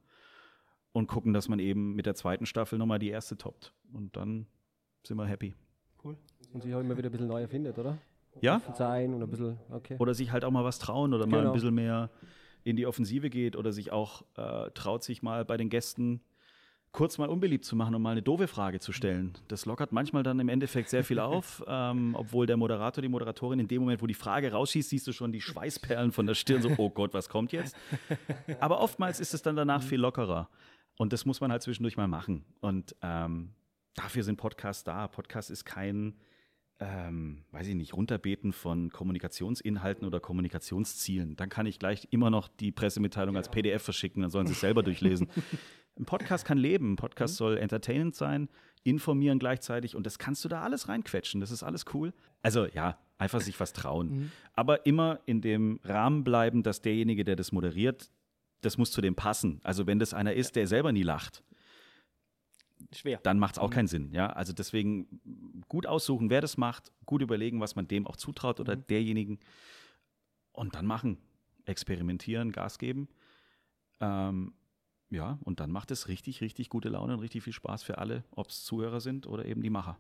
und 0.94 1.08
gucken, 1.08 1.34
dass 1.34 1.48
man 1.48 1.60
eben 1.60 1.94
mit 1.94 2.06
der 2.06 2.16
zweiten 2.16 2.46
Staffel 2.46 2.80
nochmal 2.80 3.00
die 3.00 3.10
erste 3.10 3.38
toppt. 3.38 3.74
Und 3.94 4.16
dann 4.16 4.48
sind 5.06 5.18
wir 5.18 5.26
happy. 5.26 5.54
Und 6.04 6.18
sich 6.62 6.74
auch 6.74 6.80
immer 6.80 6.98
wieder 6.98 7.10
ein 7.10 7.12
bisschen 7.12 7.28
neu 7.28 7.42
erfindet, 7.42 7.78
oder? 7.78 7.98
Ja? 8.42 8.62
Sein 8.74 9.14
und 9.14 9.22
ein 9.22 9.30
bisschen, 9.30 9.58
okay. 9.70 9.96
Oder 10.00 10.14
sich 10.14 10.32
halt 10.32 10.44
auch 10.44 10.52
mal 10.52 10.64
was 10.64 10.80
trauen 10.80 11.14
oder 11.14 11.28
mal 11.28 11.38
Genau. 11.38 11.52
ein 11.52 11.54
bisschen 11.54 11.76
mehr 11.76 12.10
in 12.64 12.76
die 12.76 12.86
Offensive 12.86 13.30
geht 13.30 13.56
oder 13.56 13.72
sich 13.72 13.92
auch 13.92 14.24
äh, 14.36 14.70
traut, 14.72 15.04
sich 15.04 15.22
mal 15.22 15.46
bei 15.46 15.58
den 15.58 15.70
Gästen 15.70 16.22
kurz 16.92 17.18
mal 17.18 17.30
unbeliebt 17.30 17.64
zu 17.64 17.76
machen 17.76 17.96
und 17.96 18.02
mal 18.02 18.12
eine 18.12 18.22
doofe 18.22 18.48
Frage 18.48 18.80
zu 18.80 18.92
stellen. 18.92 19.34
Das 19.48 19.66
lockert 19.66 19.92
manchmal 19.92 20.24
dann 20.24 20.40
im 20.40 20.50
Endeffekt 20.50 20.90
sehr 20.90 21.04
viel 21.04 21.20
auf, 21.20 21.64
ähm, 21.68 22.16
obwohl 22.16 22.46
der 22.46 22.58
Moderator, 22.58 23.02
die 23.02 23.08
Moderatorin 23.08 23.60
in 23.60 23.68
dem 23.68 23.82
Moment, 23.82 24.02
wo 24.02 24.08
die 24.08 24.14
Frage 24.14 24.52
rausschießt, 24.52 24.90
siehst 24.90 25.08
du 25.08 25.14
schon 25.14 25.32
die 25.32 25.42
Schweißperlen 25.42 26.12
von 26.12 26.26
der 26.26 26.36
Stirn, 26.36 26.62
so, 26.62 26.72
oh 26.78 26.90
Gott, 26.90 27.14
was 27.14 27.30
kommt 27.30 27.54
jetzt? 27.54 27.76
Aber 28.60 28.82
oftmals 28.82 29.20
ist 29.20 29.34
es 29.34 29.42
dann 29.42 29.56
danach 29.56 29.84
viel 29.84 30.00
lockerer. 30.00 30.50
Und 30.98 31.14
das 31.14 31.26
muss 31.26 31.40
man 31.40 31.52
halt 31.52 31.62
zwischendurch 31.62 31.98
mal 31.98 32.08
machen. 32.08 32.44
Und 32.60 32.96
ähm, 33.02 33.54
dafür 33.96 34.24
sind 34.24 34.38
Podcasts 34.38 34.84
da. 34.84 35.08
Podcast 35.08 35.50
ist 35.50 35.66
kein, 35.66 36.16
ähm, 36.82 37.44
weiß 37.52 37.68
ich 37.68 37.76
nicht, 37.76 37.94
Runterbeten 37.94 38.52
von 38.52 38.90
Kommunikationsinhalten 38.90 40.06
oder 40.06 40.20
Kommunikationszielen. 40.20 41.36
Dann 41.36 41.48
kann 41.48 41.68
ich 41.68 41.78
gleich 41.78 42.08
immer 42.10 42.32
noch 42.32 42.48
die 42.48 42.72
Pressemitteilung 42.72 43.38
als 43.38 43.50
PDF 43.50 43.84
verschicken, 43.84 44.24
dann 44.24 44.32
sollen 44.32 44.48
sie 44.48 44.54
es 44.54 44.60
selber 44.60 44.82
durchlesen. 44.82 45.30
Ein 46.00 46.06
Podcast 46.06 46.46
kann 46.46 46.58
leben, 46.58 46.94
ein 46.94 46.96
Podcast 46.96 47.36
soll 47.36 47.58
entertainend 47.58 48.16
sein, 48.16 48.48
informieren 48.84 49.40
gleichzeitig 49.40 49.94
und 49.94 50.06
das 50.06 50.18
kannst 50.18 50.44
du 50.44 50.48
da 50.48 50.62
alles 50.62 50.88
reinquetschen, 50.88 51.42
das 51.42 51.52
ist 51.52 51.64
alles 51.64 51.84
cool. 51.94 52.14
Also 52.42 52.66
ja, 52.66 52.98
einfach 53.18 53.42
sich 53.42 53.60
was 53.60 53.74
trauen. 53.74 54.32
Aber 54.54 54.86
immer 54.86 55.20
in 55.26 55.42
dem 55.42 55.82
Rahmen 55.84 56.24
bleiben, 56.24 56.64
dass 56.64 56.82
derjenige, 56.82 57.26
der 57.26 57.36
das 57.36 57.52
moderiert, 57.52 58.10
das 58.62 58.78
muss 58.78 58.92
zu 58.92 59.02
dem 59.02 59.16
passen. 59.16 59.60
Also 59.64 59.86
wenn 59.86 60.00
das 60.00 60.14
einer 60.14 60.34
ist, 60.34 60.56
der 60.56 60.66
selber 60.66 60.94
nie 60.94 61.04
lacht, 61.04 61.44
schwer. 62.94 63.20
dann 63.24 63.40
macht 63.40 63.56
es 63.56 63.60
auch 63.60 63.70
keinen 63.70 63.88
Sinn. 63.88 64.14
Ja? 64.14 64.28
Also 64.28 64.54
deswegen 64.54 65.64
gut 65.68 65.86
aussuchen, 65.86 66.30
wer 66.30 66.42
das 66.42 66.58
macht, 66.58 66.92
gut 67.06 67.22
überlegen, 67.22 67.60
was 67.60 67.76
man 67.76 67.88
dem 67.88 68.08
auch 68.08 68.16
zutraut 68.16 68.60
oder 68.60 68.76
derjenigen 68.76 69.40
und 70.52 70.76
dann 70.76 70.86
machen. 70.86 71.18
Experimentieren, 71.66 72.52
Gas 72.52 72.80
geben. 72.80 73.08
Ähm, 74.00 74.54
ja, 75.10 75.40
und 75.44 75.60
dann 75.60 75.72
macht 75.72 75.92
es 75.92 76.08
richtig, 76.08 76.42
richtig 76.42 76.70
gute 76.70 76.90
Laune 76.90 77.14
und 77.14 77.20
richtig 77.20 77.44
viel 77.44 77.54
Spaß 77.54 77.84
für 77.84 77.98
alle, 77.98 78.24
ob 78.32 78.50
es 78.50 78.64
Zuhörer 78.64 79.02
sind 79.02 79.28
oder 79.28 79.46
eben 79.46 79.62
die 79.62 79.70
Macher. 79.70 79.98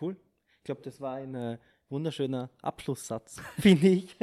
Cool. 0.00 0.16
Ich 0.58 0.64
glaube, 0.64 0.82
das 0.82 1.00
war 1.00 1.14
ein 1.14 1.34
äh, 1.34 1.58
wunderschöner 1.90 2.50
Abschlusssatz, 2.62 3.36
finde 3.58 3.88
ich. 3.88 4.16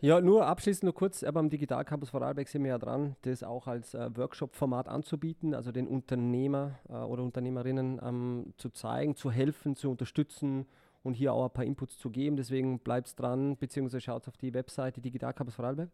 Ja, 0.00 0.20
nur 0.20 0.46
abschließend 0.46 0.84
nur 0.84 0.94
kurz, 0.94 1.24
beim 1.32 1.50
Digital 1.50 1.84
Campus 1.84 2.10
Vorarlberg 2.10 2.48
sind 2.48 2.62
wir 2.62 2.70
ja 2.70 2.78
dran, 2.78 3.16
das 3.22 3.42
auch 3.42 3.66
als 3.66 3.94
äh, 3.94 4.10
Workshop-Format 4.14 4.88
anzubieten, 4.88 5.54
also 5.54 5.72
den 5.72 5.86
Unternehmer 5.86 6.78
äh, 6.88 6.94
oder 6.94 7.22
Unternehmerinnen 7.22 8.00
ähm, 8.02 8.54
zu 8.56 8.70
zeigen, 8.70 9.16
zu 9.16 9.30
helfen, 9.30 9.76
zu 9.76 9.90
unterstützen 9.90 10.66
und 11.02 11.14
hier 11.14 11.32
auch 11.32 11.44
ein 11.44 11.52
paar 11.52 11.64
Inputs 11.64 11.98
zu 11.98 12.10
geben. 12.10 12.36
Deswegen 12.36 12.78
bleibt 12.80 13.18
dran, 13.18 13.56
beziehungsweise 13.56 14.00
schaut 14.00 14.26
auf 14.26 14.36
die 14.36 14.52
Webseite 14.54 15.00
Digital 15.00 15.34
Campus 15.34 15.54
Vorarlberg. 15.54 15.90